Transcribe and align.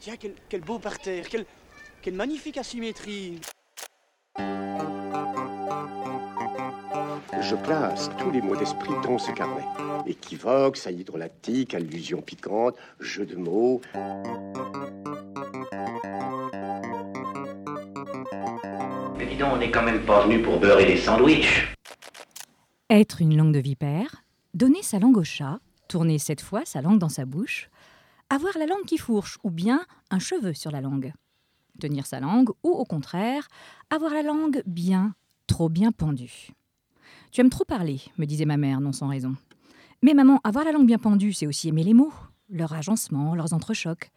Tiens, 0.00 0.14
quel, 0.18 0.34
quel 0.48 0.60
beau 0.60 0.78
parterre, 0.78 1.28
quelle, 1.28 1.44
quelle 2.02 2.14
magnifique 2.14 2.56
asymétrie. 2.56 3.40
Je 7.40 7.56
classe 7.64 8.08
tous 8.18 8.30
les 8.30 8.40
mots 8.40 8.54
d'esprit 8.54 8.92
dans 9.02 9.18
ce 9.18 9.32
carnet. 9.32 9.64
Équivoque, 10.06 10.76
saillie 10.76 11.02
drôlatique, 11.02 11.74
allusion 11.74 12.22
piquante, 12.22 12.76
jeu 13.00 13.26
de 13.26 13.34
mots. 13.34 13.80
Mais 19.16 19.26
dis 19.26 19.36
donc, 19.36 19.54
on 19.54 19.56
n'est 19.58 19.70
quand 19.70 19.82
même 19.82 20.04
pas 20.04 20.24
venu 20.24 20.42
pour 20.42 20.60
beurrer 20.60 20.86
des 20.86 20.96
sandwichs. 20.96 21.74
Être 22.88 23.20
une 23.20 23.36
langue 23.36 23.52
de 23.52 23.58
vipère, 23.58 24.22
donner 24.54 24.82
sa 24.82 25.00
langue 25.00 25.16
au 25.16 25.24
chat, 25.24 25.58
tourner 25.88 26.18
cette 26.18 26.40
fois 26.40 26.64
sa 26.64 26.82
langue 26.82 26.98
dans 26.98 27.08
sa 27.08 27.24
bouche, 27.24 27.68
avoir 28.30 28.58
la 28.58 28.66
langue 28.66 28.84
qui 28.84 28.98
fourche 28.98 29.38
ou 29.42 29.50
bien 29.50 29.84
un 30.10 30.18
cheveu 30.18 30.54
sur 30.54 30.70
la 30.70 30.80
langue. 30.80 31.12
Tenir 31.80 32.06
sa 32.06 32.20
langue 32.20 32.50
ou 32.62 32.70
au 32.70 32.84
contraire, 32.84 33.48
avoir 33.90 34.12
la 34.12 34.22
langue 34.22 34.62
bien, 34.66 35.14
trop 35.46 35.68
bien 35.68 35.92
pendue. 35.92 36.50
Tu 37.30 37.40
aimes 37.40 37.50
trop 37.50 37.64
parler, 37.64 38.00
me 38.18 38.26
disait 38.26 38.44
ma 38.44 38.56
mère, 38.56 38.80
non 38.80 38.92
sans 38.92 39.08
raison. 39.08 39.34
Mais 40.02 40.14
maman, 40.14 40.40
avoir 40.44 40.64
la 40.64 40.72
langue 40.72 40.86
bien 40.86 40.98
pendue, 40.98 41.32
c'est 41.32 41.46
aussi 41.46 41.68
aimer 41.68 41.84
les 41.84 41.94
mots, 41.94 42.12
leur 42.48 42.72
agencement, 42.72 43.34
leurs 43.34 43.52
entrechocs, 43.52 44.10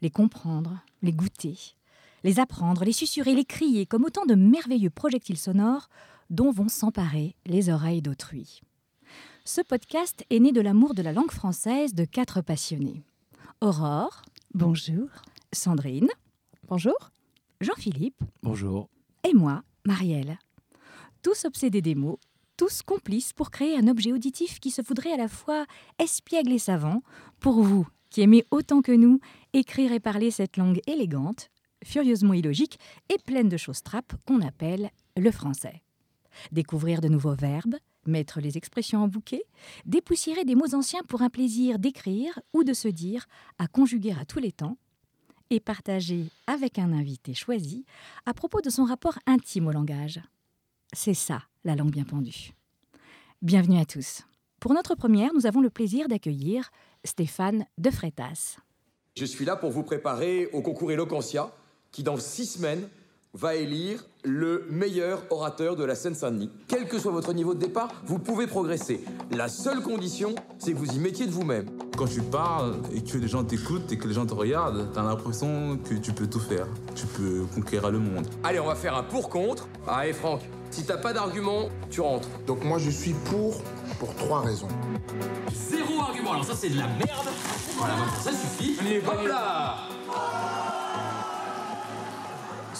les 0.00 0.10
comprendre, 0.10 0.78
les 1.02 1.12
goûter, 1.12 1.58
les 2.24 2.40
apprendre, 2.40 2.84
les 2.84 2.92
susurrer, 2.92 3.34
les 3.34 3.44
crier, 3.44 3.86
comme 3.86 4.04
autant 4.04 4.26
de 4.26 4.34
merveilleux 4.34 4.90
projectiles 4.90 5.38
sonores 5.38 5.88
dont 6.30 6.50
vont 6.50 6.68
s'emparer 6.68 7.36
les 7.46 7.70
oreilles 7.70 8.02
d'autrui. 8.02 8.60
Ce 9.44 9.60
podcast 9.60 10.24
est 10.30 10.40
né 10.40 10.52
de 10.52 10.60
l'amour 10.60 10.94
de 10.94 11.02
la 11.02 11.12
langue 11.12 11.30
française 11.30 11.94
de 11.94 12.04
quatre 12.04 12.40
passionnés. 12.40 13.04
Aurore. 13.62 14.20
Bonjour. 14.52 15.08
Sandrine. 15.50 16.10
Bonjour. 16.68 17.10
Jean-Philippe. 17.62 18.22
Bonjour. 18.42 18.90
Et 19.26 19.32
moi, 19.32 19.62
Marielle. 19.86 20.38
Tous 21.22 21.46
obsédés 21.46 21.80
des 21.80 21.94
mots, 21.94 22.20
tous 22.58 22.82
complices 22.82 23.32
pour 23.32 23.50
créer 23.50 23.78
un 23.78 23.88
objet 23.88 24.12
auditif 24.12 24.60
qui 24.60 24.70
se 24.70 24.82
voudrait 24.82 25.14
à 25.14 25.16
la 25.16 25.28
fois 25.28 25.64
espiègle 25.98 26.52
et 26.52 26.58
savant, 26.58 27.02
pour 27.40 27.62
vous 27.62 27.88
qui 28.10 28.20
aimez 28.20 28.44
autant 28.50 28.82
que 28.82 28.92
nous 28.92 29.20
écrire 29.54 29.90
et 29.92 30.00
parler 30.00 30.30
cette 30.30 30.58
langue 30.58 30.82
élégante, 30.86 31.48
furieusement 31.82 32.34
illogique 32.34 32.78
et 33.08 33.16
pleine 33.24 33.48
de 33.48 33.56
choses 33.56 33.82
trappes 33.82 34.12
qu'on 34.26 34.42
appelle 34.42 34.90
le 35.16 35.30
français. 35.30 35.82
Découvrir 36.52 37.00
de 37.00 37.08
nouveaux 37.08 37.34
verbes, 37.34 37.76
mettre 38.08 38.40
les 38.40 38.56
expressions 38.56 39.02
en 39.02 39.08
bouquet, 39.08 39.44
dépoussiérer 39.84 40.44
des 40.44 40.54
mots 40.54 40.74
anciens 40.74 41.02
pour 41.08 41.22
un 41.22 41.30
plaisir 41.30 41.78
d'écrire 41.78 42.38
ou 42.52 42.64
de 42.64 42.72
se 42.72 42.88
dire 42.88 43.26
à 43.58 43.66
conjuguer 43.66 44.14
à 44.18 44.24
tous 44.24 44.38
les 44.38 44.52
temps, 44.52 44.78
et 45.50 45.60
partager 45.60 46.26
avec 46.46 46.78
un 46.78 46.92
invité 46.92 47.34
choisi 47.34 47.84
à 48.24 48.34
propos 48.34 48.60
de 48.60 48.70
son 48.70 48.84
rapport 48.84 49.18
intime 49.26 49.68
au 49.68 49.72
langage. 49.72 50.20
C'est 50.92 51.14
ça, 51.14 51.42
la 51.64 51.76
langue 51.76 51.90
bien 51.90 52.04
pendue. 52.04 52.52
Bienvenue 53.42 53.78
à 53.78 53.84
tous. 53.84 54.22
Pour 54.60 54.74
notre 54.74 54.94
première, 54.94 55.34
nous 55.34 55.46
avons 55.46 55.60
le 55.60 55.70
plaisir 55.70 56.08
d'accueillir 56.08 56.70
Stéphane 57.04 57.66
de 57.78 57.90
Frétas. 57.90 58.56
Je 59.16 59.24
suis 59.24 59.44
là 59.44 59.56
pour 59.56 59.70
vous 59.70 59.82
préparer 59.82 60.48
au 60.52 60.62
concours 60.62 60.92
Eloquentia, 60.92 61.52
qui 61.92 62.02
dans 62.02 62.16
six 62.16 62.46
semaines 62.46 62.88
va 63.36 63.54
élire 63.54 64.02
le 64.24 64.64
meilleur 64.70 65.22
orateur 65.28 65.76
de 65.76 65.84
la 65.84 65.94
Seine-Saint-Denis. 65.94 66.50
Quel 66.68 66.88
que 66.88 66.98
soit 66.98 67.12
votre 67.12 67.34
niveau 67.34 67.52
de 67.52 67.58
départ, 67.58 67.88
vous 68.06 68.18
pouvez 68.18 68.46
progresser. 68.46 69.04
La 69.30 69.48
seule 69.48 69.82
condition, 69.82 70.34
c'est 70.58 70.72
que 70.72 70.78
vous 70.78 70.90
y 70.90 70.98
mettiez 70.98 71.26
de 71.26 71.30
vous-même. 71.30 71.66
Quand 71.98 72.06
tu 72.06 72.22
parles 72.22 72.76
et 72.94 73.02
que 73.02 73.18
les 73.18 73.28
gens 73.28 73.44
t'écoutent 73.44 73.92
et 73.92 73.98
que 73.98 74.08
les 74.08 74.14
gens 74.14 74.24
te 74.24 74.32
regardent, 74.32 74.90
t'as 74.94 75.02
l'impression 75.02 75.76
que 75.76 75.94
tu 75.94 76.12
peux 76.12 76.26
tout 76.26 76.40
faire. 76.40 76.66
Tu 76.94 77.06
peux 77.06 77.44
conquérir 77.54 77.90
le 77.90 77.98
monde. 77.98 78.26
Allez, 78.42 78.58
on 78.58 78.66
va 78.66 78.74
faire 78.74 78.96
un 78.96 79.02
pour-contre. 79.02 79.68
Ah, 79.86 80.08
et 80.08 80.14
Franck, 80.14 80.40
si 80.70 80.84
t'as 80.84 80.96
pas 80.96 81.12
d'argument, 81.12 81.68
tu 81.90 82.00
rentres. 82.00 82.28
Donc 82.46 82.64
moi 82.64 82.78
je 82.78 82.88
suis 82.88 83.12
pour, 83.30 83.60
pour 83.98 84.14
trois 84.14 84.40
raisons. 84.40 84.68
Zéro 85.52 86.00
argument, 86.00 86.32
alors 86.32 86.44
ça 86.44 86.54
c'est 86.54 86.70
de 86.70 86.78
la 86.78 86.86
merde. 86.86 87.28
Voilà, 87.76 87.96
maintenant 87.96 88.18
ça 88.18 88.32
suffit. 88.32 88.76
Hop 89.06 89.26
là 89.28 89.76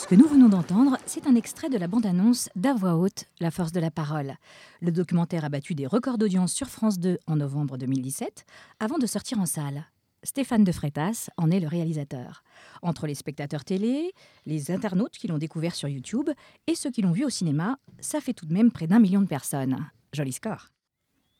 Ce 0.07 0.11
que 0.11 0.15
nous 0.15 0.29
venons 0.29 0.49
d'entendre, 0.49 0.99
c'est 1.05 1.27
un 1.27 1.35
extrait 1.35 1.69
de 1.69 1.77
la 1.77 1.89
bande-annonce 1.89 2.49
d'À 2.55 2.75
voix 2.75 2.95
haute, 2.95 3.25
La 3.41 3.51
force 3.51 3.73
de 3.73 3.81
la 3.81 3.91
parole. 3.91 4.37
Le 4.81 4.93
documentaire 4.93 5.45
a 5.45 5.49
battu 5.49 5.75
des 5.75 5.89
records 5.89 6.17
d'audience 6.17 6.53
sur 6.53 6.69
France 6.69 7.01
2 7.01 7.19
en 7.27 7.35
novembre 7.35 7.77
2017, 7.77 8.47
avant 8.79 8.99
de 8.99 9.07
sortir 9.07 9.41
en 9.41 9.47
salle. 9.47 9.85
Stéphane 10.23 10.63
de 10.63 10.71
Frétas 10.71 11.29
en 11.37 11.51
est 11.51 11.59
le 11.59 11.67
réalisateur. 11.67 12.45
Entre 12.83 13.09
les 13.09 13.17
spectateurs 13.17 13.65
télé, 13.65 14.13
les 14.45 14.71
internautes 14.71 15.19
qui 15.19 15.27
l'ont 15.27 15.39
découvert 15.39 15.75
sur 15.75 15.89
YouTube 15.89 16.31
et 16.69 16.77
ceux 16.77 16.93
qui 16.93 17.03
l'ont 17.03 17.11
vu 17.11 17.25
au 17.25 17.31
cinéma, 17.31 17.81
ça 17.99 18.21
fait 18.21 18.33
tout 18.33 18.47
de 18.47 18.55
même 18.55 18.71
près 18.71 18.87
d'un 18.87 19.01
million 19.01 19.23
de 19.23 19.27
personnes. 19.27 19.91
Joli 20.13 20.31
score. 20.31 20.69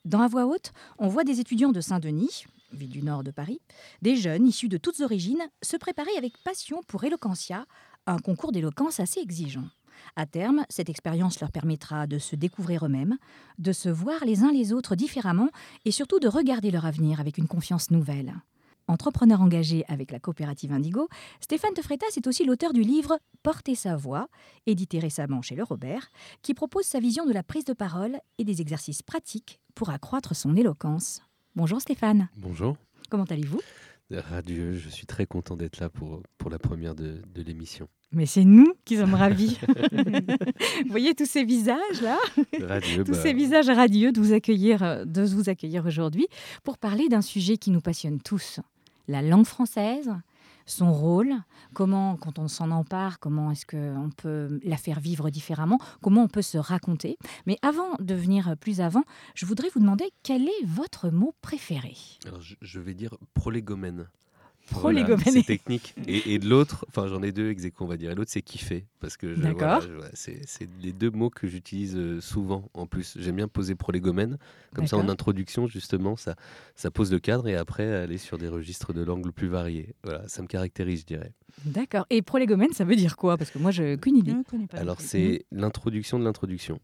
Dans 0.03 0.21
À 0.21 0.27
voix 0.27 0.45
haute, 0.45 0.73
on 0.99 1.07
voit 1.07 1.23
des 1.23 1.39
étudiants 1.39 1.71
de 1.71 1.79
Saint-Denis, 1.79 2.43
ville 2.73 2.89
du 2.89 3.01
nord 3.01 3.23
de 3.23 3.31
Paris, 3.31 3.61
des 4.01 4.17
jeunes 4.17 4.45
issus 4.45 4.67
de 4.67 4.77
toutes 4.77 4.99
origines, 4.99 5.41
se 5.61 5.77
préparer 5.77 6.11
avec 6.17 6.37
passion 6.43 6.81
pour 6.85 7.05
Eloquentia, 7.05 7.65
un 8.07 8.17
concours 8.17 8.51
d'éloquence 8.51 8.99
assez 8.99 9.19
exigeant. 9.19 9.67
À 10.15 10.25
terme, 10.25 10.65
cette 10.69 10.89
expérience 10.89 11.39
leur 11.39 11.51
permettra 11.51 12.07
de 12.07 12.17
se 12.17 12.35
découvrir 12.35 12.85
eux-mêmes, 12.85 13.17
de 13.57 13.71
se 13.71 13.89
voir 13.89 14.25
les 14.25 14.43
uns 14.43 14.51
les 14.51 14.73
autres 14.73 14.95
différemment 14.95 15.49
et 15.85 15.91
surtout 15.91 16.19
de 16.19 16.27
regarder 16.27 16.71
leur 16.71 16.85
avenir 16.85 17.19
avec 17.19 17.37
une 17.37 17.47
confiance 17.47 17.91
nouvelle. 17.91 18.33
Entrepreneur 18.87 19.41
engagé 19.41 19.83
avec 19.89 20.11
la 20.11 20.19
coopérative 20.19 20.71
Indigo, 20.71 21.09
Stéphane 21.41 21.73
de 21.75 21.81
Freitas 21.81 22.15
est 22.15 22.25
aussi 22.25 22.45
l'auteur 22.45 22.71
du 22.71 22.81
livre 22.81 23.19
Porter 23.43 23.75
sa 23.75 23.97
voix, 23.97 24.29
édité 24.65 24.99
récemment 24.99 25.41
chez 25.41 25.55
Le 25.55 25.63
Robert, 25.63 26.09
qui 26.41 26.53
propose 26.53 26.85
sa 26.85 27.01
vision 27.01 27.25
de 27.25 27.33
la 27.33 27.43
prise 27.43 27.65
de 27.65 27.73
parole 27.73 28.17
et 28.37 28.45
des 28.45 28.61
exercices 28.61 29.01
pratiques 29.01 29.59
pour 29.75 29.89
accroître 29.89 30.35
son 30.35 30.55
éloquence. 30.55 31.21
Bonjour 31.55 31.81
Stéphane. 31.81 32.29
Bonjour. 32.37 32.77
Comment 33.09 33.25
allez-vous? 33.25 33.59
Radieux, 34.09 34.73
je 34.73 34.87
suis 34.87 35.05
très 35.05 35.25
content 35.25 35.57
d'être 35.57 35.81
là 35.81 35.89
pour, 35.89 36.23
pour 36.37 36.49
la 36.49 36.59
première 36.59 36.95
de, 36.95 37.21
de 37.27 37.41
l'émission. 37.41 37.89
Mais 38.11 38.25
c'est 38.25 38.45
nous 38.45 38.73
qui 38.85 38.97
sommes 38.97 39.13
ravis. 39.13 39.57
vous 39.91 40.89
voyez 40.89 41.13
tous 41.13 41.25
ces 41.25 41.43
visages 41.43 42.01
là? 42.01 42.17
Radieux, 42.61 43.03
Tous 43.03 43.11
bah, 43.11 43.21
ces 43.21 43.33
visages 43.33 43.69
radieux 43.69 44.11
de 44.11 44.21
vous 44.21 44.33
accueillir, 44.33 44.81
euh, 44.81 45.05
de 45.05 45.23
vous 45.23 45.49
accueillir 45.49 45.85
aujourd'hui 45.85 46.27
pour 46.63 46.77
parler 46.77 47.09
d'un 47.09 47.21
sujet 47.21 47.57
qui 47.57 47.69
nous 47.69 47.81
passionne 47.81 48.21
tous, 48.21 48.61
la 49.09 49.21
langue 49.21 49.45
française, 49.45 50.09
son 50.65 50.93
rôle, 50.93 51.33
comment, 51.73 52.15
quand 52.17 52.39
on 52.39 52.47
s'en 52.47 52.71
empare, 52.71 53.19
comment 53.19 53.51
est-ce 53.51 53.65
qu'on 53.65 54.09
peut 54.15 54.59
la 54.63 54.77
faire 54.77 54.99
vivre 54.99 55.29
différemment, 55.29 55.79
comment 56.01 56.23
on 56.23 56.27
peut 56.27 56.41
se 56.41 56.57
raconter. 56.57 57.17
Mais 57.45 57.57
avant 57.61 57.95
de 57.99 58.13
venir 58.13 58.55
plus 58.57 58.81
avant, 58.81 59.03
je 59.33 59.45
voudrais 59.45 59.69
vous 59.73 59.79
demander 59.79 60.05
quel 60.23 60.43
est 60.43 60.65
votre 60.65 61.09
mot 61.09 61.33
préféré? 61.41 61.95
Alors, 62.25 62.41
je, 62.41 62.55
je 62.61 62.79
vais 62.79 62.93
dire 62.93 63.15
prolégomène. 63.33 64.07
Prolégomène. 64.69 65.17
Voilà, 65.17 65.31
c'est 65.31 65.43
technique. 65.43 65.95
Et, 66.07 66.33
et 66.33 66.39
de 66.39 66.47
l'autre, 66.47 66.85
enfin 66.89 67.07
j'en 67.07 67.21
ai 67.23 67.31
deux 67.31 67.49
ex 67.49 67.63
on 67.79 67.85
va 67.85 67.97
dire. 67.97 68.11
Et 68.11 68.15
l'autre, 68.15 68.31
c'est 68.31 68.41
kiffer. 68.41 68.85
Parce 68.99 69.17
que 69.17 69.33
je- 69.35 69.41
D'accord. 69.41 69.57
voilà, 69.59 69.79
je- 69.81 69.93
voilà, 69.93 70.09
c'est 70.13 70.41
c'est 70.45 70.67
les 70.81 70.91
deux 70.93 71.09
mots 71.09 71.29
que 71.29 71.47
j'utilise 71.47 71.95
euh, 71.95 72.19
souvent 72.21 72.69
en 72.73 72.85
plus. 72.85 73.17
J'aime 73.19 73.35
bien 73.37 73.47
poser 73.47 73.75
prolégomène. 73.75 74.37
Comme 74.73 74.85
ça, 74.87 74.97
en 74.97 75.09
introduction, 75.09 75.67
justement, 75.67 76.15
ça, 76.15 76.35
ça 76.75 76.91
pose 76.91 77.11
le 77.11 77.19
cadre 77.19 77.47
et 77.47 77.55
après 77.55 77.91
aller 77.91 78.17
sur 78.17 78.37
des 78.37 78.47
registres 78.47 78.93
de 78.93 79.03
langue 79.03 79.31
plus 79.31 79.47
variés. 79.47 79.95
Voilà, 80.03 80.27
ça 80.27 80.41
me 80.41 80.47
caractérise, 80.47 81.01
je 81.01 81.05
dirais. 81.05 81.31
D'accord. 81.65 82.05
Et 82.09 82.21
prolégomène, 82.21 82.71
ça 82.73 82.83
veut 82.83 82.95
dire 82.95 83.15
quoi? 83.17 83.37
Parce 83.37 83.49
que 83.51 83.57
moi, 83.59 83.71
je 83.71 83.81
n'ai 83.83 83.93
aucune 83.95 84.17
idée. 84.17 84.31
Je 84.31 84.37
ne 84.37 84.43
connais 84.43 84.67
pas. 84.67 84.77
Alors, 84.77 85.01
c'est 85.01 85.45
l'introduction 85.51 86.19
de 86.19 86.23
l'introduction. 86.25 86.79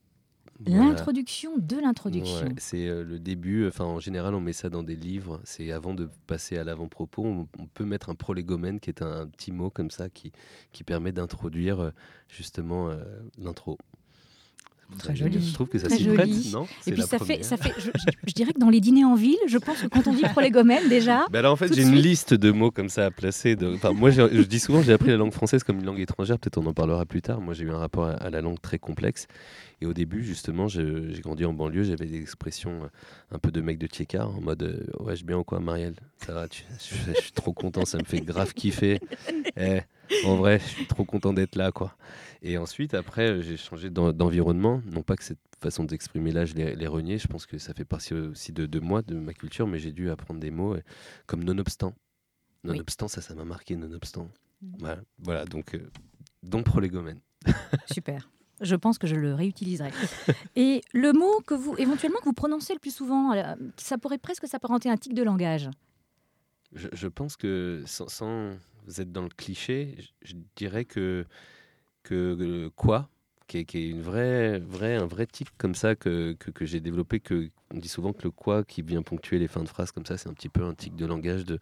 Voilà. 0.59 0.85
L'introduction 0.85 1.57
de 1.57 1.77
l'introduction. 1.77 2.47
Ouais, 2.47 2.55
c'est 2.57 2.87
euh, 2.87 3.03
le 3.03 3.19
début. 3.19 3.67
Enfin, 3.67 3.85
en 3.85 3.99
général, 3.99 4.33
on 4.35 4.39
met 4.39 4.53
ça 4.53 4.69
dans 4.69 4.83
des 4.83 4.95
livres. 4.95 5.41
C'est 5.43 5.71
avant 5.71 5.93
de 5.93 6.09
passer 6.27 6.57
à 6.57 6.63
l'avant-propos. 6.63 7.23
On, 7.25 7.47
on 7.59 7.65
peut 7.67 7.85
mettre 7.85 8.09
un 8.09 8.15
prolégomène, 8.15 8.79
qui 8.79 8.89
est 8.89 9.01
un, 9.01 9.21
un 9.21 9.27
petit 9.27 9.51
mot 9.51 9.69
comme 9.69 9.91
ça 9.91 10.09
qui, 10.09 10.31
qui 10.71 10.83
permet 10.83 11.11
d'introduire 11.11 11.79
euh, 11.79 11.91
justement 12.29 12.89
euh, 12.89 13.03
l'intro. 13.37 13.77
Très 14.97 15.15
joli. 15.15 15.45
Je 15.47 15.53
trouve 15.53 15.67
que 15.67 15.77
ça 15.79 15.87
Très 15.87 15.97
s'y 15.97 16.05
prête, 16.05 16.27
joli. 16.27 16.51
non 16.51 16.67
Et 16.87 16.91
puis 16.91 17.01
ça 17.03 17.19
fait, 17.19 17.43
ça 17.43 17.57
fait 17.57 17.73
je, 17.77 17.85
je- 17.93 18.11
je 18.27 18.33
dirais 18.33 18.53
que 18.53 18.59
dans 18.59 18.69
les 18.69 18.79
dîners 18.79 19.05
en 19.05 19.15
ville, 19.15 19.37
je 19.47 19.57
pense 19.57 19.81
que 19.81 19.87
quand 19.87 20.07
on 20.07 20.13
dit 20.13 20.21
prolégomène, 20.23 20.87
déjà. 20.89 21.25
Ben 21.31 21.39
alors 21.39 21.53
en 21.53 21.55
fait, 21.55 21.73
j'ai 21.73 21.81
une 21.83 21.95
liste 21.95 22.33
de 22.33 22.51
mots 22.51 22.71
comme 22.71 22.89
ça 22.89 23.05
à 23.05 23.11
placer. 23.11 23.55
De... 23.55 23.73
Enfin, 23.75 23.91
moi, 23.91 24.09
je 24.11 24.41
dis 24.43 24.59
souvent, 24.59 24.81
j'ai 24.81 24.93
appris 24.93 25.09
la 25.09 25.17
langue 25.17 25.33
française 25.33 25.63
comme 25.63 25.79
une 25.79 25.85
langue 25.85 25.99
étrangère. 25.99 26.37
Peut-être 26.39 26.57
on 26.57 26.65
en 26.65 26.73
parlera 26.73 27.05
plus 27.05 27.21
tard. 27.21 27.41
Moi, 27.41 27.53
j'ai 27.53 27.63
eu 27.65 27.71
un 27.71 27.77
rapport 27.77 28.05
à, 28.05 28.11
à 28.13 28.29
la 28.29 28.41
langue 28.41 28.59
très 28.61 28.79
complexe. 28.79 29.27
Et 29.81 29.85
au 29.85 29.93
début, 29.93 30.23
justement, 30.23 30.67
j'ai 30.69 30.83
grandi 31.21 31.43
en 31.43 31.51
banlieue. 31.53 31.83
J'avais 31.83 32.05
des 32.05 32.21
expressions 32.21 32.83
euh, 32.83 32.87
un 33.35 33.39
peu 33.39 33.51
de 33.51 33.59
mec 33.59 33.77
de 33.77 33.87
Tchékar, 33.87 34.29
en 34.29 34.39
mode 34.39 34.63
euh, 34.63 34.85
Ouais, 35.03 35.15
je 35.15 35.25
bien 35.25 35.37
ou 35.37 35.43
quoi, 35.43 35.59
Marielle? 35.59 35.95
Ça 36.25 36.33
va 36.33 36.47
tu- 36.47 36.63
je, 36.79 37.11
je 37.13 37.19
suis 37.21 37.31
trop 37.33 37.51
content, 37.51 37.83
ça 37.83 37.97
me 37.97 38.05
fait 38.05 38.21
grave 38.21 38.53
kiffer. 38.53 38.99
Eh, 39.57 39.81
en 40.25 40.35
vrai, 40.35 40.59
je 40.59 40.65
suis 40.65 40.85
trop 40.87 41.05
content 41.05 41.33
d'être 41.33 41.55
là, 41.55 41.71
quoi. 41.71 41.95
Et 42.41 42.57
ensuite, 42.57 42.93
après, 42.93 43.41
j'ai 43.41 43.57
changé 43.57 43.89
d'en- 43.89 44.11
d'environnement. 44.13 44.81
Non 44.91 45.01
pas 45.01 45.15
que 45.15 45.23
cette 45.23 45.39
façon 45.61 45.83
d'exprimer 45.85 46.31
là, 46.31 46.45
je 46.45 46.53
l'ai 46.55 46.87
renié. 46.87 47.17
Je 47.17 47.27
pense 47.27 47.45
que 47.45 47.57
ça 47.57 47.73
fait 47.73 47.85
partie 47.85 48.13
aussi 48.13 48.51
de, 48.51 48.65
de 48.65 48.79
moi, 48.79 49.01
de 49.01 49.15
ma 49.15 49.33
culture, 49.33 49.65
mais 49.67 49.79
j'ai 49.79 49.91
dû 49.93 50.09
apprendre 50.09 50.39
des 50.39 50.51
mots 50.51 50.73
euh, 50.75 50.81
comme 51.25 51.43
nonobstant. 51.43 51.93
Nonobstant, 52.63 53.07
ça, 53.07 53.21
ça 53.21 53.33
m'a 53.35 53.45
marqué, 53.45 53.75
nonobstant. 53.75 54.29
Voilà, 54.79 55.01
voilà 55.19 55.45
donc, 55.45 55.75
euh, 55.75 55.89
donc 56.43 56.65
prolégomène. 56.65 57.19
Super. 57.91 58.29
Je 58.61 58.75
pense 58.75 58.97
que 58.97 59.07
je 59.07 59.15
le 59.15 59.33
réutiliserai. 59.33 59.91
Et 60.55 60.81
le 60.93 61.11
mot 61.11 61.41
que 61.45 61.53
vous, 61.53 61.75
éventuellement, 61.77 62.19
que 62.19 62.25
vous 62.25 62.33
prononcez 62.33 62.73
le 62.73 62.79
plus 62.79 62.95
souvent, 62.95 63.33
euh, 63.33 63.55
ça 63.77 63.97
pourrait 63.97 64.17
presque 64.19 64.47
s'apparenter 64.47 64.89
à 64.89 64.93
un 64.93 64.97
tic 64.97 65.13
de 65.13 65.23
langage. 65.23 65.69
Je, 66.73 66.87
je 66.93 67.07
pense 67.07 67.35
que 67.35 67.83
sans, 67.85 68.07
sans 68.07 68.51
être 68.97 69.11
dans 69.11 69.23
le 69.23 69.29
cliché, 69.29 69.95
je, 70.21 70.35
dirais 70.55 70.85
que, 70.85 71.25
que 72.03 72.37
euh, 72.39 72.69
quoi, 72.75 73.09
qui 73.47 73.57
est, 73.59 73.89
une 73.89 74.01
vraie, 74.01 74.59
vraie, 74.59 74.95
un 74.95 75.05
vrai 75.05 75.27
tic 75.27 75.49
comme 75.57 75.75
ça 75.75 75.95
que, 75.95 76.33
que, 76.33 76.65
j'ai 76.65 76.79
développé, 76.79 77.19
que 77.19 77.49
on 77.73 77.77
dit 77.77 77.87
souvent 77.87 78.13
que 78.13 78.23
le 78.23 78.31
quoi 78.31 78.63
qui 78.63 78.81
vient 78.81 79.01
ponctuer 79.01 79.39
les 79.39 79.47
fins 79.47 79.63
de 79.63 79.69
phrases 79.69 79.91
comme 79.91 80.05
ça, 80.05 80.17
c'est 80.17 80.29
un 80.29 80.33
petit 80.33 80.49
peu 80.49 80.63
un 80.63 80.73
tic 80.73 80.95
de 80.95 81.05
langage 81.05 81.45
de, 81.45 81.59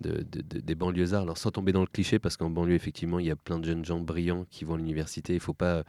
de, 0.00 0.22
de- 0.22 0.42
de- 0.42 0.60
des 0.60 0.74
banlieusards. 0.74 1.22
Alors 1.22 1.38
sans 1.38 1.50
tomber 1.50 1.72
dans 1.72 1.80
le 1.80 1.86
cliché, 1.86 2.18
parce 2.18 2.36
qu'en 2.36 2.50
banlieue, 2.50 2.74
effectivement, 2.74 3.18
il 3.18 3.26
y 3.26 3.30
a 3.30 3.36
plein 3.36 3.58
de 3.58 3.64
jeunes 3.64 3.84
gens 3.84 4.00
brillants 4.00 4.46
qui 4.50 4.64
vont 4.64 4.74
à 4.74 4.78
l'université, 4.78 5.32
il 5.34 5.36
ne 5.36 5.42
faut 5.42 5.54
pas 5.54 5.84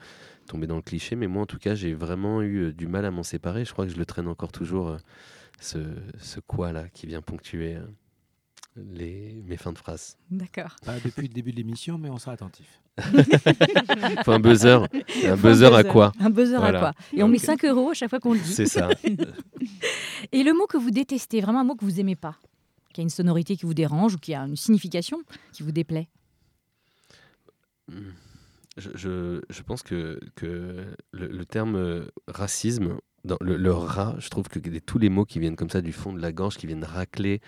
tomber 0.47 0.67
dans 0.67 0.77
le 0.77 0.81
cliché, 0.81 1.15
mais 1.15 1.27
moi 1.27 1.43
en 1.43 1.45
tout 1.45 1.59
cas, 1.59 1.75
j'ai 1.75 1.93
vraiment 1.93 2.41
eu 2.41 2.65
euh, 2.65 2.73
du 2.73 2.87
mal 2.87 3.05
à 3.05 3.11
m'en 3.11 3.23
séparer. 3.23 3.65
Je 3.65 3.71
crois 3.71 3.85
que 3.85 3.91
je 3.91 3.97
le 3.97 4.05
traîne 4.05 4.27
encore 4.27 4.51
toujours, 4.51 4.89
euh, 4.89 4.97
ce, 5.59 6.39
quoi-là 6.39 6.87
qui 6.89 7.07
vient 7.07 7.21
ponctuer 7.21 7.75
euh, 7.75 7.85
les, 8.91 9.41
mes 9.47 9.57
fins 9.57 9.73
de 9.73 9.77
phrases. 9.77 10.17
D'accord. 10.29 10.75
Pas 10.85 10.95
depuis 11.03 11.27
le 11.27 11.33
début 11.33 11.51
de 11.51 11.57
l'émission, 11.57 11.97
mais 11.97 12.09
on 12.09 12.17
sera 12.17 12.31
attentif. 12.33 12.81
Faut 14.25 14.31
un 14.31 14.39
buzzer. 14.39 14.83
Un 14.83 14.87
Faut 14.87 15.27
un 15.27 15.35
buzzer 15.51 15.73
à 15.73 15.83
quoi 15.83 16.11
Un 16.19 16.29
buzzer 16.29 16.57
Voilà. 16.59 16.77
à 16.77 16.81
quoi 16.81 16.93
Et 17.13 17.23
on 17.23 17.27
met 17.27 17.37
Ok. 17.37 17.45
5 17.45 17.65
euros 17.65 17.91
à 17.91 17.93
chaque 17.93 18.09
fois 18.09 18.19
qu'on 18.19 18.33
le 18.33 18.39
dit. 18.39 18.53
C'est 18.53 18.65
ça. 18.65 18.89
Et 20.31 20.43
le 20.43 20.53
mot 20.53 20.67
que 20.67 20.77
vous 20.77 20.91
détestez, 20.91 21.41
vraiment 21.41 21.61
un 21.61 21.63
mot 21.63 21.75
que 21.75 21.85
vous 21.85 21.99
aimez 21.99 22.15
pas, 22.15 22.37
qui 22.93 23.01
a 23.01 23.03
une 23.03 23.09
sonorité 23.09 23.55
qui 23.55 23.65
vous 23.65 23.73
dérange 23.73 24.15
ou 24.15 24.17
qui 24.17 24.33
a 24.33 24.41
une 24.41 24.55
signification 24.57 25.21
qui 25.53 25.63
vous 25.63 25.71
déplaît? 25.71 26.09
Je, 28.77 28.89
je, 28.95 29.41
je 29.49 29.61
pense 29.63 29.81
que, 29.83 30.19
que 30.35 30.85
le, 31.11 31.27
le 31.27 31.45
terme 31.45 31.75
euh, 31.75 32.05
racisme, 32.27 32.97
dans 33.25 33.37
le, 33.41 33.57
le 33.57 33.73
rat, 33.73 34.15
je 34.19 34.29
trouve 34.29 34.47
que 34.47 34.59
tous 34.79 34.99
les 34.99 35.09
mots 35.09 35.25
qui 35.25 35.39
viennent 35.39 35.55
comme 35.55 35.69
ça 35.69 35.81
du 35.81 35.91
fond 35.91 36.13
de 36.13 36.21
la 36.21 36.31
gorge, 36.31 36.57
qui 36.57 36.67
viennent 36.67 36.83
racler 36.83 37.41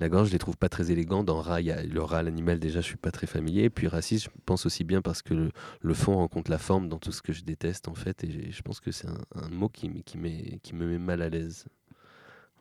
la 0.00 0.08
gorge, 0.08 0.28
je 0.28 0.32
les 0.32 0.38
trouve 0.38 0.56
pas 0.56 0.68
très 0.68 0.90
élégants. 0.90 1.24
Dans 1.24 1.40
rat, 1.40 1.60
il 1.60 1.66
y 1.66 1.70
a 1.72 1.82
le 1.82 2.02
rat, 2.02 2.22
l'animal, 2.22 2.58
déjà, 2.58 2.80
je 2.80 2.86
suis 2.86 2.96
pas 2.96 3.10
très 3.10 3.26
familier. 3.26 3.64
Et 3.64 3.70
puis 3.70 3.88
raciste, 3.88 4.24
je 4.26 4.30
pense 4.46 4.64
aussi 4.66 4.84
bien 4.84 5.02
parce 5.02 5.22
que 5.22 5.34
le, 5.34 5.50
le 5.80 5.94
fond 5.94 6.16
rencontre 6.16 6.50
la 6.50 6.58
forme 6.58 6.88
dans 6.88 6.98
tout 6.98 7.12
ce 7.12 7.22
que 7.22 7.32
je 7.32 7.42
déteste, 7.42 7.88
en 7.88 7.94
fait. 7.94 8.22
Et 8.24 8.50
je 8.52 8.62
pense 8.62 8.80
que 8.80 8.90
c'est 8.92 9.08
un, 9.08 9.18
un 9.34 9.48
mot 9.48 9.68
qui, 9.68 10.02
qui, 10.04 10.18
met- 10.18 10.60
qui 10.62 10.74
me 10.74 10.86
met 10.86 10.98
mal 10.98 11.22
à 11.22 11.28
l'aise. 11.28 11.66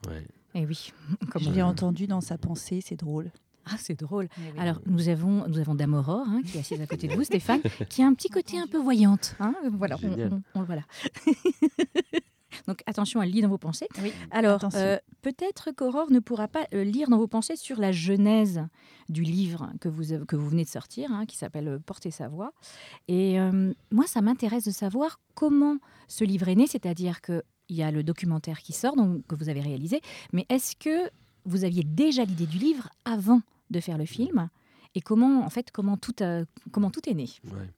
Ouais. 0.07 0.25
Eh 0.55 0.65
oui, 0.65 0.91
comme 1.31 1.41
Je 1.43 1.49
l'ai 1.51 1.61
entendu 1.61 2.07
dans 2.07 2.21
sa 2.21 2.37
pensée, 2.37 2.81
c'est 2.83 2.95
drôle. 2.95 3.31
Ah, 3.69 3.75
c'est 3.77 3.99
drôle. 3.99 4.29
oui. 4.37 4.45
Alors, 4.57 4.79
nous 4.85 5.09
avons, 5.09 5.45
nous 5.49 5.59
avons 5.59 5.75
Dame 5.75 5.93
Aurore, 5.93 6.25
hein, 6.25 6.41
qui 6.45 6.55
est 6.57 6.61
assise 6.61 6.79
à 6.79 6.87
côté 6.87 7.07
de 7.09 7.13
vous, 7.15 7.25
Stéphane, 7.25 7.59
qui 7.89 8.01
a 8.01 8.07
un 8.07 8.13
petit 8.13 8.29
côté 8.29 8.57
un 8.57 8.65
peu 8.67 8.77
voyante. 8.79 9.35
hein. 9.41 9.53
Voilà, 9.73 9.97
on, 10.03 10.19
on- 10.35 10.41
on 10.55 10.63
voilà. 10.63 10.83
Donc, 12.67 12.81
attention, 12.85 13.21
elle 13.21 13.31
lit 13.31 13.41
dans 13.41 13.47
vos 13.49 13.57
pensées. 13.57 13.87
Alors, 14.31 14.59
euh, 14.75 14.97
peut-être 15.21 15.71
qu'Aurore 15.71 16.11
ne 16.11 16.19
pourra 16.19 16.47
pas 16.47 16.67
euh, 16.73 16.83
lire 16.83 17.09
dans 17.09 17.17
vos 17.17 17.27
pensées 17.27 17.55
sur 17.55 17.79
la 17.79 17.91
genèse 17.91 18.61
du 19.09 19.23
livre 19.23 19.71
que 19.79 19.87
vous, 19.89 20.11
avez- 20.11 20.25
que 20.25 20.35
vous 20.35 20.49
venez 20.49 20.65
de 20.65 20.69
sortir, 20.69 21.11
hein, 21.11 21.25
qui 21.25 21.37
s'appelle 21.37 21.67
euh, 21.67 21.79
Porter 21.79 22.11
sa 22.11 22.27
voix. 22.27 22.51
Et 23.07 23.39
euh, 23.39 23.73
moi, 23.91 24.05
ça 24.07 24.21
m'intéresse 24.21 24.65
de 24.65 24.71
savoir 24.71 25.19
comment 25.33 25.77
ce 26.07 26.23
livre 26.23 26.47
est 26.49 26.55
né, 26.55 26.67
c'est-à-dire 26.67 27.21
qu'il 27.21 27.41
y 27.69 27.83
a 27.83 27.91
le 27.91 28.03
documentaire 28.03 28.59
qui 28.61 28.73
sort, 28.73 28.95
donc, 28.95 29.25
que 29.27 29.35
vous 29.35 29.49
avez 29.49 29.61
réalisé, 29.61 30.01
mais 30.33 30.45
est-ce 30.49 30.75
que 30.75 31.09
vous 31.45 31.63
aviez 31.63 31.83
déjà 31.83 32.25
l'idée 32.25 32.45
du 32.47 32.57
livre 32.57 32.89
avant 33.05 33.41
de 33.69 33.79
faire 33.79 33.97
le 33.97 34.05
film? 34.05 34.49
Et 34.95 35.01
comment 35.01 35.45
en 35.45 35.49
fait 35.49 35.71
comment 35.71 35.95
tout 35.95 36.15
a- 36.21 36.43
comment 36.71 36.89
tout 36.89 37.07
est 37.09 37.13
né? 37.13 37.29
Ouais. 37.45 37.69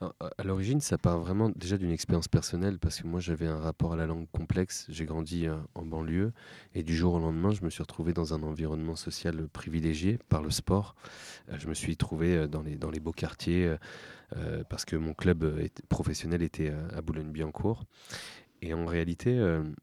À- 0.00 0.12
l'origine, 0.44 0.80
ça 0.80 0.98
part 0.98 1.18
vraiment 1.18 1.50
déjà 1.54 1.78
d'une 1.78 1.90
expérience 1.90 2.28
personnelle 2.28 2.78
parce 2.78 3.00
que 3.00 3.06
moi 3.06 3.20
j'avais 3.20 3.46
un 3.46 3.58
rapport 3.58 3.92
à 3.94 3.96
la 3.96 4.06
langue 4.06 4.28
complexe. 4.30 4.86
J'ai 4.88 5.04
grandi 5.06 5.46
euh, 5.46 5.56
en 5.74 5.84
banlieue 5.84 6.32
et 6.74 6.82
du 6.82 6.94
jour 6.94 7.14
au 7.14 7.18
lendemain, 7.18 7.50
je 7.52 7.64
me 7.64 7.70
suis 7.70 7.82
retrouvé 7.82 8.12
dans 8.12 8.34
un 8.34 8.42
environnement 8.42 8.96
social 8.96 9.48
privilégié 9.48 10.18
par 10.28 10.42
le 10.42 10.50
sport. 10.50 10.94
Euh, 11.50 11.56
je 11.58 11.68
me 11.68 11.74
suis 11.74 11.96
trouvé 11.96 12.36
euh, 12.36 12.46
dans 12.46 12.62
les, 12.62 12.76
dans 12.76 12.90
les 12.90 13.00
beaux 13.00 13.12
quartiers 13.12 13.74
parce 14.68 14.84
que 14.84 14.96
mon 14.96 15.14
club 15.14 15.44
professionnel 15.88 16.42
était 16.42 16.72
à 16.94 17.00
Boulogne-Billancourt. 17.00 17.84
Et 18.60 18.74
en 18.74 18.84
réalité, 18.84 19.38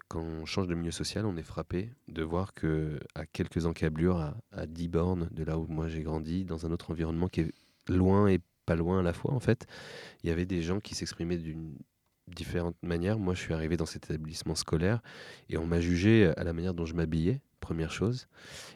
quand 0.09 0.19
on 0.21 0.45
change 0.45 0.67
de 0.67 0.75
milieu 0.75 0.91
social, 0.91 1.25
on 1.25 1.37
est 1.37 1.43
frappé 1.43 1.91
de 2.09 2.23
voir 2.23 2.53
que 2.53 2.99
à 3.15 3.25
quelques 3.25 3.65
encablures, 3.65 4.17
à, 4.17 4.35
à 4.51 4.65
10 4.65 4.89
bornes 4.89 5.29
de 5.31 5.43
là 5.45 5.57
où 5.57 5.65
moi 5.67 5.87
j'ai 5.87 6.01
grandi, 6.03 6.43
dans 6.43 6.65
un 6.65 6.71
autre 6.71 6.91
environnement 6.91 7.29
qui 7.29 7.41
est 7.41 7.53
loin 7.87 8.27
et 8.27 8.41
pas 8.65 8.75
loin 8.75 8.99
à 8.99 9.03
la 9.03 9.13
fois, 9.13 9.33
en 9.33 9.39
fait, 9.39 9.65
il 10.23 10.29
y 10.29 10.31
avait 10.31 10.45
des 10.45 10.61
gens 10.61 10.79
qui 10.79 10.95
s'exprimaient 10.95 11.37
d'une 11.37 11.75
différente 12.27 12.75
manière. 12.81 13.19
Moi, 13.19 13.33
je 13.33 13.41
suis 13.41 13.53
arrivé 13.53 13.77
dans 13.77 13.85
cet 13.85 14.05
établissement 14.05 14.55
scolaire 14.55 15.01
et 15.49 15.57
on 15.57 15.65
m'a 15.65 15.81
jugé 15.81 16.31
à 16.37 16.43
la 16.43 16.53
manière 16.53 16.73
dont 16.73 16.85
je 16.85 16.93
m'habillais, 16.93 17.41
première 17.59 17.91
chose. 17.91 18.27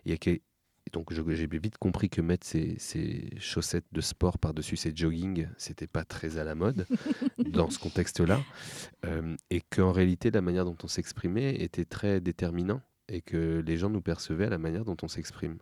Il 0.05 0.11
y 0.11 0.13
a 0.13 0.17
que- 0.17 0.29
et 0.31 0.89
donc 0.93 1.11
j'ai 1.11 1.47
vite 1.47 1.77
compris 1.77 2.09
que 2.09 2.21
mettre 2.21 2.47
ses, 2.47 2.75
ses 2.79 3.29
chaussettes 3.39 3.85
de 3.91 3.99
sport 3.99 4.37
par-dessus 4.37 4.77
ses 4.77 4.95
jogging, 4.95 5.47
c'était 5.57 5.87
pas 5.87 6.05
très 6.05 6.37
à 6.37 6.45
la 6.45 6.55
mode 6.55 6.85
dans 7.39 7.69
ce 7.69 7.77
contexte-là. 7.79 8.41
Euh, 9.05 9.35
et 9.49 9.61
qu'en 9.61 9.91
réalité, 9.91 10.31
la 10.31 10.41
manière 10.41 10.63
dont 10.63 10.77
on 10.83 10.87
s'exprimait 10.87 11.55
était 11.55 11.83
très 11.85 12.21
déterminant 12.21 12.81
et 13.09 13.21
que 13.21 13.63
les 13.65 13.77
gens 13.77 13.89
nous 13.89 14.01
percevaient 14.01 14.45
à 14.45 14.49
la 14.49 14.57
manière 14.57 14.83
dont 14.85 14.97
on 15.01 15.07
s'exprime. 15.07 15.57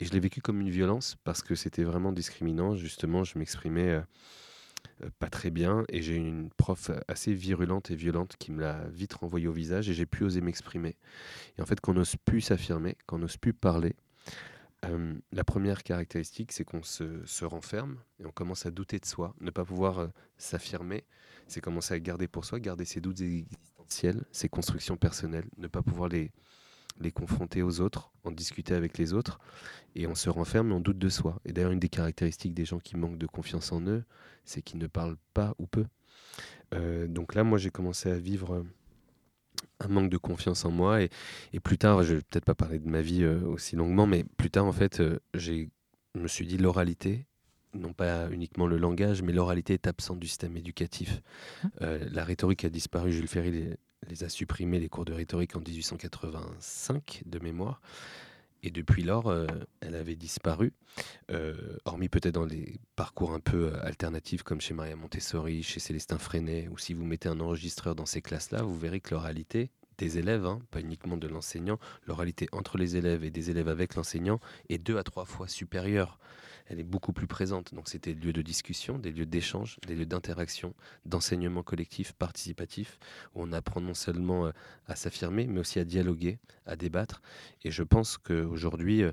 Et 0.00 0.04
je 0.04 0.12
l'ai 0.12 0.20
vécu 0.20 0.40
comme 0.40 0.60
une 0.60 0.70
violence 0.70 1.16
parce 1.24 1.42
que 1.42 1.54
c'était 1.54 1.84
vraiment 1.84 2.12
discriminant. 2.12 2.74
Justement, 2.76 3.24
je 3.24 3.38
m'exprimais 3.38 3.90
euh, 3.90 4.00
euh, 5.02 5.10
pas 5.18 5.28
très 5.28 5.50
bien 5.50 5.84
et 5.88 6.02
j'ai 6.02 6.16
une 6.16 6.50
prof 6.50 6.90
assez 7.08 7.34
virulente 7.34 7.90
et 7.90 7.96
violente 7.96 8.36
qui 8.38 8.52
me 8.52 8.60
l'a 8.60 8.86
vite 8.88 9.14
renvoyé 9.14 9.48
au 9.48 9.52
visage 9.52 9.88
et 9.90 9.94
j'ai 9.94 10.06
pu 10.06 10.24
oser 10.24 10.40
m'exprimer. 10.40 10.96
Et 11.56 11.62
en 11.62 11.66
fait, 11.66 11.80
qu'on 11.80 11.94
n'ose 11.94 12.14
plus 12.24 12.40
s'affirmer, 12.40 12.96
qu'on 13.06 13.18
n'ose 13.18 13.36
plus 13.36 13.52
parler, 13.52 13.96
euh, 14.84 15.14
la 15.32 15.42
première 15.42 15.82
caractéristique, 15.82 16.52
c'est 16.52 16.64
qu'on 16.64 16.84
se, 16.84 17.26
se 17.26 17.44
renferme 17.44 17.98
et 18.20 18.26
on 18.26 18.30
commence 18.30 18.66
à 18.66 18.70
douter 18.70 19.00
de 19.00 19.06
soi. 19.06 19.34
Ne 19.40 19.50
pas 19.50 19.64
pouvoir 19.64 20.10
s'affirmer, 20.36 21.04
c'est 21.48 21.60
commencer 21.60 21.94
à 21.94 21.98
garder 21.98 22.28
pour 22.28 22.44
soi, 22.44 22.60
garder 22.60 22.84
ses 22.84 23.00
doutes 23.00 23.20
existentiels, 23.20 24.24
ses 24.30 24.48
constructions 24.48 24.96
personnelles, 24.96 25.48
ne 25.56 25.66
pas 25.66 25.82
pouvoir 25.82 26.08
les, 26.08 26.30
les 27.00 27.12
confronter 27.12 27.62
aux 27.62 27.80
autres, 27.80 28.12
en 28.24 28.30
discuter 28.30 28.74
avec 28.74 28.98
les 28.98 29.12
autres, 29.12 29.38
et 29.94 30.06
on 30.06 30.14
se 30.14 30.30
renferme 30.30 30.70
et 30.70 30.74
on 30.74 30.80
doute 30.80 30.98
de 30.98 31.08
soi. 31.08 31.40
Et 31.44 31.52
d'ailleurs, 31.52 31.72
une 31.72 31.80
des 31.80 31.88
caractéristiques 31.88 32.54
des 32.54 32.64
gens 32.64 32.78
qui 32.78 32.96
manquent 32.96 33.18
de 33.18 33.26
confiance 33.26 33.72
en 33.72 33.80
eux, 33.82 34.04
c'est 34.44 34.62
qu'ils 34.62 34.78
ne 34.78 34.86
parlent 34.86 35.18
pas 35.34 35.54
ou 35.58 35.66
peu. 35.66 35.86
Euh, 36.74 37.06
donc 37.06 37.34
là, 37.34 37.44
moi, 37.44 37.58
j'ai 37.58 37.70
commencé 37.70 38.10
à 38.10 38.18
vivre 38.18 38.54
euh, 38.54 38.64
un 39.80 39.88
manque 39.88 40.10
de 40.10 40.18
confiance 40.18 40.64
en 40.64 40.70
moi, 40.70 41.02
et, 41.02 41.10
et 41.52 41.60
plus 41.60 41.78
tard, 41.78 42.02
je 42.02 42.14
vais 42.14 42.22
peut-être 42.22 42.44
pas 42.44 42.54
parler 42.54 42.78
de 42.78 42.88
ma 42.88 43.00
vie 43.00 43.22
euh, 43.22 43.40
aussi 43.46 43.76
longuement, 43.76 44.06
mais 44.06 44.24
plus 44.24 44.50
tard, 44.50 44.66
en 44.66 44.72
fait, 44.72 45.00
euh, 45.00 45.18
j'ai, 45.34 45.70
je 46.14 46.20
me 46.20 46.28
suis 46.28 46.46
dit 46.46 46.58
l'oralité. 46.58 47.26
Non 47.74 47.92
pas 47.92 48.30
uniquement 48.30 48.66
le 48.66 48.78
langage, 48.78 49.20
mais 49.20 49.30
l'oralité 49.30 49.74
est 49.74 49.86
absente 49.86 50.18
du 50.18 50.26
système 50.26 50.56
éducatif. 50.56 51.20
Euh, 51.82 52.08
la 52.10 52.24
rhétorique 52.24 52.64
a 52.64 52.70
disparu. 52.70 53.12
Jules 53.12 53.28
Ferry 53.28 53.74
les, 54.06 54.24
a 54.24 54.28
supprimés, 54.28 54.78
les 54.78 54.88
cours 54.88 55.04
de 55.04 55.12
rhétorique, 55.12 55.56
en 55.56 55.60
1885, 55.60 57.22
de 57.26 57.38
mémoire. 57.38 57.80
Et 58.62 58.70
depuis 58.70 59.04
lors, 59.04 59.28
euh, 59.28 59.46
elle 59.80 59.94
avait 59.94 60.16
disparu, 60.16 60.72
euh, 61.30 61.76
hormis 61.84 62.08
peut-être 62.08 62.34
dans 62.34 62.44
les 62.44 62.80
parcours 62.96 63.32
un 63.32 63.40
peu 63.40 63.72
euh, 63.72 63.86
alternatifs 63.86 64.42
comme 64.42 64.60
chez 64.60 64.74
Maria 64.74 64.96
Montessori, 64.96 65.62
chez 65.62 65.78
Célestin 65.78 66.18
Freinet, 66.18 66.68
ou 66.68 66.76
si 66.76 66.92
vous 66.92 67.04
mettez 67.04 67.28
un 67.28 67.38
enregistreur 67.38 67.94
dans 67.94 68.06
ces 68.06 68.20
classes-là, 68.20 68.62
vous 68.62 68.76
verrez 68.76 69.00
que 69.00 69.14
l'oralité, 69.14 69.70
des 69.96 70.18
élèves, 70.18 70.46
hein, 70.46 70.60
pas 70.70 70.80
uniquement 70.80 71.16
de 71.16 71.28
l'enseignant, 71.28 71.78
l'oralité 72.06 72.48
entre 72.52 72.78
les 72.78 72.96
élèves 72.96 73.24
et 73.24 73.30
des 73.30 73.50
élèves 73.50 73.68
avec 73.68 73.94
l'enseignant 73.96 74.40
est 74.68 74.78
deux 74.78 74.96
à 74.96 75.02
trois 75.02 75.24
fois 75.24 75.48
supérieure. 75.48 76.18
Elle 76.68 76.80
est 76.80 76.84
beaucoup 76.84 77.12
plus 77.12 77.26
présente. 77.26 77.74
Donc 77.74 77.88
c'était 77.88 78.14
des 78.14 78.26
lieux 78.26 78.32
de 78.32 78.42
discussion, 78.42 78.98
des 78.98 79.10
lieux 79.10 79.26
d'échange, 79.26 79.78
des 79.86 79.94
lieux 79.94 80.06
d'interaction, 80.06 80.74
d'enseignement 81.06 81.62
collectif, 81.62 82.12
participatif, 82.12 82.98
où 83.34 83.42
on 83.42 83.52
apprend 83.52 83.80
non 83.80 83.94
seulement 83.94 84.46
euh, 84.46 84.52
à 84.86 84.94
s'affirmer, 84.94 85.46
mais 85.46 85.60
aussi 85.60 85.78
à 85.78 85.84
dialoguer, 85.84 86.38
à 86.66 86.76
débattre. 86.76 87.22
Et 87.64 87.70
je 87.70 87.82
pense 87.82 88.18
qu'aujourd'hui, 88.18 89.02
euh, 89.02 89.12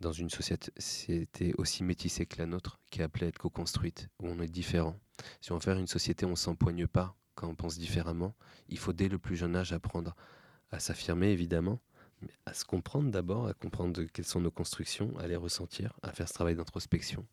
dans 0.00 0.12
une 0.12 0.30
société 0.30 1.54
aussi 1.58 1.82
métissée 1.82 2.26
que 2.26 2.38
la 2.38 2.46
nôtre, 2.46 2.80
qui 2.90 3.00
est 3.00 3.04
appelée 3.04 3.26
à 3.26 3.28
être 3.28 3.38
co-construite, 3.38 4.08
où 4.20 4.28
on 4.28 4.40
est 4.40 4.48
différent, 4.48 4.98
si 5.40 5.52
on 5.52 5.56
veut 5.56 5.60
faire 5.60 5.78
une 5.78 5.88
société 5.88 6.24
où 6.24 6.28
on 6.28 6.32
ne 6.32 6.36
s'empoigne 6.36 6.86
pas 6.86 7.16
quand 7.34 7.48
on 7.48 7.54
pense 7.54 7.78
différemment, 7.78 8.34
il 8.68 8.78
faut 8.78 8.92
dès 8.92 9.08
le 9.08 9.18
plus 9.18 9.36
jeune 9.36 9.56
âge 9.56 9.72
apprendre 9.72 10.14
à 10.70 10.80
s'affirmer, 10.80 11.30
évidemment, 11.30 11.80
à 12.46 12.54
se 12.54 12.64
comprendre 12.64 13.10
d'abord, 13.10 13.46
à 13.46 13.54
comprendre 13.54 14.02
quelles 14.12 14.24
sont 14.24 14.40
nos 14.40 14.50
constructions, 14.50 15.16
à 15.18 15.26
les 15.26 15.36
ressentir, 15.36 15.92
à 16.02 16.12
faire 16.12 16.28
ce 16.28 16.34
travail 16.34 16.56
d'introspection, 16.56 17.26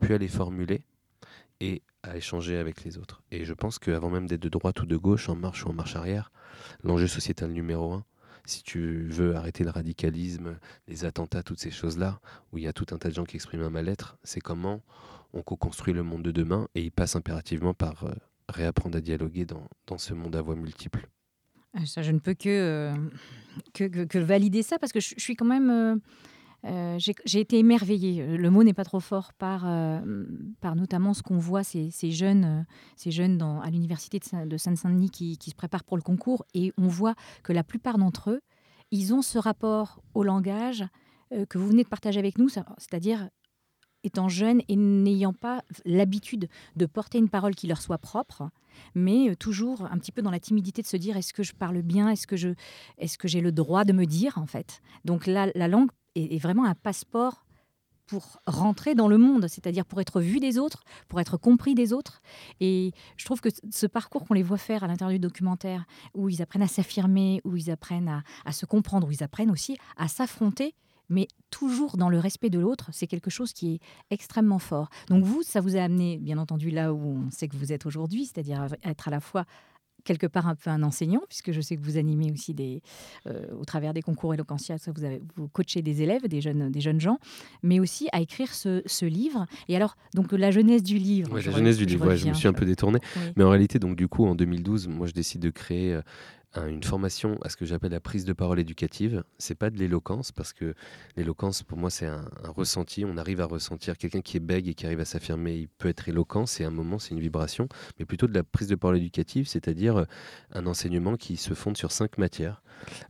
puis 0.00 0.14
à 0.14 0.18
les 0.18 0.28
formuler 0.28 0.82
et 1.60 1.82
à 2.02 2.16
échanger 2.16 2.56
avec 2.56 2.84
les 2.84 2.98
autres. 2.98 3.22
Et 3.30 3.44
je 3.44 3.54
pense 3.54 3.78
qu'avant 3.78 4.10
même 4.10 4.26
d'être 4.26 4.42
de 4.42 4.48
droite 4.48 4.80
ou 4.80 4.86
de 4.86 4.96
gauche, 4.96 5.28
en 5.28 5.36
marche 5.36 5.64
ou 5.64 5.70
en 5.70 5.72
marche 5.72 5.96
arrière, 5.96 6.30
l'enjeu 6.82 7.06
sociétal 7.06 7.50
numéro 7.50 7.92
un, 7.92 8.04
si 8.44 8.62
tu 8.62 9.08
veux 9.08 9.34
arrêter 9.34 9.64
le 9.64 9.70
radicalisme, 9.70 10.58
les 10.86 11.04
attentats, 11.04 11.42
toutes 11.42 11.58
ces 11.58 11.70
choses-là, 11.70 12.20
où 12.52 12.58
il 12.58 12.64
y 12.64 12.68
a 12.68 12.72
tout 12.72 12.86
un 12.92 12.98
tas 12.98 13.08
de 13.08 13.14
gens 13.14 13.24
qui 13.24 13.36
expriment 13.36 13.64
un 13.64 13.70
mal-être, 13.70 14.18
c'est 14.22 14.40
comment 14.40 14.82
on 15.32 15.42
co-construit 15.42 15.92
le 15.92 16.02
monde 16.02 16.22
de 16.22 16.30
demain 16.30 16.68
et 16.74 16.82
il 16.82 16.92
passe 16.92 17.16
impérativement 17.16 17.74
par 17.74 18.04
euh, 18.04 18.14
réapprendre 18.48 18.96
à 18.96 19.00
dialoguer 19.00 19.44
dans, 19.44 19.98
ce 19.98 20.14
monde 20.14 20.36
à 20.36 20.42
voix 20.42 20.54
multiples. 20.54 21.08
Ah, 21.76 21.84
ça, 21.84 22.02
je 22.02 22.10
ne 22.10 22.18
peux 22.18 22.34
que, 22.34 22.48
euh, 22.48 22.96
que, 23.74 24.04
que, 24.04 24.18
valider 24.18 24.62
ça 24.62 24.78
parce 24.78 24.92
que 24.92 25.00
je, 25.00 25.14
suis 25.18 25.36
quand 25.36 25.44
même. 25.44 25.70
Euh, 25.70 25.96
euh, 26.64 26.98
j'ai 26.98 27.40
été 27.40 27.58
émerveillée, 27.58 28.36
le 28.36 28.50
mot 28.50 28.64
n'est 28.64 28.72
pas 28.72 28.84
trop 28.84 28.98
fort, 28.98 29.34
par, 29.34 29.60
par 30.60 30.74
notamment 30.74 31.14
ce 31.14 31.22
qu'on 31.22 31.38
voit 31.38 31.62
ces, 31.62 31.90
ces, 31.92 32.10
jeunes, 32.10 32.66
ces 32.96 33.12
jeunes 33.12 33.38
dans, 33.38 33.60
à 33.60 33.70
l'université 33.70 34.18
de 34.18 34.56
Seine-Saint-Denis 34.56 35.10
qui, 35.10 35.38
qui, 35.38 35.50
se 35.50 35.54
préparent 35.54 35.84
pour 35.84 35.96
le 35.96 36.02
concours 36.02 36.44
et 36.54 36.72
on 36.76 36.88
voit 36.88 37.14
que 37.44 37.52
la 37.52 37.62
plupart 37.62 37.98
d'entre 37.98 38.30
eux, 38.30 38.40
ils 38.90 39.14
ont 39.14 39.22
ce 39.22 39.38
rapport 39.38 40.02
au 40.14 40.24
langage 40.24 40.84
que 41.48 41.58
vous 41.58 41.68
venez 41.68 41.84
de 41.84 41.88
partager 41.88 42.18
avec 42.18 42.36
nous, 42.36 42.48
c'est-à-dire 42.48 43.28
étant 44.06 44.28
jeunes 44.28 44.62
et 44.68 44.76
n'ayant 44.76 45.32
pas 45.32 45.62
l'habitude 45.84 46.48
de 46.76 46.86
porter 46.86 47.18
une 47.18 47.28
parole 47.28 47.54
qui 47.54 47.66
leur 47.66 47.80
soit 47.80 47.98
propre, 47.98 48.50
mais 48.94 49.30
euh, 49.30 49.36
toujours 49.36 49.82
un 49.90 49.98
petit 49.98 50.12
peu 50.12 50.22
dans 50.22 50.30
la 50.30 50.40
timidité 50.40 50.82
de 50.82 50.86
se 50.86 50.96
dire 50.96 51.16
est-ce 51.16 51.32
que 51.32 51.42
je 51.42 51.52
parle 51.52 51.82
bien, 51.82 52.08
est-ce 52.10 52.26
que 52.26 52.36
je, 52.36 52.50
est-ce 52.98 53.18
que 53.18 53.28
j'ai 53.28 53.40
le 53.40 53.52
droit 53.52 53.84
de 53.84 53.92
me 53.92 54.06
dire 54.06 54.38
en 54.38 54.46
fait. 54.46 54.80
Donc 55.04 55.26
là, 55.26 55.48
la 55.54 55.68
langue 55.68 55.90
est, 56.14 56.38
vraiment 56.38 56.64
un 56.64 56.74
passeport 56.74 57.44
pour 58.06 58.40
rentrer 58.46 58.94
dans 58.94 59.08
le 59.08 59.18
monde, 59.18 59.48
c'est-à-dire 59.48 59.84
pour 59.84 60.00
être 60.00 60.20
vu 60.20 60.38
des 60.38 60.58
autres, 60.58 60.84
pour 61.08 61.20
être 61.20 61.36
compris 61.36 61.74
des 61.74 61.92
autres. 61.92 62.22
Et 62.60 62.92
je 63.16 63.24
trouve 63.24 63.40
que 63.40 63.48
ce 63.70 63.86
parcours 63.86 64.24
qu'on 64.24 64.34
les 64.34 64.44
voit 64.44 64.58
faire 64.58 64.84
à 64.84 64.86
l'intérieur 64.86 65.12
du 65.12 65.18
documentaire, 65.18 65.84
où 66.14 66.28
ils 66.28 66.40
apprennent 66.40 66.62
à 66.62 66.68
s'affirmer, 66.68 67.40
où 67.44 67.56
ils 67.56 67.70
apprennent 67.70 68.08
à, 68.08 68.22
à, 68.44 68.52
se 68.52 68.64
comprendre, 68.64 69.08
où 69.08 69.10
ils 69.10 69.24
apprennent 69.24 69.50
aussi 69.50 69.76
à 69.96 70.06
s'affronter, 70.06 70.74
mais 71.08 71.28
toujours 71.50 71.96
dans 71.96 72.08
le 72.08 72.18
respect 72.18 72.50
de 72.50 72.58
l'autre, 72.58 72.90
c'est 72.92 73.06
quelque 73.06 73.30
chose 73.30 73.52
qui 73.52 73.74
est 73.74 73.80
extrêmement 74.10 74.58
fort. 74.58 74.88
Donc 75.08 75.24
vous, 75.24 75.42
ça 75.42 75.60
vous 75.60 75.76
a 75.76 75.80
amené, 75.80 76.18
bien 76.18 76.38
entendu, 76.38 76.70
là 76.70 76.92
où 76.92 77.26
on 77.26 77.30
sait 77.30 77.48
que 77.48 77.56
vous 77.56 77.72
êtes 77.72 77.86
aujourd'hui, 77.86 78.26
c'est-à-dire 78.26 78.66
être 78.84 79.08
à 79.08 79.10
la 79.10 79.20
fois 79.20 79.44
quelque 80.06 80.26
part 80.26 80.46
un 80.46 80.54
peu 80.54 80.70
un 80.70 80.82
enseignant, 80.82 81.20
puisque 81.28 81.52
je 81.52 81.60
sais 81.60 81.76
que 81.76 81.82
vous 81.82 81.98
animez 81.98 82.30
aussi 82.30 82.54
des, 82.54 82.80
euh, 83.26 83.44
au 83.58 83.64
travers 83.64 83.92
des 83.92 84.02
concours 84.02 84.32
Eloquentia, 84.32 84.76
vous, 84.94 85.04
avez, 85.04 85.20
vous 85.34 85.48
coachez 85.48 85.82
des 85.82 86.00
élèves, 86.00 86.26
des 86.28 86.40
jeunes, 86.40 86.70
des 86.70 86.80
jeunes 86.80 87.00
gens, 87.00 87.18
mais 87.62 87.80
aussi 87.80 88.08
à 88.12 88.20
écrire 88.20 88.54
ce, 88.54 88.82
ce 88.86 89.04
livre. 89.04 89.46
Et 89.68 89.76
alors, 89.76 89.96
donc 90.14 90.32
la 90.32 90.50
jeunesse 90.50 90.82
du 90.82 90.96
livre. 90.96 91.34
la 91.34 91.40
jeunesse 91.40 91.76
du 91.76 91.84
livre, 91.84 92.14
je 92.14 92.28
me 92.28 92.34
suis 92.34 92.48
un 92.48 92.52
peu 92.52 92.64
détourné. 92.64 93.00
Mais 93.36 93.44
en 93.44 93.50
réalité, 93.50 93.78
donc 93.78 93.96
du 93.96 94.08
coup, 94.08 94.24
en 94.24 94.34
2012, 94.34 94.88
moi, 94.88 95.06
je 95.06 95.12
décide 95.12 95.42
de 95.42 95.50
créer 95.50 95.98
une 96.68 96.82
formation 96.82 97.38
à 97.42 97.48
ce 97.48 97.56
que 97.56 97.64
j'appelle 97.64 97.92
la 97.92 98.00
prise 98.00 98.24
de 98.24 98.32
parole 98.32 98.58
éducative. 98.58 99.24
C'est 99.38 99.54
pas 99.54 99.70
de 99.70 99.76
l'éloquence 99.76 100.32
parce 100.32 100.52
que 100.52 100.74
l'éloquence 101.16 101.62
pour 101.62 101.78
moi 101.78 101.90
c'est 101.90 102.06
un, 102.06 102.24
ressenti. 102.44 103.04
On 103.04 103.16
arrive 103.16 103.40
à 103.40 103.46
ressentir 103.46 103.98
quelqu'un 103.98 104.20
qui 104.20 104.36
est 104.36 104.40
bègue 104.40 104.68
et 104.68 104.74
qui 104.74 104.86
arrive 104.86 105.00
à 105.00 105.04
s'affirmer. 105.04 105.56
Il 105.56 105.68
peut 105.68 105.88
être 105.88 106.08
éloquent, 106.08 106.46
c'est 106.46 106.64
un 106.64 106.70
moment, 106.70 106.98
c'est 106.98 107.14
une 107.14 107.20
vibration, 107.20 107.68
mais 107.98 108.04
plutôt 108.04 108.26
de 108.26 108.34
la 108.34 108.44
prise 108.44 108.68
de 108.68 108.74
parole 108.74 108.96
éducative, 108.96 109.46
c'est-à-dire 109.46 109.96
euh, 109.96 110.04
un 110.52 110.66
enseignement 110.66 111.16
qui 111.16 111.36
se 111.36 111.54
fonde 111.54 111.76
sur 111.76 111.92
cinq 111.92 112.18
matières. 112.18 112.62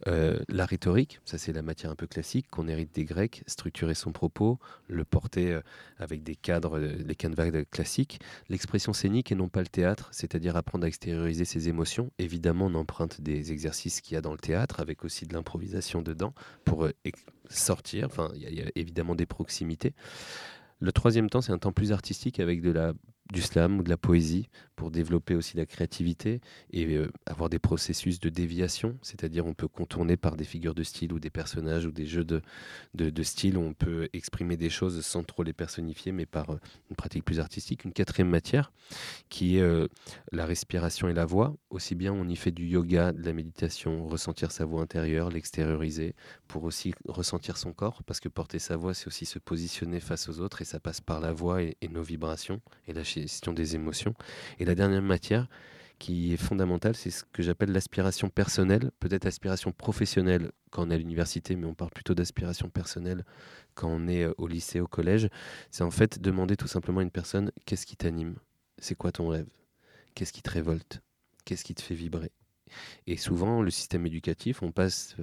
Euh, 0.06 0.38
la 0.48 0.64
rhétorique, 0.64 1.20
ça 1.24 1.38
c'est 1.38 1.52
la 1.52 1.62
matière 1.62 1.90
un 1.90 1.96
peu 1.96 2.06
classique 2.06 2.46
qu'on 2.50 2.68
hérite 2.68 2.94
des 2.94 3.04
Grecs, 3.04 3.42
structurer 3.46 3.94
son 3.94 4.12
propos, 4.12 4.60
le 4.86 5.04
porter 5.04 5.54
euh, 5.54 5.60
avec 5.98 6.22
des 6.22 6.36
cadres, 6.36 6.78
les 6.78 7.14
canevas 7.14 7.64
classiques. 7.64 8.20
L'expression 8.48 8.92
scénique 8.92 9.32
et 9.32 9.34
non 9.34 9.48
pas 9.48 9.60
le 9.60 9.66
théâtre, 9.66 10.08
c'est-à-dire 10.12 10.56
apprendre 10.56 10.84
à 10.84 10.88
extérioriser 10.88 11.44
ses 11.44 11.68
émotions. 11.68 12.10
Évidemment, 12.18 12.66
on 12.66 12.74
emprunte 12.74 13.20
des 13.20 13.35
exercices 13.50 14.00
qu'il 14.00 14.14
y 14.14 14.16
a 14.18 14.20
dans 14.20 14.32
le 14.32 14.38
théâtre, 14.38 14.80
avec 14.80 15.04
aussi 15.04 15.26
de 15.26 15.34
l'improvisation 15.34 16.02
dedans, 16.02 16.34
pour 16.64 16.84
euh, 16.84 16.92
sortir. 17.48 18.06
Enfin, 18.06 18.30
il 18.34 18.42
y, 18.42 18.62
a 18.62 18.70
évidemment 18.74 19.14
des 19.14 19.26
proximités. 19.26 19.94
Le 20.80 20.92
troisième 20.92 21.30
temps, 21.30 21.40
c'est 21.40 21.52
un 21.52 21.58
temps 21.58 21.72
plus 21.72 21.92
artistique 21.92 22.40
avec 22.40 22.60
de 22.60 22.70
la 22.70 22.92
du 23.33 23.42
slam 23.42 23.78
ou 23.78 23.83
de 23.83 23.88
la 23.88 23.97
poésie 23.97 24.49
pour 24.76 24.90
développer 24.90 25.35
aussi 25.35 25.56
la 25.56 25.64
créativité 25.64 26.40
et 26.71 26.85
euh, 26.95 27.11
avoir 27.25 27.49
des 27.49 27.59
processus 27.59 28.21
de 28.21 28.28
déviation, 28.28 28.99
c'est-à-dire 29.02 29.47
on 29.47 29.54
peut 29.54 29.68
contourner 29.68 30.16
par 30.18 30.37
des 30.37 30.45
figures 30.45 30.75
de 30.75 30.83
style 30.83 31.14
ou 31.14 31.18
des 31.18 31.30
personnages 31.30 31.87
ou 31.87 31.90
des 31.90 32.04
jeux 32.06 32.25
de, 32.25 32.42
de, 32.95 33.23
style 33.23 33.56
où 33.56 33.62
on 33.62 33.73
peut 33.73 34.09
exprimer 34.12 34.59
des 34.59 34.68
choses 34.68 35.00
sans 35.04 35.25
trop 35.25 35.42
les 35.42 35.54
personnifier, 35.54 36.12
mais 36.12 36.26
par 36.26 36.50
euh, 36.50 36.61
une 36.90 36.97
pratique 36.97 37.25
plus 37.25 37.40
artistique. 37.40 37.85
Une 37.85 37.92
quatrième 37.92 38.28
matière 38.28 38.71
qui 39.30 39.56
est 39.56 39.62
euh, 39.62 39.88
la 40.30 40.45
respiration 40.45 41.09
et 41.09 41.14
la 41.14 41.25
voix. 41.25 41.56
Aussi 41.71 41.95
bien 41.95 42.12
on 42.12 42.28
y 42.28 42.37
fait 42.37 42.50
du 42.50 42.66
yoga, 42.66 43.12
de 43.12 43.23
la 43.23 43.33
méditation, 43.33 44.06
ressentir 44.06 44.52
sa 44.52 44.66
voix 44.66 44.83
intérieure, 44.83 45.30
l'extérioriser, 45.30 46.14
pour 46.49 46.64
aussi 46.64 46.92
ressentir 47.09 47.56
son 47.56 47.73
corps, 47.73 48.02
parce 48.04 48.21
que 48.21 48.28
porter 48.28 48.59
sa 48.59 48.76
voix, 48.76 48.92
c'est 48.92 49.06
aussi 49.06 49.25
se 49.25 49.38
positionner 49.38 50.00
face 50.00 50.28
aux 50.28 50.40
autres 50.40 50.61
et 50.61 50.66
ça 50.66 50.80
passe 50.80 51.00
par 51.00 51.21
la 51.21 51.33
voix 51.33 51.62
et, 51.62 51.76
et 51.80 51.88
nos 51.88 52.02
vibrations 52.02 52.61
et 52.87 52.92
la 52.92 53.04
gestion 53.23 53.52
des 53.52 53.75
émotions. 53.75 54.14
Et 54.58 54.64
la 54.64 54.75
dernière 54.75 55.02
matière 55.02 55.49
qui 55.99 56.35
est 56.35 56.37
fondamentale, 56.37 56.94
c'est 56.94 57.11
ce 57.11 57.25
que 57.32 57.42
j'appelle 57.42 57.73
l'aspiration 57.73 58.28
personnelle, 58.28 58.90
peut-être 59.00 59.26
aspiration 59.26 59.73
professionnelle 59.73 60.52
quand 60.70 60.87
on 60.87 60.90
est 60.90 60.94
à 60.94 60.99
l'université, 60.99 61.56
mais 61.56 61.66
on 61.66 61.75
parle 61.75 61.90
plutôt 61.90 62.14
d'aspiration 62.14 62.68
personnelle 62.68 63.25
quand 63.75 63.88
on 63.88 64.06
est 64.06 64.25
euh, 64.25 64.35
au 64.37 64.46
lycée, 64.46 64.80
au 64.80 64.87
collège. 64.87 65.28
C'est 65.70 65.85
en 65.85 65.90
fait 65.90 66.20
demander 66.20 66.56
tout 66.56 66.68
simplement 66.68 67.00
à 67.00 67.02
une 67.02 67.11
personne 67.11 67.50
qu'est-ce 67.64 67.87
qui 67.87 67.96
t'anime? 67.96 68.37
C'est 68.78 68.94
quoi 68.94 69.12
ton 69.12 69.28
rêve? 69.28 69.49
Qu'est-ce 70.14 70.32
qui 70.32 70.42
te 70.42 70.50
révolte? 70.50 71.00
Qu'est-ce 71.44 71.64
qui 71.64 71.75
te 71.75 71.82
fait 71.82 71.94
vibrer? 71.94 72.32
Et 73.06 73.16
souvent, 73.16 73.62
le 73.62 73.70
système 73.70 74.04
éducatif, 74.06 74.62
on 74.62 74.73
passe 74.73 75.16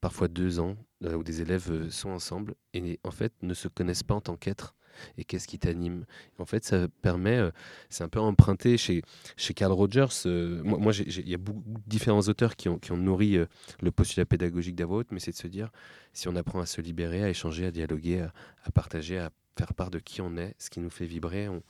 parfois 0.00 0.28
deux 0.28 0.60
ans 0.60 0.76
où 1.02 1.22
des 1.22 1.40
élèves 1.40 1.88
sont 1.90 2.10
ensemble 2.10 2.54
et 2.72 2.98
en 3.04 3.10
fait 3.10 3.32
ne 3.42 3.54
se 3.54 3.68
connaissent 3.68 4.02
pas 4.02 4.14
en 4.14 4.20
tant 4.20 4.36
qu'êtres 4.36 4.74
et 5.18 5.24
qu'est-ce 5.24 5.48
qui 5.48 5.58
t'anime. 5.58 6.04
En 6.38 6.44
fait, 6.44 6.64
ça 6.64 6.88
permet, 7.02 7.38
euh, 7.38 7.50
c'est 7.90 8.04
un 8.04 8.08
peu 8.08 8.20
emprunté 8.20 8.76
chez, 8.76 9.02
chez 9.36 9.54
Carl 9.54 9.72
Rogers. 9.72 10.06
Euh, 10.26 10.62
moi, 10.62 10.92
il 10.94 11.28
y 11.28 11.34
a 11.34 11.38
beaucoup 11.38 11.62
de 11.66 11.80
différents 11.86 12.20
auteurs 12.22 12.56
qui 12.56 12.68
ont, 12.68 12.78
nourri 12.96 13.36
euh, 13.36 13.46
le 13.80 13.90
postulat 13.90 14.26
pédagogique 14.26 14.76
d'Avout, 14.76 15.04
mais 15.10 15.20
c'est 15.20 15.32
de 15.32 15.36
se 15.36 15.48
dire, 15.48 15.70
si 16.12 16.28
on 16.28 16.36
apprend 16.36 16.60
à 16.60 16.66
se 16.66 16.80
libérer, 16.80 17.22
à 17.22 17.28
échanger, 17.28 17.66
à 17.66 17.70
dialoguer, 17.70 18.26
à, 18.64 18.70
partager, 18.70 19.18
à 19.18 19.30
faire 19.58 19.74
part 19.74 19.90
de 19.90 19.98
qui 19.98 20.20
on 20.20 20.36
est, 20.36 20.54
ce 20.58 20.70
qui 20.70 20.80
nous 20.80 20.90
fait 20.90 21.06
vibrer, 21.06 21.48
on, 21.48 21.62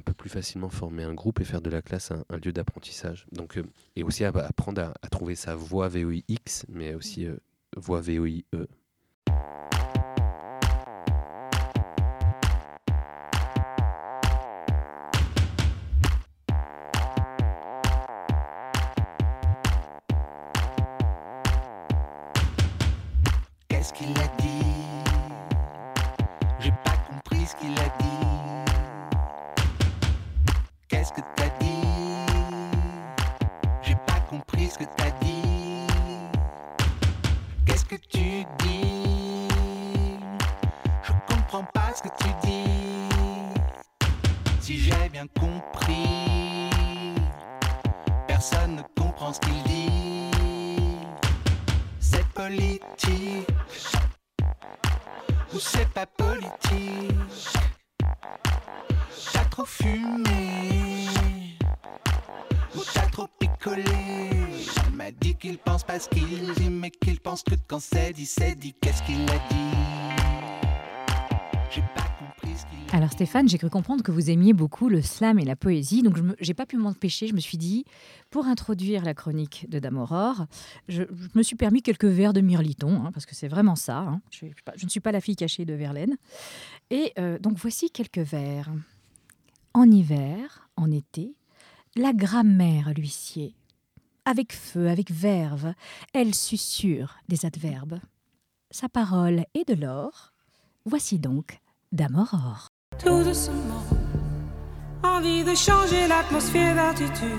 peut 0.00 0.14
plus 0.14 0.30
facilement 0.30 0.68
former 0.68 1.04
un 1.04 1.14
groupe 1.14 1.40
et 1.40 1.44
faire 1.44 1.62
de 1.62 1.70
la 1.70 1.82
classe 1.82 2.10
un, 2.10 2.36
lieu 2.38 2.52
d'apprentissage. 2.52 3.26
Donc, 3.32 3.58
et 3.94 4.02
aussi 4.02 4.24
apprendre 4.24 4.80
à, 4.80 4.94
à, 5.02 5.08
trouver 5.08 5.36
sa 5.36 5.54
voix 5.54 5.88
VOIX, 5.88 6.66
mais 6.68 6.94
aussi 6.94 7.26
voix 7.76 8.00
VOIE. 8.00 8.44
Pas 65.96 66.00
ce 66.02 66.08
qu'il 66.10 66.52
dit, 66.54 66.68
mais 66.68 66.90
qu'il 66.90 67.18
pense 67.20 67.42
que 67.42 67.54
quand 67.66 67.80
c'est 67.80 68.12
dit, 68.12 68.26
c'est 68.26 68.54
dit. 68.54 68.74
Qu'est-ce 68.82 69.02
qu'il 69.04 69.22
a 69.30 69.38
dit? 69.48 69.76
J'ai 71.70 71.80
pas 71.94 72.06
compris 72.18 72.54
ce 72.54 72.66
qu'il 72.66 72.92
a 72.92 72.96
Alors 72.96 73.10
Stéphane, 73.12 73.48
j'ai 73.48 73.56
cru 73.56 73.70
comprendre 73.70 74.02
que 74.02 74.10
vous 74.10 74.28
aimiez 74.28 74.52
beaucoup 74.52 74.90
le 74.90 75.00
slam 75.00 75.38
et 75.38 75.44
la 75.46 75.56
poésie, 75.56 76.02
donc 76.02 76.18
je 76.18 76.46
n'ai 76.46 76.54
pas 76.54 76.66
pu 76.66 76.76
m'empêcher. 76.76 77.28
Je 77.28 77.34
me 77.34 77.40
suis 77.40 77.56
dit, 77.56 77.86
pour 78.30 78.44
introduire 78.46 79.04
la 79.04 79.14
chronique 79.14 79.70
de 79.70 79.78
Dame 79.78 79.96
Aurore, 79.96 80.44
je, 80.88 81.04
je 81.04 81.38
me 81.38 81.42
suis 81.42 81.56
permis 81.56 81.80
quelques 81.80 82.04
vers 82.04 82.34
de 82.34 82.42
Mirliton, 82.42 83.02
hein, 83.06 83.10
parce 83.12 83.24
que 83.24 83.34
c'est 83.34 83.48
vraiment 83.48 83.76
ça. 83.76 84.00
hein. 84.00 84.20
Je, 84.30 84.46
je 84.76 84.84
ne 84.84 84.90
suis 84.90 85.00
pas 85.00 85.12
la 85.12 85.22
fille 85.22 85.36
cachée 85.36 85.64
de 85.64 85.72
Verlaine. 85.72 86.18
Et 86.90 87.14
euh, 87.18 87.38
donc 87.38 87.56
voici 87.56 87.90
quelques 87.90 88.18
vers. 88.18 88.70
En 89.72 89.90
hiver, 89.90 90.68
en 90.76 90.90
été, 90.90 91.36
la 91.94 92.12
grammaire 92.12 92.92
l'huissier. 92.94 93.55
Avec 94.28 94.52
feu, 94.52 94.88
avec 94.88 95.12
verve, 95.12 95.72
elle 96.12 96.34
susurre 96.34 97.16
des 97.28 97.46
adverbes. 97.46 98.00
Sa 98.72 98.88
parole 98.88 99.44
est 99.54 99.68
de 99.68 99.80
l'or. 99.80 100.32
Voici 100.84 101.20
donc 101.20 101.60
Dame 101.92 102.16
Aurore. 102.16 102.66
Tout 102.98 103.22
doucement, 103.22 103.84
envie 105.04 105.44
de 105.44 105.54
changer 105.54 106.08
l'atmosphère 106.08 106.74
d'altitude. 106.74 107.38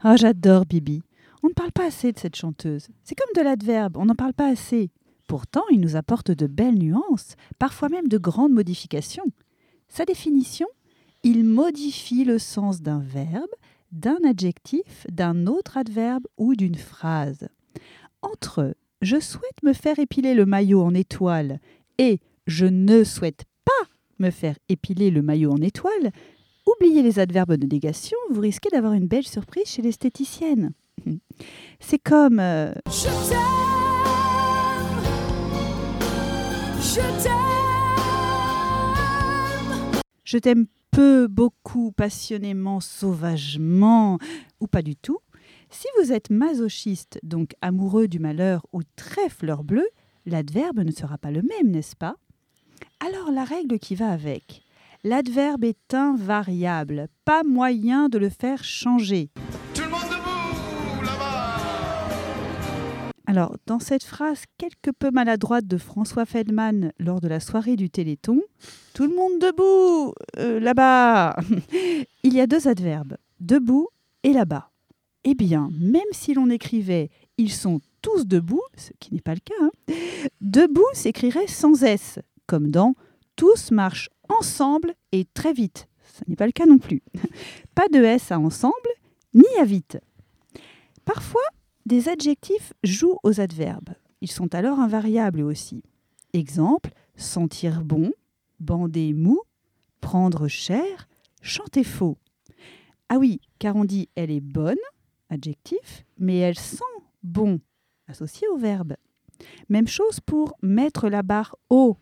Ah, 0.00 0.16
j'adore 0.16 0.66
Bibi. 0.66 1.02
On 1.44 1.48
ne 1.50 1.54
parle 1.54 1.70
pas 1.70 1.86
assez 1.86 2.10
de 2.10 2.18
cette 2.18 2.34
chanteuse. 2.34 2.88
C'est 3.04 3.14
comme 3.14 3.32
de 3.36 3.42
l'adverbe, 3.48 3.96
on 3.96 4.06
n'en 4.06 4.16
parle 4.16 4.34
pas 4.34 4.50
assez. 4.50 4.90
Pourtant, 5.28 5.62
il 5.70 5.78
nous 5.78 5.94
apporte 5.94 6.32
de 6.32 6.48
belles 6.48 6.78
nuances, 6.78 7.36
parfois 7.60 7.88
même 7.88 8.08
de 8.08 8.18
grandes 8.18 8.52
modifications. 8.52 9.30
Sa 9.88 10.04
définition 10.04 10.66
Il 11.22 11.44
modifie 11.44 12.24
le 12.24 12.40
sens 12.40 12.82
d'un 12.82 12.98
verbe, 12.98 13.50
d'un 13.92 14.18
adjectif, 14.24 15.06
d'un 15.10 15.46
autre 15.46 15.76
adverbe 15.76 16.26
ou 16.36 16.54
d'une 16.54 16.76
phrase. 16.76 17.48
Entre 18.22 18.74
je 19.02 19.18
souhaite 19.18 19.62
me 19.62 19.72
faire 19.72 19.98
épiler 19.98 20.34
le 20.34 20.44
maillot 20.44 20.82
en 20.82 20.94
étoile 20.94 21.58
et 21.98 22.20
je 22.46 22.66
ne 22.66 23.02
souhaite 23.02 23.44
pas 23.64 23.88
me 24.18 24.30
faire 24.30 24.56
épiler 24.68 25.10
le 25.10 25.22
maillot 25.22 25.52
en 25.52 25.62
étoile, 25.62 26.12
oubliez 26.66 27.02
les 27.02 27.18
adverbes 27.18 27.54
de 27.54 27.66
négation, 27.66 28.18
vous 28.30 28.40
risquez 28.40 28.68
d'avoir 28.70 28.92
une 28.92 29.06
belle 29.06 29.26
surprise 29.26 29.66
chez 29.66 29.82
l'esthéticienne. 29.82 30.72
C'est 31.80 31.98
comme 31.98 32.40
euh, 32.40 32.72
Je 32.86 33.08
t'aime, 37.22 37.36
je 40.24 40.38
t'aime. 40.38 40.66
Beaucoup, 41.26 41.92
passionnément, 41.92 42.80
sauvagement, 42.80 44.18
ou 44.60 44.66
pas 44.66 44.82
du 44.82 44.96
tout. 44.96 45.18
Si 45.70 45.86
vous 45.98 46.12
êtes 46.12 46.30
masochiste, 46.30 47.18
donc 47.22 47.54
amoureux 47.62 48.08
du 48.08 48.18
malheur 48.18 48.66
ou 48.72 48.82
très 48.96 49.28
fleur 49.28 49.62
bleue, 49.62 49.88
l'adverbe 50.26 50.80
ne 50.80 50.90
sera 50.90 51.18
pas 51.18 51.30
le 51.30 51.42
même, 51.42 51.70
n'est-ce 51.70 51.96
pas? 51.96 52.16
Alors 52.98 53.30
la 53.30 53.44
règle 53.44 53.78
qui 53.78 53.94
va 53.94 54.10
avec. 54.10 54.62
L'adverbe 55.04 55.64
est 55.64 55.94
invariable, 55.94 57.08
pas 57.24 57.42
moyen 57.42 58.08
de 58.08 58.18
le 58.18 58.28
faire 58.28 58.64
changer. 58.64 59.30
Alors, 63.30 63.56
dans 63.66 63.78
cette 63.78 64.02
phrase 64.02 64.42
quelque 64.58 64.90
peu 64.90 65.12
maladroite 65.12 65.64
de 65.64 65.78
François 65.78 66.26
Feldman 66.26 66.90
lors 66.98 67.20
de 67.20 67.28
la 67.28 67.38
soirée 67.38 67.76
du 67.76 67.88
Téléthon, 67.88 68.42
tout 68.92 69.04
le 69.06 69.14
monde 69.14 69.38
debout, 69.38 70.14
euh, 70.38 70.58
là-bas, 70.58 71.36
il 72.24 72.34
y 72.34 72.40
a 72.40 72.48
deux 72.48 72.66
adverbes, 72.66 73.18
debout 73.38 73.86
et 74.24 74.32
là-bas. 74.32 74.72
Eh 75.22 75.36
bien, 75.36 75.70
même 75.78 76.02
si 76.10 76.34
l'on 76.34 76.50
écrivait 76.50 77.08
ils 77.38 77.52
sont 77.52 77.80
tous 78.02 78.26
debout, 78.26 78.64
ce 78.76 78.90
qui 78.98 79.14
n'est 79.14 79.20
pas 79.20 79.34
le 79.34 79.40
cas, 79.44 79.54
hein, 79.60 79.94
debout 80.40 80.90
s'écrirait 80.92 81.46
sans 81.46 81.84
S, 81.84 82.18
comme 82.46 82.72
dans 82.72 82.96
tous 83.36 83.70
marchent 83.70 84.10
ensemble 84.28 84.92
et 85.12 85.24
très 85.24 85.52
vite. 85.52 85.86
Ce 86.18 86.28
n'est 86.28 86.34
pas 86.34 86.46
le 86.46 86.52
cas 86.52 86.66
non 86.66 86.78
plus. 86.78 87.00
Pas 87.76 87.86
de 87.92 88.02
S 88.02 88.32
à 88.32 88.40
ensemble 88.40 88.74
ni 89.34 89.46
à 89.60 89.64
vite. 89.64 90.00
Parfois, 91.04 91.40
des 91.86 92.08
adjectifs 92.08 92.72
jouent 92.84 93.18
aux 93.22 93.40
adverbes. 93.40 93.94
Ils 94.20 94.30
sont 94.30 94.54
alors 94.54 94.80
invariables 94.80 95.42
aussi. 95.42 95.82
Exemple, 96.32 96.90
sentir 97.16 97.82
bon, 97.82 98.12
bander 98.60 99.12
mou, 99.12 99.40
prendre 100.00 100.46
cher, 100.48 101.08
chanter 101.42 101.84
faux. 101.84 102.18
Ah 103.08 103.18
oui, 103.18 103.40
car 103.58 103.76
on 103.76 103.84
dit 103.84 104.08
elle 104.14 104.30
est 104.30 104.40
bonne, 104.40 104.76
adjectif, 105.30 106.04
mais 106.18 106.36
elle 106.38 106.58
sent 106.58 106.84
bon, 107.22 107.60
associé 108.06 108.46
au 108.48 108.56
verbe. 108.56 108.94
Même 109.68 109.88
chose 109.88 110.20
pour 110.20 110.54
mettre 110.62 111.08
la 111.08 111.22
barre 111.22 111.56
haut. 111.70 111.96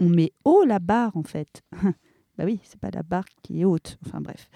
On 0.00 0.08
met 0.08 0.32
haut 0.44 0.64
la 0.64 0.78
barre 0.78 1.16
en 1.16 1.22
fait. 1.22 1.62
bah 2.36 2.44
oui, 2.44 2.60
c'est 2.62 2.78
pas 2.78 2.90
la 2.90 3.02
barre 3.02 3.26
qui 3.42 3.60
est 3.60 3.64
haute. 3.64 3.98
Enfin 4.06 4.20
bref. 4.20 4.50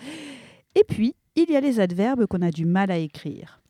Et 0.74 0.84
puis, 0.84 1.14
il 1.34 1.50
y 1.50 1.56
a 1.56 1.60
les 1.60 1.80
adverbes 1.80 2.26
qu'on 2.26 2.42
a 2.42 2.50
du 2.50 2.66
mal 2.66 2.90
à 2.90 2.98
écrire. 2.98 3.61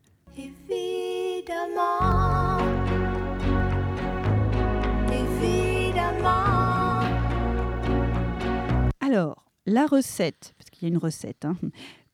Alors, 9.01 9.45
la 9.67 9.87
recette, 9.87 10.55
parce 10.57 10.71
qu'il 10.71 10.89
y 10.89 10.91
a 10.91 10.95
une 10.95 10.99
recette, 10.99 11.45
hein, 11.45 11.57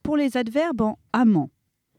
pour 0.02 0.16
les 0.16 0.36
adverbes 0.36 0.82
en 0.82 0.98
amant, 1.12 1.50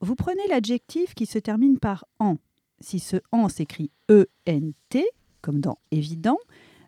vous 0.02 0.16
prenez 0.16 0.46
l'adjectif 0.50 1.14
qui 1.14 1.26
se 1.26 1.40
termine 1.40 1.80
par 1.80 2.06
en. 2.20 2.38
Si 2.82 3.00
ce 3.00 3.18
en 3.32 3.50
s'écrit 3.50 3.92
E-N-T, 4.10 5.06
comme 5.42 5.60
dans 5.60 5.78
évident, 5.92 6.38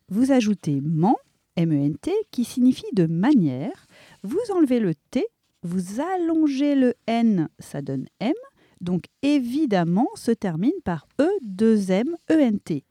vous 0.09 0.31
ajoutez 0.31 0.81
ment, 0.81 1.17
M-E-N-T, 1.55 2.11
qui 2.31 2.43
signifie 2.43 2.93
de 2.93 3.05
manière, 3.05 3.87
vous 4.23 4.41
enlevez 4.53 4.79
le 4.79 4.95
T, 4.95 5.25
vous 5.63 6.01
allongez 6.01 6.75
le 6.75 6.95
N, 7.07 7.49
ça 7.59 7.81
donne 7.81 8.07
M, 8.19 8.33
donc 8.81 9.05
évidemment 9.21 10.07
se 10.15 10.31
termine 10.31 10.71
par 10.83 11.07
E-2-M, 11.19 12.15
E-N-T. 12.29 12.83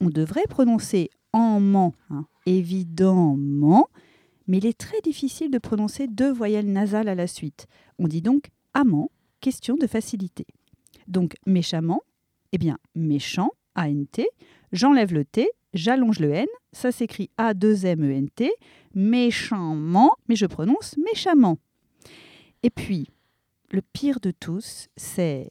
On 0.00 0.08
devrait 0.08 0.46
prononcer 0.48 1.10
en 1.32 1.60
ment, 1.60 1.94
hein, 2.10 2.26
évidemment, 2.46 3.88
mais 4.46 4.58
il 4.58 4.66
est 4.66 4.78
très 4.78 5.00
difficile 5.00 5.50
de 5.50 5.58
prononcer 5.58 6.06
deux 6.06 6.32
voyelles 6.32 6.70
nasales 6.70 7.08
à 7.08 7.14
la 7.14 7.26
suite. 7.26 7.66
On 7.98 8.08
dit 8.08 8.22
donc 8.22 8.50
amant, 8.74 9.10
question 9.40 9.76
de 9.76 9.86
facilité. 9.86 10.46
Donc 11.08 11.34
méchamment, 11.46 12.02
eh 12.52 12.58
bien 12.58 12.78
méchant, 12.94 13.50
A-N-T, 13.74 14.26
j'enlève 14.72 15.12
le 15.12 15.24
T, 15.24 15.48
j'allonge 15.74 16.20
le 16.20 16.32
N, 16.32 16.46
ça 16.72 16.92
s'écrit 16.92 17.30
A-2-M-E-N-T, 17.38 18.50
méchamment, 18.94 20.12
mais 20.28 20.36
je 20.36 20.46
prononce 20.46 20.96
méchamment. 20.98 21.58
Et 22.62 22.70
puis, 22.70 23.08
le 23.72 23.80
pire 23.80 24.20
de 24.20 24.30
tous, 24.30 24.88
c'est 24.98 25.48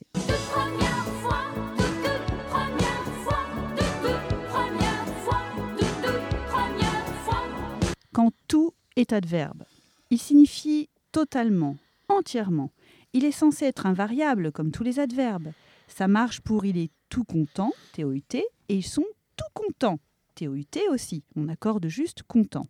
quand 8.13 8.31
tout 8.47 8.73
est 8.95 9.12
adverbe. 9.12 9.63
Il 10.12 10.19
signifie 10.19 10.89
totalement, 11.12 11.77
entièrement. 12.10 12.71
Il 13.13 13.25
est 13.25 13.31
censé 13.31 13.65
être 13.65 13.88
invariable 13.88 14.51
comme 14.51 14.71
tous 14.71 14.84
les 14.84 14.99
adverbes. 14.99 15.51
Ça 15.88 16.07
marche 16.07 16.41
pour 16.41 16.63
il 16.63 16.77
est 16.77 16.91
tout 17.10 17.23
content, 17.23 17.73
TOUT, 17.93 18.36
et 18.36 18.45
ils 18.69 18.86
sont 18.86 19.05
tout 19.36 19.51
contents, 19.55 19.99
TOUT 20.36 20.79
aussi. 20.91 21.23
On 21.36 21.49
accorde 21.49 21.88
juste 21.88 22.21
content. 22.23 22.67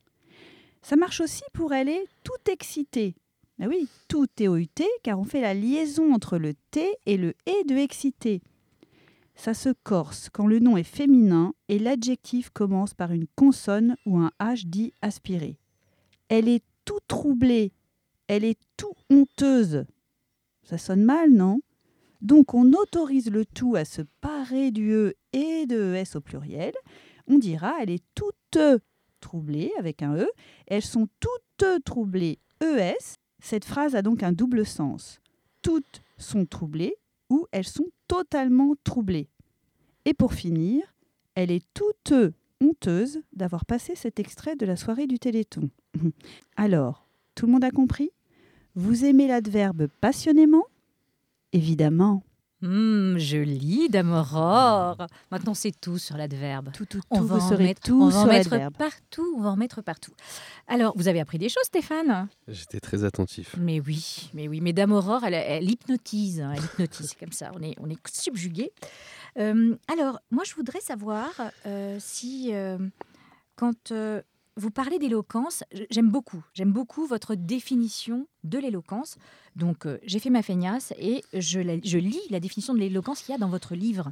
Ça 0.82 0.96
marche 0.96 1.20
aussi 1.20 1.44
pour 1.54 1.74
elle 1.74 1.90
est 1.90 2.08
tout 2.24 2.50
excitée. 2.50 3.16
Ah 3.63 3.67
oui, 3.67 3.88
tout 4.08 4.26
TOUT, 4.26 4.84
car 5.04 5.19
on 5.19 5.24
fait 5.24 5.39
la 5.39 5.54
liaison 5.54 6.15
entre 6.15 6.39
le 6.39 6.56
T 6.71 6.97
et 7.06 7.15
le 7.15 7.36
E 7.47 7.67
de 7.67 7.76
excité. 7.76 8.41
Ça 9.36 9.54
se 9.54 9.69
corse 9.84 10.30
quand 10.34 10.47
le 10.47 10.58
nom 10.58 10.78
est 10.78 10.84
féminin 10.84 11.54
et 11.67 11.78
l'adjectif 11.78 12.50
commence 12.50 12.95
par 12.95 13.12
une 13.12 13.28
consonne 13.36 13.97
ou 14.08 14.17
un 14.17 14.32
H 14.39 14.65
dit 14.65 14.93
aspiré. 15.04 15.60
Elle 16.28 16.47
est 16.47 16.63
tout 16.86 17.02
troublée. 17.08 17.71
Elle 18.26 18.45
est 18.45 18.60
tout 18.78 18.95
honteuse. 19.12 19.86
Ça 20.63 20.80
sonne 20.80 21.04
mal, 21.04 21.30
non? 21.30 21.62
Donc 22.21 22.56
on 22.56 22.74
autorise 22.74 23.30
le 23.30 23.45
tout 23.45 23.76
à 23.76 23.86
se 23.86 24.02
parer 24.21 24.71
du 24.71 24.91
E 24.91 25.13
et 25.34 25.67
de 25.67 25.93
ES 25.93 26.17
au 26.17 26.21
pluriel. 26.21 26.74
On 27.28 27.38
dira 27.38 27.76
elle 27.80 27.91
est 27.91 28.04
toute 28.15 28.58
troublée 29.19 29.71
avec 29.78 30.02
un 30.02 30.15
E. 30.15 30.28
Elles 30.65 30.82
sont 30.82 31.08
toutes 31.19 31.84
troublées 31.86 32.39
ES. 32.60 33.21
Cette 33.42 33.66
phrase 33.66 33.96
a 33.96 34.02
donc 34.02 34.24
un 34.24 34.32
double 34.32 34.66
sens. 34.66 35.20
Toutes 35.62 36.02
sont 36.18 36.46
troublées 36.46 36.96
ou 37.30 37.48
elles 37.52 37.68
sont 37.68 37.88
totalement 38.08 38.76
troublées. 38.84 39.28
Et 40.06 40.14
pour 40.14 40.34
finir, 40.34 40.84
elle 41.36 41.52
est 41.52 41.66
toute 41.74 42.14
honteuse 42.62 43.22
d'avoir 43.34 43.66
passé 43.66 43.96
cet 43.96 44.20
extrait 44.20 44.56
de 44.56 44.66
la 44.66 44.76
soirée 44.76 45.08
du 45.08 45.20
Téléthon. 45.20 45.70
Alors, 46.56 47.08
tout 47.36 47.48
le 47.48 47.52
monde 47.52 47.64
a 47.64 47.72
compris? 47.72 48.12
Vous 48.76 49.06
aimez 49.06 49.28
l'adverbe 49.28 49.88
passionnément? 50.00 50.66
Évidemment. 51.52 52.24
Hum, 52.63 53.17
joli, 53.17 53.89
Dame 53.89 54.12
Aurore. 54.13 55.08
Maintenant, 55.32 55.54
c'est 55.54 55.71
tout 55.71 55.97
sur 55.97 56.15
l'adverbe. 56.15 56.71
Tout, 56.74 56.86
tout, 56.86 57.02
On 57.10 57.17
tout, 57.17 57.26
va 57.26 57.38
vous 57.38 57.45
en 57.45 57.50
saurez 57.50 57.63
mettre, 57.63 57.82
tout 57.82 58.02
on 58.02 58.10
va 58.10 58.17
en 58.19 58.21
sur 58.24 58.32
mettre 58.32 58.71
partout. 58.78 59.36
On 59.38 59.41
va 59.41 59.50
en 59.50 59.56
mettre 59.56 59.82
partout. 59.82 60.12
Alors, 60.67 60.93
vous 60.95 61.08
avez 61.08 61.19
appris 61.19 61.39
des 61.39 61.50
choses, 61.50 61.63
Stéphane? 61.65 62.28
J'étais 62.47 62.80
très 62.80 63.04
attentif. 63.04 63.56
Mais 63.58 63.80
oui, 63.80 64.30
mais 64.34 64.47
oui, 64.47 64.62
mais 64.62 64.74
Dame 64.74 64.91
Aurore, 64.91 65.24
elle, 65.24 65.34
elle 65.34 65.69
hypnotise, 65.69 66.41
hein, 66.41 66.54
elle 66.56 66.63
hypnotise 66.63 67.15
comme 67.19 67.32
ça. 67.32 67.52
On 67.56 67.63
est, 67.63 67.76
on 67.80 67.89
est 67.89 67.97
subjugué. 68.08 68.71
Euh, 69.39 69.76
alors, 69.91 70.19
moi, 70.30 70.43
je 70.45 70.54
voudrais 70.54 70.82
savoir 70.82 71.30
euh, 71.65 71.97
si, 72.00 72.54
euh, 72.54 72.78
quand 73.56 73.91
euh, 73.91 74.21
vous 74.58 74.72
parlez 74.72 75.00
d'éloquence, 75.00 75.64
j'aime 75.90 76.10
beaucoup, 76.10 76.44
j'aime 76.54 76.74
beaucoup 76.74 77.06
votre 77.06 77.36
définition 77.36 78.28
de 78.44 78.60
l'éloquence. 78.60 79.18
Donc, 79.56 79.86
euh, 79.86 79.98
j'ai 80.04 80.20
fait 80.20 80.30
ma 80.30 80.44
feignasse 80.44 80.94
et 80.98 81.24
je 81.34 81.60
lis 81.60 82.22
la 82.30 82.40
définition 82.40 82.74
de 82.74 82.80
l'éloquence 82.80 83.22
qu'il 83.22 83.32
y 83.32 83.36
a 83.36 83.40
dans 83.40 83.50
votre 83.50 83.76
livre. 83.76 84.12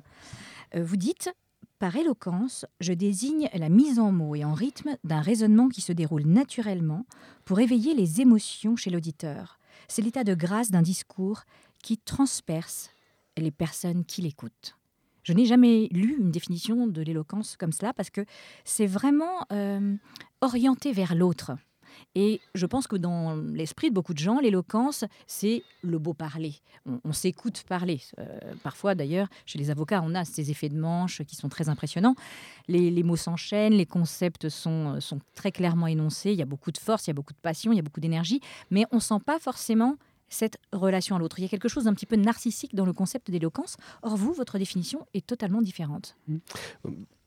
Euh, 0.76 0.84
vous 0.84 0.98
dites 0.98 1.32
par 1.78 1.96
éloquence, 1.96 2.66
je 2.82 2.92
désigne 2.92 3.50
la 3.54 3.70
mise 3.70 4.00
en 4.00 4.12
mots 4.12 4.36
et 4.36 4.44
en 4.44 4.54
rythme 4.54 4.98
d'un 5.06 5.22
raisonnement 5.22 5.70
qui 5.70 5.82
se 5.82 5.94
déroule 5.94 6.26
naturellement 6.26 7.06
pour 7.46 7.60
éveiller 7.60 7.94
les 7.94 8.20
émotions 8.20 8.76
chez 8.76 8.90
l'auditeur. 8.90 9.60
C'est 9.88 10.02
l'état 10.02 10.26
de 10.26 10.36
grâce 10.36 10.72
d'un 10.72 10.82
discours 10.82 11.44
qui 11.82 11.98
transperce 11.98 12.90
les 13.38 13.52
personnes 13.52 14.04
qui 14.04 14.22
l'écoutent. 14.22 14.79
Je 15.24 15.34
n'ai 15.34 15.46
jamais 15.46 15.88
lu 15.92 16.18
une 16.20 16.32
définition 16.32 16.88
de 16.88 17.02
l'éloquence 17.02 17.58
comme 17.58 17.72
cela 17.72 17.94
parce 17.94 18.10
que 18.10 18.26
c'est 18.64 18.88
vraiment 18.88 19.46
euh, 19.52 19.96
orienté 20.42 20.92
vers 20.92 21.16
l'autre. 21.16 21.52
Et 22.16 22.40
je 22.56 22.66
pense 22.66 22.88
que 22.88 22.96
dans 22.96 23.36
l'esprit 23.36 23.90
de 23.90 23.96
beaucoup 23.96 24.14
de 24.14 24.20
gens, 24.20 24.40
l'éloquence, 24.40 25.06
c'est 25.28 25.64
le 25.82 26.00
beau 26.00 26.14
parler. 26.14 26.56
On, 27.04 27.14
s'écoute 27.14 27.64
parler. 27.68 28.02
Euh, 28.20 28.40
parfois, 28.64 28.96
d'ailleurs, 28.96 29.28
chez 29.46 29.60
les 29.60 29.70
avocats, 29.70 30.02
on 30.04 30.16
a 30.16 30.26
ces 30.26 30.52
effets 30.52 30.70
de 30.70 30.80
manche 30.80 31.24
qui 31.24 31.36
sont 31.36 31.50
très 31.50 31.70
impressionnants. 31.70 32.16
Les, 32.68 33.04
mots 33.04 33.16
s'enchaînent, 33.16 33.74
les 33.74 33.86
concepts 33.86 34.50
sont 34.50 35.00
très 35.36 35.52
clairement 35.52 35.88
énoncés. 35.88 36.32
Il 36.32 36.38
y 36.38 36.42
a 36.42 36.46
beaucoup 36.46 36.72
de 36.72 36.78
force, 36.78 37.08
il 37.08 37.10
y 37.10 37.12
a 37.12 37.14
beaucoup 37.14 37.34
de 37.34 37.40
passion, 37.40 37.72
il 37.72 37.76
y 37.76 37.80
a 37.80 37.84
beaucoup 37.84 38.00
d'énergie, 38.00 38.42
mais 38.72 38.86
on 38.92 38.98
ne 38.98 39.02
sent 39.02 39.20
pas 39.26 39.40
forcément 39.40 39.96
cette 40.30 40.58
relation 40.74 41.16
à 41.16 41.20
l'autre. 41.20 41.40
Il 41.40 41.44
y 41.44 41.46
a 41.46 41.50
quelque 41.50 41.68
chose 41.70 41.86
d'un 41.86 41.94
petit 41.94 42.06
peu 42.06 42.16
narcissique 42.16 42.76
dans 42.76 42.86
le 42.86 42.94
concept 42.94 43.30
d'éloquence. 43.32 43.78
Or, 44.04 44.16
vous, 44.18 44.34
votre 44.34 44.58
définition 44.60 45.06
est 45.14 45.26
totalement 45.26 45.62
différente. 45.62 46.16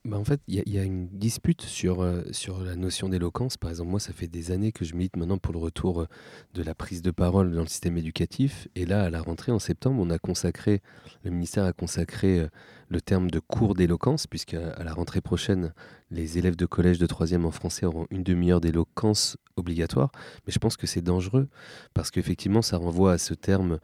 Bah, 0.04 0.18
en 0.18 0.24
fait, 0.24 0.40
il 0.48 0.56
y, 0.56 0.58
a- 0.58 0.62
il 0.66 0.72
y 0.72 0.78
a 0.80 0.82
une 0.82 1.06
dispute 1.06 1.62
sur, 1.62 2.02
euh, 2.02 2.22
sur 2.32 2.60
la 2.64 2.74
notion 2.74 3.08
d'éloquence. 3.08 3.56
Par 3.56 3.70
exemple, 3.70 3.90
moi, 3.90 4.00
ça 4.00 4.12
fait 4.12 4.26
des 4.26 4.50
années 4.50 4.72
que 4.72 4.84
je 4.84 4.96
milite 4.96 5.16
maintenant 5.16 5.38
pour 5.38 5.52
le 5.52 5.60
retour 5.60 6.00
euh, 6.00 6.06
de 6.54 6.62
la 6.64 6.74
prise 6.74 7.02
de 7.02 7.12
parole 7.12 7.52
dans 7.54 7.60
le 7.60 7.68
système 7.68 7.96
éducatif. 7.96 8.66
Et 8.74 8.84
là, 8.84 9.04
à 9.04 9.10
la 9.10 9.22
rentrée 9.22 9.52
en 9.52 9.60
septembre, 9.60 10.02
on 10.02 10.10
a 10.10 10.18
consacré, 10.18 10.82
le 11.22 11.30
ministère 11.30 11.64
a 11.64 11.72
consacré 11.72 12.40
euh, 12.40 12.48
le 12.92 13.00
terme 13.00 13.30
de 13.30 13.40
cours 13.40 13.74
d'éloquence, 13.74 14.26
puisque 14.26 14.54
à 14.54 14.84
la 14.84 14.92
rentrée 14.92 15.20
prochaine, 15.20 15.72
les 16.10 16.38
élèves 16.38 16.56
de 16.56 16.66
collège 16.66 16.98
de 16.98 17.06
troisième 17.06 17.44
en 17.44 17.50
français 17.50 17.86
auront 17.86 18.06
une 18.10 18.22
demi-heure 18.22 18.60
d'éloquence 18.60 19.36
obligatoire. 19.56 20.12
Mais 20.46 20.52
je 20.52 20.58
pense 20.58 20.76
que 20.76 20.86
c'est 20.86 21.00
dangereux, 21.00 21.48
parce 21.94 22.10
qu'effectivement, 22.10 22.62
ça 22.62 22.76
renvoie 22.76 23.12
à 23.12 23.18
ce 23.18 23.34
terme 23.34 23.78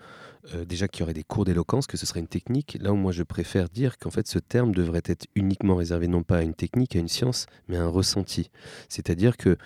euh, 0.54 0.64
déjà 0.64 0.88
qu'il 0.88 1.00
y 1.00 1.02
aurait 1.02 1.14
des 1.14 1.24
cours 1.24 1.44
d'éloquence, 1.44 1.86
que 1.86 1.96
ce 1.96 2.06
serait 2.06 2.20
une 2.20 2.28
technique. 2.28 2.78
Là 2.80 2.92
où 2.92 2.96
moi 2.96 3.12
je 3.12 3.22
préfère 3.22 3.68
dire 3.68 3.98
qu'en 3.98 4.10
fait 4.10 4.26
ce 4.28 4.38
terme 4.38 4.72
devrait 4.72 5.02
être 5.04 5.26
uniquement 5.34 5.76
réservé 5.76 6.08
non 6.08 6.22
pas 6.22 6.38
à 6.38 6.42
une 6.42 6.54
technique, 6.54 6.96
à 6.96 7.00
une 7.00 7.08
science, 7.08 7.46
mais 7.68 7.76
à 7.76 7.82
un 7.82 7.88
ressenti. 7.88 8.50
C'est-à-dire 8.88 9.36
que 9.36 9.56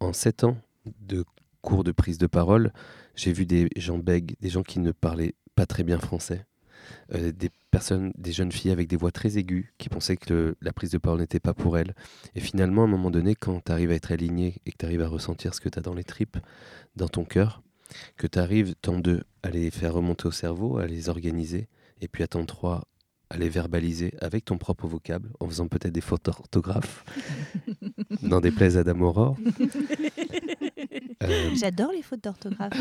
en 0.00 0.12
sept 0.12 0.44
ans 0.44 0.56
de 1.00 1.24
cours 1.62 1.84
de 1.84 1.92
prise 1.92 2.18
de 2.18 2.26
parole, 2.26 2.72
j'ai 3.14 3.32
vu 3.32 3.46
des 3.46 3.68
gens 3.76 3.98
bègues, 3.98 4.36
des 4.40 4.50
gens 4.50 4.62
qui 4.62 4.80
ne 4.80 4.92
parlaient 4.92 5.34
pas 5.54 5.66
très 5.66 5.84
bien 5.84 5.98
français. 5.98 6.44
Euh, 7.14 7.32
des 7.32 7.50
personnes, 7.70 8.12
des 8.16 8.32
jeunes 8.32 8.52
filles 8.52 8.70
avec 8.70 8.88
des 8.88 8.96
voix 8.96 9.10
très 9.10 9.36
aiguës 9.38 9.66
qui 9.78 9.88
pensaient 9.88 10.16
que 10.16 10.32
le- 10.32 10.56
la 10.60 10.72
prise 10.72 10.90
de 10.90 10.98
parole 10.98 11.20
n'était 11.20 11.40
pas 11.40 11.54
pour 11.54 11.76
elles. 11.78 11.94
Et 12.34 12.40
finalement, 12.40 12.82
à 12.82 12.84
un 12.84 12.88
moment 12.88 13.10
donné, 13.10 13.34
quand 13.34 13.64
tu 13.64 13.72
arrives 13.72 13.90
à 13.90 13.94
être 13.94 14.12
aligné 14.12 14.56
et 14.66 14.72
que 14.72 14.76
tu 14.78 14.86
arrives 14.86 15.02
à 15.02 15.08
ressentir 15.08 15.54
ce 15.54 15.60
que 15.60 15.68
tu 15.68 15.78
as 15.78 15.82
dans 15.82 15.94
les 15.94 16.04
tripes, 16.04 16.36
dans 16.96 17.08
ton 17.08 17.24
cœur, 17.24 17.62
que 18.16 18.26
tu 18.26 18.38
arrives, 18.38 18.74
temps 18.76 18.98
2, 18.98 19.22
à 19.42 19.50
les 19.50 19.70
faire 19.70 19.94
remonter 19.94 20.26
au 20.26 20.30
cerveau, 20.32 20.78
à 20.78 20.86
les 20.86 21.08
organiser, 21.08 21.68
et 22.00 22.08
puis 22.08 22.22
à 22.22 22.26
temps 22.28 22.44
3, 22.46 22.84
à 23.30 23.36
les 23.36 23.48
verbaliser 23.48 24.14
avec 24.20 24.44
ton 24.44 24.58
propre 24.58 24.86
vocable, 24.86 25.30
en 25.40 25.48
faisant 25.48 25.66
peut-être 25.68 25.92
des 25.92 26.00
fautes 26.00 26.24
d'orthographe, 26.26 27.04
n'en 28.22 28.40
déplaise 28.40 28.76
à 28.76 28.84
Dame 28.84 29.02
Aurore. 29.02 29.36
Euh, 31.22 31.50
J'adore 31.54 31.92
les 31.92 32.02
fautes 32.02 32.22
d'orthographe. 32.22 32.72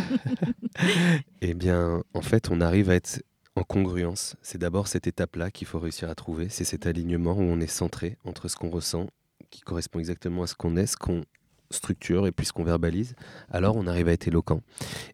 eh 1.41 1.53
bien, 1.53 2.03
en 2.13 2.21
fait, 2.21 2.49
on 2.49 2.59
arrive 2.61 2.89
à 2.89 2.95
être 2.95 3.23
en 3.55 3.63
congruence. 3.63 4.35
C'est 4.41 4.57
d'abord 4.57 4.87
cette 4.87 5.07
étape-là 5.07 5.51
qu'il 5.51 5.67
faut 5.67 5.79
réussir 5.79 6.09
à 6.09 6.15
trouver. 6.15 6.47
C'est 6.49 6.63
cet 6.63 6.85
alignement 6.87 7.33
où 7.33 7.41
on 7.41 7.59
est 7.59 7.67
centré 7.67 8.17
entre 8.25 8.47
ce 8.47 8.55
qu'on 8.55 8.69
ressent, 8.69 9.07
qui 9.49 9.61
correspond 9.61 9.99
exactement 9.99 10.43
à 10.43 10.47
ce 10.47 10.55
qu'on 10.55 10.75
est, 10.75 10.87
ce 10.87 10.97
qu'on 10.97 11.21
structure 11.69 12.27
et 12.27 12.31
puis 12.31 12.45
ce 12.45 12.53
qu'on 12.53 12.63
verbalise. 12.63 13.15
Alors, 13.49 13.75
on 13.75 13.87
arrive 13.87 14.07
à 14.07 14.11
être 14.13 14.27
éloquent. 14.27 14.61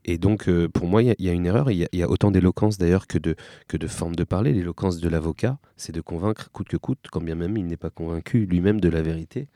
Et 0.03 0.17
donc, 0.17 0.49
euh, 0.49 0.67
pour 0.67 0.87
moi, 0.87 1.01
il 1.01 1.15
y 1.17 1.29
a- 1.29 1.33
une 1.33 1.45
erreur. 1.45 1.71
Il 1.71 1.77
y 1.77 1.85
a, 1.85 1.87
il 1.93 1.99
y 1.99 2.03
a 2.03 2.09
autant 2.09 2.31
d'éloquence 2.31 2.77
d'ailleurs 2.77 3.07
que 3.07 3.17
de, 3.17 3.35
que 3.67 3.77
de 3.77 3.87
forme 3.87 4.15
de 4.15 4.25
parler. 4.25 4.51
L'éloquence 4.53 4.99
de 4.99 5.07
l'avocat, 5.07 5.57
c'est 5.77 5.93
de 5.93 6.01
convaincre 6.01 6.49
coûte 6.51 6.67
que 6.67 6.75
coûte, 6.77 6.99
quand 7.11 7.21
bien 7.21 7.35
même 7.35 7.55
il 7.57 7.65
n'est 7.65 7.77
pas 7.77 7.89
convaincu 7.89 8.45
lui-même 8.45 8.81
de 8.81 8.89
la 8.89 9.01
vérité. 9.01 9.47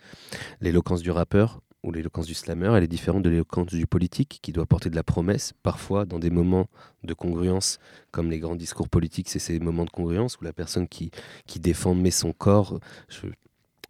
L'éloquence 0.61 1.01
du 1.01 1.11
rappeur 1.11 1.61
ou 1.83 1.91
l'éloquence 1.91 2.25
du 2.25 2.33
slammer, 2.33 2.71
elle 2.75 2.83
est 2.83 2.87
différente 2.87 3.23
de 3.23 3.29
l'éloquence 3.29 3.67
du 3.67 3.85
politique 3.85 4.39
qui 4.41 4.51
doit 4.51 4.65
porter 4.65 4.89
de 4.89 4.95
la 4.95 5.03
promesse. 5.03 5.53
Parfois, 5.63 6.05
dans 6.05 6.19
des 6.19 6.29
moments 6.29 6.67
de 7.03 7.13
congruence, 7.13 7.77
comme 8.11 8.31
les 8.31 8.39
grands 8.39 8.55
discours 8.55 8.87
politiques, 8.87 9.29
c'est 9.29 9.39
ces 9.39 9.59
moments 9.59 9.85
de 9.85 9.89
congruence 9.89 10.37
où 10.39 10.43
la 10.43 10.53
personne 10.53 10.87
qui, 10.87 11.11
défend 11.59 11.93
met 11.93 12.11
son 12.11 12.31
corps. 12.31 12.79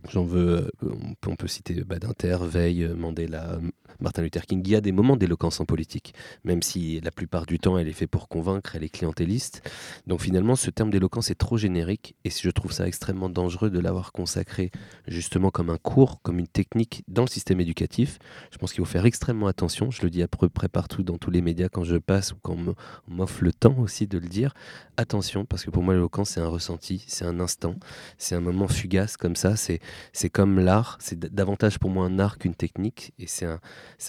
J'en 0.10 0.24
veux, 0.24 0.70
euh, 0.84 0.90
on 1.28 1.36
peut, 1.36 1.48
citer 1.48 1.84
Badinter, 1.84 2.38
Veil, 2.42 2.90
Mandela, 2.96 3.60
Martin 4.00 4.22
Luther 4.22 4.46
King. 4.46 4.62
Il 4.66 4.72
y 4.72 4.76
a 4.76 4.82
des 4.82 4.92
moments 4.92 5.16
d'éloquence 5.16 5.60
en 5.60 5.66
politique, 5.66 6.14
même 6.44 6.62
si 6.62 7.00
la 7.02 7.12
plupart 7.12 7.46
du 7.46 7.60
temps 7.60 7.78
elle 7.78 7.88
est 7.88 7.94
faite 7.94 8.10
pour 8.10 8.28
convaincre, 8.28 8.76
elle 8.76 8.84
est 8.84 8.90
clientéliste. 8.90 9.62
Donc 10.08 10.22
finalement, 10.22 10.56
ce 10.56 10.70
terme 10.70 10.90
d'éloquence 10.90 11.32
est 11.32 11.36
trop 11.36 11.58
générique 11.58 12.16
et 12.26 12.30
je 12.30 12.50
trouve 12.50 12.72
ça 12.72 12.88
extrêmement 12.88 13.30
dangereux 13.30 13.70
de 13.70 13.80
l'avoir 13.80 14.12
consacré 14.12 14.72
justement 15.08 15.52
comme 15.52 15.70
un 15.70 15.78
cours, 15.78 16.22
comme 16.22 16.40
une 16.40 16.48
technique 16.48 17.04
dans 17.08 17.24
le 17.24 17.30
système 17.30 17.62
éducatif. 17.62 18.20
Je 18.52 18.58
pense 18.58 18.74
qu'il 18.74 18.84
faut 18.84 18.92
faire 18.92 19.06
extrêmement 19.06 19.48
attention. 19.48 19.92
Je 19.92 20.02
le 20.02 20.10
dis 20.10 20.22
à 20.22 20.28
peu 20.28 20.50
près 20.50 20.68
partout 20.68 21.04
dans 21.04 21.18
tous 21.18 21.32
les 21.32 21.42
médias 21.42 21.70
quand 21.70 21.84
je 21.84 21.98
passe 21.98 22.34
ou 22.34 22.36
quand 22.42 22.58
on 22.58 22.76
m'offre 23.08 23.44
le 23.44 23.54
temps 23.54 23.78
aussi 23.80 24.08
de 24.08 24.18
le 24.18 24.28
dire. 24.28 24.54
Attention, 24.98 25.46
parce 25.46 25.64
que 25.64 25.72
pour 25.72 25.82
moi, 25.82 25.94
l'éloquence, 25.94 26.32
c'est 26.32 26.42
un 26.42 26.48
ressenti, 26.48 27.04
c'est 27.08 27.26
un 27.26 27.40
instant, 27.40 27.76
c'est 28.18 28.36
un 28.36 28.42
moment 28.42 28.68
fugace 28.68 29.18
comme 29.18 29.36
ça. 29.36 29.56
C'est 29.56 29.80
c'est 30.12 30.30
comme 30.30 30.60
l'art, 30.60 30.98
c'est 31.00 31.20
davantage 31.20 31.80
pour 31.80 31.90
moi 31.90 32.06
un 32.06 32.20
art 32.20 32.38
qu'une 32.38 32.56
technique. 32.56 33.14
Et 33.20 33.28
c'est 33.28 33.46
un, 33.46 33.60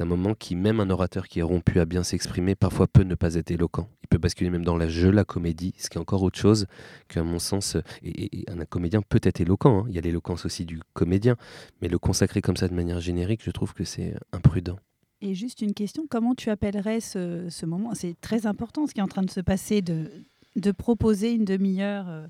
un 0.01 0.05
moment 0.05 0.35
qui, 0.35 0.57
même 0.57 0.81
un 0.81 0.91
orateur 0.91 1.29
qui 1.29 1.41
est 1.41 1.43
rompu 1.43 1.81
à 1.81 1.85
bien 1.85 2.03
s'exprimer, 2.03 2.55
parfois 2.55 2.87
peut 2.87 3.03
ne 3.05 3.15
pas 3.15 3.35
être 3.35 3.51
éloquent. 3.51 3.89
Il 4.03 4.09
peut 4.09 4.19
basculer 4.19 4.51
même 4.51 4.65
dans 4.65 4.77
la 4.77 4.89
jeu, 4.89 5.11
la 5.11 5.25
comédie, 5.25 5.75
ce 5.79 5.89
qui 5.89 5.99
est 5.99 6.01
encore 6.01 6.23
autre 6.23 6.39
chose 6.39 6.67
qu'à 7.09 7.23
mon 7.23 7.39
sens. 7.39 7.77
Et, 8.03 8.45
un 8.49 8.65
comédien 8.65 9.03
peut 9.03 9.21
être 9.23 9.41
éloquent. 9.41 9.81
hein. 9.81 9.87
Il 9.89 9.95
y 9.95 9.99
a 9.99 10.03
l'éloquence 10.03 10.45
aussi 10.45 10.65
du 10.65 10.81
comédien. 10.93 11.37
Mais 11.81 11.89
le 11.89 11.99
consacrer 11.99 12.43
comme 12.43 12.57
ça 12.57 12.69
de 12.69 12.75
manière 12.75 13.01
générique, 13.01 13.43
je 13.45 13.51
trouve 13.51 13.75
que 13.75 13.85
c'est 13.85 14.15
imprudent. 14.33 14.79
Et 15.21 15.35
juste 15.35 15.63
une 15.63 15.73
question, 15.73 16.07
comment 16.09 16.35
tu 16.35 16.51
appellerais 16.51 17.01
ce, 17.01 17.49
ce 17.49 17.65
moment? 17.67 17.95
C'est 17.95 18.21
très 18.21 18.47
important 18.47 18.87
ce 18.87 18.93
qui 18.93 19.01
est 19.01 19.03
en 19.03 19.09
train 19.09 19.23
de 19.23 19.31
se 19.31 19.41
passer, 19.41 19.81
de, 19.81 20.11
de 20.57 20.71
proposer 20.73 21.33
une 21.33 21.45
demi-heure. 21.47 22.09
euh, 22.09 22.27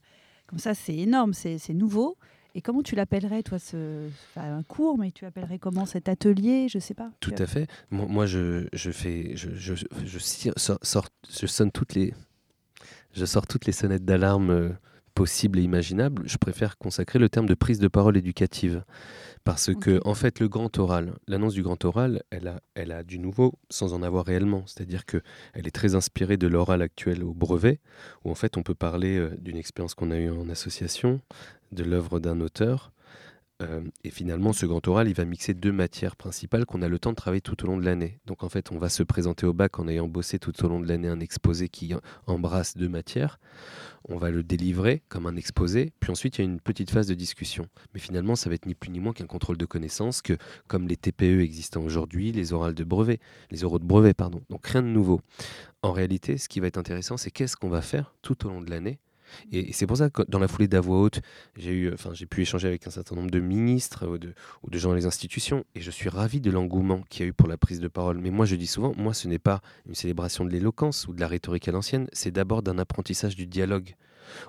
comme 0.46 0.58
ça, 0.58 0.74
c'est 0.74 0.96
énorme, 0.96 1.32
c'est 1.32 1.58
nouveau. 1.70 2.16
Et 2.56 2.60
comment 2.60 2.82
tu 2.82 2.94
l'appellerais, 2.94 3.42
toi, 3.42 3.58
ce, 3.58 4.06
enfin, 4.30 4.58
un 4.58 4.62
cours, 4.62 4.96
mais 4.96 5.10
tu 5.10 5.24
appellerais 5.26 5.58
comment 5.58 5.86
cet 5.86 6.08
atelier 6.08 6.68
Je 6.68 6.78
sais 6.78 6.94
pas. 6.94 7.10
Tout 7.20 7.34
à 7.38 7.46
fait. 7.46 7.68
Moi, 7.90 8.06
moi, 8.08 8.26
je, 8.26 8.68
je 8.72 8.90
fais, 8.92 9.32
je, 9.36 9.50
je, 9.54 9.74
je, 10.04 10.18
cire- 10.18 10.52
sors- 10.56 10.78
sors- 10.82 11.08
je 11.28 11.46
sonne 11.46 11.72
toutes 11.72 11.94
les, 11.94 12.14
je 13.12 13.24
sors 13.24 13.46
toutes 13.48 13.66
les 13.66 13.72
sonnettes 13.72 14.04
d'alarme 14.04 14.50
euh, 14.50 14.68
possibles 15.14 15.58
et 15.58 15.62
imaginables. 15.62 16.22
Je 16.26 16.36
préfère 16.36 16.78
consacrer 16.78 17.18
le 17.18 17.28
terme 17.28 17.46
de 17.46 17.54
prise 17.54 17.80
de 17.80 17.88
parole 17.88 18.16
éducative, 18.16 18.84
parce 19.44 19.74
que 19.74 20.00
en 20.04 20.14
fait, 20.14 20.40
le 20.40 20.48
grand 20.48 20.78
oral, 20.78 21.12
l'annonce 21.28 21.52
du 21.52 21.62
grand 21.62 21.82
oral, 21.84 22.22
elle 22.30 22.48
a, 22.48 22.60
elle 22.74 22.92
a 22.92 23.02
du 23.02 23.18
nouveau 23.18 23.54
sans 23.68 23.92
en 23.92 24.02
avoir 24.02 24.24
réellement. 24.24 24.64
C'est-à-dire 24.66 25.04
que 25.04 25.22
elle 25.52 25.66
est 25.66 25.74
très 25.74 25.94
inspirée 25.94 26.38
de 26.38 26.46
l'oral 26.46 26.80
actuel 26.80 27.22
au 27.22 27.34
brevet, 27.34 27.78
où 28.24 28.30
en 28.30 28.34
fait, 28.34 28.56
on 28.56 28.62
peut 28.62 28.74
parler 28.74 29.18
euh, 29.18 29.36
d'une 29.38 29.58
expérience 29.58 29.94
qu'on 29.94 30.10
a 30.10 30.16
eue 30.16 30.30
en 30.30 30.48
association, 30.48 31.20
de 31.72 31.84
l'œuvre 31.84 32.20
d'un 32.20 32.40
auteur 32.40 32.92
Euh, 33.62 33.82
et 34.02 34.10
finalement, 34.10 34.52
ce 34.52 34.66
grand 34.66 34.86
oral, 34.88 35.08
il 35.08 35.14
va 35.14 35.24
mixer 35.24 35.54
deux 35.54 35.70
matières 35.70 36.16
principales 36.16 36.66
qu'on 36.66 36.82
a 36.82 36.88
le 36.88 36.98
temps 36.98 37.10
de 37.10 37.16
travailler 37.16 37.40
tout 37.40 37.62
au 37.64 37.68
long 37.68 37.76
de 37.76 37.84
l'année. 37.84 38.18
Donc 38.26 38.42
en 38.42 38.48
fait, 38.48 38.72
on 38.72 38.78
va 38.78 38.88
se 38.88 39.02
présenter 39.02 39.46
au 39.46 39.52
bac 39.52 39.78
en 39.78 39.86
ayant 39.86 40.08
bossé 40.08 40.38
tout 40.38 40.64
au 40.64 40.68
long 40.68 40.80
de 40.80 40.88
l'année 40.88 41.08
un 41.08 41.20
exposé 41.20 41.68
qui 41.68 41.94
embrasse 42.26 42.76
deux 42.76 42.88
matières. 42.88 43.38
On 44.08 44.18
va 44.18 44.30
le 44.30 44.42
délivrer 44.42 45.02
comme 45.08 45.26
un 45.26 45.36
exposé, 45.36 45.92
puis 46.00 46.10
ensuite 46.10 46.36
il 46.36 46.40
y 46.42 46.46
a 46.46 46.50
une 46.50 46.60
petite 46.60 46.90
phase 46.90 47.06
de 47.06 47.14
discussion. 47.14 47.68
Mais 47.94 48.00
finalement, 48.00 48.36
ça 48.36 48.50
va 48.50 48.56
être 48.56 48.66
ni 48.66 48.74
plus 48.74 48.90
ni 48.90 49.00
moins 49.00 49.12
qu'un 49.12 49.26
contrôle 49.26 49.56
de 49.56 49.66
connaissances 49.66 50.20
que 50.20 50.36
comme 50.66 50.88
les 50.88 50.96
TPE 50.96 51.40
existants 51.40 51.82
aujourd'hui, 51.82 52.32
les 52.32 52.52
orales 52.52 52.74
de 52.74 52.84
brevet, 52.84 53.20
les 53.50 53.64
oraux 53.64 53.78
de 53.78 53.86
brevet, 53.86 54.14
pardon. 54.14 54.42
Donc 54.50 54.66
rien 54.66 54.82
de 54.82 54.88
nouveau. 54.88 55.20
En 55.82 55.92
réalité, 55.92 56.38
ce 56.38 56.48
qui 56.48 56.60
va 56.60 56.66
être 56.66 56.76
intéressant, 56.76 57.16
c'est 57.16 57.30
qu'est-ce 57.30 57.56
qu'on 57.56 57.70
va 57.70 57.82
faire 57.82 58.14
tout 58.20 58.46
au 58.46 58.50
long 58.50 58.60
de 58.60 58.68
l'année 58.68 58.98
et 59.52 59.72
c'est 59.72 59.86
pour 59.86 59.96
ça 59.96 60.10
que 60.10 60.22
dans 60.28 60.38
la 60.38 60.48
foulée 60.48 60.68
de 60.68 60.78
haute, 60.78 61.20
j'ai 61.56 62.26
pu 62.26 62.42
échanger 62.42 62.68
avec 62.68 62.86
un 62.86 62.90
certain 62.90 63.16
nombre 63.16 63.30
de 63.30 63.40
ministres 63.40 64.06
ou 64.06 64.18
de, 64.18 64.34
ou 64.62 64.70
de 64.70 64.78
gens 64.78 64.90
dans 64.90 64.94
les 64.94 65.06
institutions, 65.06 65.64
et 65.74 65.80
je 65.80 65.90
suis 65.90 66.08
ravi 66.08 66.40
de 66.40 66.50
l'engouement 66.50 67.02
qu'il 67.08 67.22
y 67.22 67.26
a 67.26 67.28
eu 67.28 67.32
pour 67.32 67.48
la 67.48 67.56
prise 67.56 67.80
de 67.80 67.88
parole. 67.88 68.18
Mais 68.18 68.30
moi, 68.30 68.46
je 68.46 68.56
dis 68.56 68.66
souvent, 68.66 68.92
moi, 68.96 69.14
ce 69.14 69.28
n'est 69.28 69.38
pas 69.38 69.60
une 69.86 69.94
célébration 69.94 70.44
de 70.44 70.50
l'éloquence 70.50 71.06
ou 71.08 71.14
de 71.14 71.20
la 71.20 71.28
rhétorique 71.28 71.68
à 71.68 71.72
l'ancienne, 71.72 72.08
c'est 72.12 72.30
d'abord 72.30 72.62
d'un 72.62 72.78
apprentissage 72.78 73.36
du 73.36 73.46
dialogue. 73.46 73.94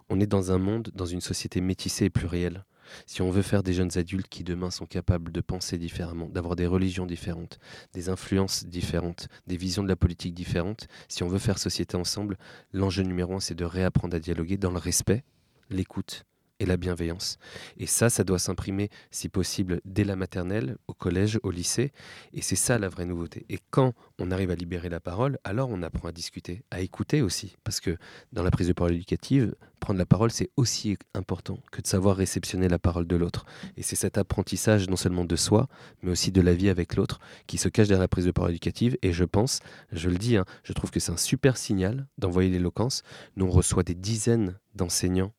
On 0.10 0.20
est 0.20 0.28
dans 0.28 0.52
un 0.52 0.58
monde, 0.58 0.90
dans 0.94 1.06
une 1.06 1.22
société 1.22 1.62
métissée 1.62 2.06
et 2.06 2.10
plurielle. 2.10 2.66
Si 3.06 3.22
on 3.22 3.32
veut 3.32 3.42
faire 3.42 3.64
des 3.64 3.74
jeunes 3.74 3.98
adultes 3.98 4.28
qui 4.30 4.44
demain 4.44 4.72
sont 4.72 4.86
capables 4.86 5.32
de 5.32 5.42
penser 5.42 5.78
différemment, 5.78 6.30
d'avoir 6.30 6.56
des 6.56 6.68
religions 6.68 7.06
différentes, 7.06 7.60
des 7.94 8.10
influences 8.10 8.66
différentes, 8.66 9.28
des 9.48 9.58
visions 9.58 9.84
de 9.84 9.90
la 9.90 9.96
politique 9.96 10.34
différentes, 10.34 10.88
si 11.08 11.24
on 11.24 11.28
veut 11.28 11.40
faire 11.40 11.58
société 11.58 11.96
ensemble, 11.98 12.38
l'enjeu 12.74 13.04
numéro 13.04 13.36
un, 13.36 13.40
c'est 13.40 13.56
de 13.56 13.66
réapprendre 13.66 14.16
à 14.16 14.20
dialoguer 14.20 14.58
dans 14.58 14.72
le 14.72 14.80
respect, 14.80 15.24
l'écoute 15.70 16.26
et 16.60 16.66
la 16.66 16.78
bienveillance. 16.78 17.38
Et 17.78 17.86
ça, 17.86 18.10
ça 18.10 18.24
doit 18.24 18.40
s'imprimer, 18.40 18.90
si 19.12 19.30
possible, 19.30 19.82
dès 19.86 20.04
la 20.04 20.16
maternelle, 20.16 20.78
au 20.88 20.94
collège, 20.94 21.40
au 21.44 21.52
lycée. 21.52 21.92
Et 22.34 22.42
c'est 22.42 22.56
ça 22.56 22.78
la 22.80 22.90
vraie 22.90 23.06
nouveauté. 23.06 23.46
Et 23.50 23.60
quand 23.72 23.94
on 24.20 24.32
arrive 24.32 24.52
à 24.52 24.56
libérer 24.56 24.90
la 24.90 25.00
parole, 25.00 25.38
alors 25.44 25.70
on 25.70 25.82
apprend 25.84 26.10
à 26.10 26.12
discuter, 26.12 26.64
à 26.72 26.82
écouter 26.82 27.22
aussi. 27.22 27.58
Parce 27.64 27.80
que 27.80 27.98
dans 28.32 28.44
la 28.44 28.52
prise 28.52 28.68
de 28.68 28.74
parole 28.74 28.94
éducative, 28.94 29.56
prendre 29.80 30.00
la 30.00 30.06
parole, 30.06 30.32
c'est 30.32 30.50
aussi 30.56 30.98
important 31.14 31.60
que 31.72 31.82
de 31.82 31.88
savoir 31.88 32.16
réceptionner 32.16 32.70
la 32.70 32.80
parole 32.80 33.06
de 33.06 33.16
l'autre. 33.16 33.46
Et 33.78 33.84
c'est 33.84 33.96
cet 33.96 34.18
apprentissage 34.18 34.90
non 34.90 34.96
seulement 34.96 35.26
de 35.26 35.36
soi, 35.36 35.68
mais 36.02 36.12
aussi 36.12 36.32
de 36.32 36.42
la 36.42 36.54
vie 36.54 36.70
avec 36.70 36.96
l'autre, 36.96 37.20
qui 37.48 37.58
se 37.58 37.70
cache 37.70 37.88
derrière 37.88 38.02
la 38.02 38.08
prise 38.08 38.26
de 38.26 38.32
parole 38.32 38.52
éducative. 38.52 38.98
Et 39.02 39.12
je 39.12 39.26
pense, 39.26 39.60
je 39.92 40.10
le 40.10 40.18
dis, 40.18 40.38
hein, 40.38 40.46
je 40.64 40.74
trouve 40.74 40.90
que 40.92 41.00
c'est 41.00 41.12
un 41.12 41.18
super 41.18 41.58
signal 41.58 42.08
d'envoyer 42.18 42.50
l'éloquence. 42.50 43.04
Nous, 43.36 43.46
on 43.46 43.52
reçoit 43.52 43.84
des 43.84 43.96
dizaines 43.96 44.58
d'enseignants 44.74 45.34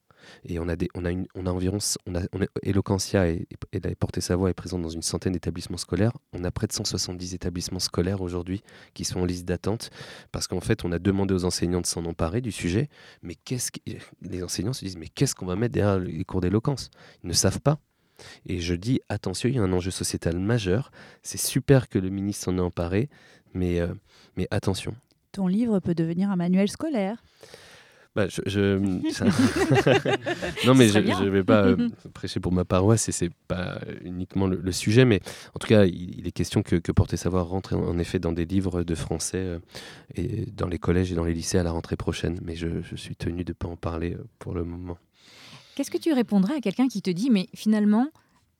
et 0.44 0.58
on 0.58 0.68
a, 0.68 0.76
des, 0.76 0.88
on 0.94 1.04
a, 1.04 1.10
une, 1.10 1.26
on 1.34 1.46
a 1.46 1.50
environ, 1.50 1.78
on 2.06 2.14
a, 2.14 2.22
on 2.32 2.42
a- 2.42 2.46
Eloquentia 2.62 3.28
et, 3.28 3.46
et 3.72 3.80
la 3.80 3.94
Porter 3.94 4.20
sa 4.20 4.36
voix 4.36 4.50
est 4.50 4.54
présente 4.54 4.82
dans 4.82 4.88
une 4.88 5.02
centaine 5.02 5.32
d'établissements 5.32 5.76
scolaires. 5.76 6.12
On 6.32 6.44
a 6.44 6.50
près 6.50 6.66
de 6.66 6.72
170 6.72 7.34
établissements 7.34 7.78
scolaires 7.78 8.20
aujourd'hui 8.22 8.62
qui 8.94 9.04
sont 9.04 9.20
en 9.20 9.24
liste 9.24 9.44
d'attente 9.44 9.90
parce 10.32 10.46
qu'en 10.46 10.60
fait, 10.60 10.84
on 10.84 10.92
a 10.92 10.98
demandé 10.98 11.34
aux 11.34 11.44
enseignants 11.44 11.80
de 11.80 11.86
s'en 11.86 12.04
emparer 12.04 12.40
du 12.40 12.52
sujet. 12.52 12.88
Mais 13.22 13.34
qu'est-ce 13.34 13.70
que 13.72 13.80
les 14.22 14.42
enseignants 14.42 14.72
se 14.72 14.84
disent 14.84 14.96
Mais 14.96 15.08
qu'est-ce 15.08 15.34
qu'on 15.34 15.46
va 15.46 15.56
mettre 15.56 15.72
derrière 15.74 15.98
les 15.98 16.24
cours 16.24 16.40
d'éloquence? 16.40 16.90
Ils 17.24 17.28
ne 17.28 17.32
savent 17.34 17.60
pas. 17.60 17.78
Et 18.46 18.60
je 18.60 18.74
dis 18.74 19.00
attention, 19.10 19.48
il 19.48 19.56
y 19.56 19.58
a 19.58 19.62
un 19.62 19.72
enjeu 19.72 19.90
sociétal 19.90 20.38
majeur. 20.38 20.90
C'est 21.22 21.36
super 21.38 21.88
que 21.88 21.98
le 21.98 22.08
ministre 22.08 22.44
s'en 22.46 22.56
ait 22.56 22.60
emparé, 22.62 23.10
mais, 23.52 23.78
euh, 23.80 23.92
mais 24.36 24.48
attention. 24.50 24.94
Ton 25.32 25.48
livre 25.48 25.80
peut 25.80 25.94
devenir 25.94 26.30
un 26.30 26.36
manuel 26.36 26.68
scolaire. 26.70 27.22
Bah, 28.16 28.28
je, 28.28 28.78
non, 30.66 30.74
mais 30.74 30.88
Ce 30.88 31.02
je 31.02 31.24
ne 31.24 31.28
vais 31.28 31.44
pas 31.44 31.66
euh, 31.66 31.90
prêcher 32.14 32.40
pour 32.40 32.50
ma 32.50 32.64
paroisse 32.64 33.10
et 33.10 33.12
c'est 33.12 33.28
pas 33.46 33.78
uniquement 34.02 34.46
le, 34.46 34.56
le 34.56 34.72
sujet, 34.72 35.04
mais 35.04 35.20
en 35.54 35.58
tout 35.58 35.66
cas, 35.66 35.84
il, 35.84 36.18
il 36.20 36.26
est 36.26 36.32
question 36.32 36.62
que, 36.62 36.76
que 36.76 36.92
Porter 36.92 37.18
Savoir 37.18 37.46
rentre 37.46 37.76
en, 37.76 37.86
en 37.86 37.98
effet 37.98 38.18
dans 38.18 38.32
des 38.32 38.46
livres 38.46 38.84
de 38.84 38.94
français 38.94 39.36
euh, 39.36 39.58
et 40.14 40.46
dans 40.46 40.66
les 40.66 40.78
collèges 40.78 41.12
et 41.12 41.14
dans 41.14 41.24
les 41.24 41.34
lycées 41.34 41.58
à 41.58 41.62
la 41.62 41.72
rentrée 41.72 41.96
prochaine. 41.96 42.40
Mais 42.42 42.56
je, 42.56 42.80
je 42.80 42.96
suis 42.96 43.16
tenu 43.16 43.44
de 43.44 43.50
ne 43.50 43.54
pas 43.54 43.68
en 43.68 43.76
parler 43.76 44.14
euh, 44.14 44.24
pour 44.38 44.54
le 44.54 44.64
moment. 44.64 44.96
Qu'est-ce 45.74 45.90
que 45.90 45.98
tu 45.98 46.14
répondrais 46.14 46.54
à 46.54 46.60
quelqu'un 46.62 46.88
qui 46.88 47.02
te 47.02 47.10
dit, 47.10 47.28
mais 47.28 47.48
finalement, 47.54 48.08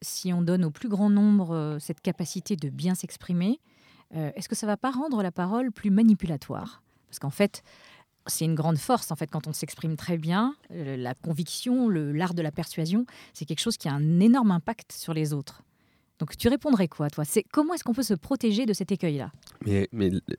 si 0.03 0.35
on 0.35 0.43
donne 0.43 0.67
au 0.67 0.71
plus 0.71 0.91
grand 0.91 1.09
nombre 1.09 1.79
cette 1.81 2.03
capacité 2.03 2.57
de 2.57 2.69
bien 2.69 2.95
s'exprimer, 2.95 3.59
est-ce 4.15 4.51
que 4.51 4.55
ça 4.55 4.67
va 4.67 4.77
pas 4.77 4.91
rendre 4.91 5.23
la 5.23 5.33
parole 5.33 5.73
plus 5.73 5.89
manipulatoire? 5.89 6.83
Parce 7.09 7.19
qu'en 7.21 7.31
fait, 7.31 7.63
c'est 8.27 8.45
une 8.45 8.55
grande 8.55 8.79
force 8.79 9.11
en 9.11 9.17
fait 9.17 9.29
quand 9.31 9.47
on 9.47 9.53
s'exprime 9.53 9.97
très 9.97 10.19
bien. 10.19 10.55
la 10.71 11.15
conviction, 11.15 11.89
l'art 11.89 12.35
de 12.35 12.43
la 12.43 12.53
persuasion, 12.53 13.07
c'est 13.33 13.45
quelque 13.45 13.61
chose 13.61 13.77
qui 13.77 13.89
a 13.89 13.93
un 13.93 14.21
énorme 14.21 14.51
impact 14.51 14.93
sur 14.93 15.15
les 15.15 15.33
autres. 15.33 15.63
Donc 16.19 16.37
tu 16.37 16.49
répondrais 16.49 16.89
quoi, 16.89 17.11
toi? 17.11 17.25
C'est 17.25 17.43
comment 17.43 17.75
est-ce 17.75 17.85
qu'on 17.85 17.93
peut 17.93 18.03
se 18.03 18.15
protéger 18.15 18.65
de 18.65 18.73
cet 18.73 18.91
écueil-là? 18.91 19.33
Mais, 19.63 19.89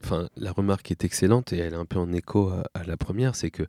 enfin, 0.03 0.27
la 0.35 0.51
remarque 0.51 0.89
est 0.89 1.03
excellente 1.03 1.53
et 1.53 1.57
elle 1.57 1.73
est 1.73 1.77
un 1.77 1.85
peu 1.85 1.99
en 1.99 2.11
écho 2.11 2.49
à, 2.49 2.63
à 2.73 2.83
la 2.83 2.97
première, 2.97 3.35
c'est 3.35 3.51
que 3.51 3.63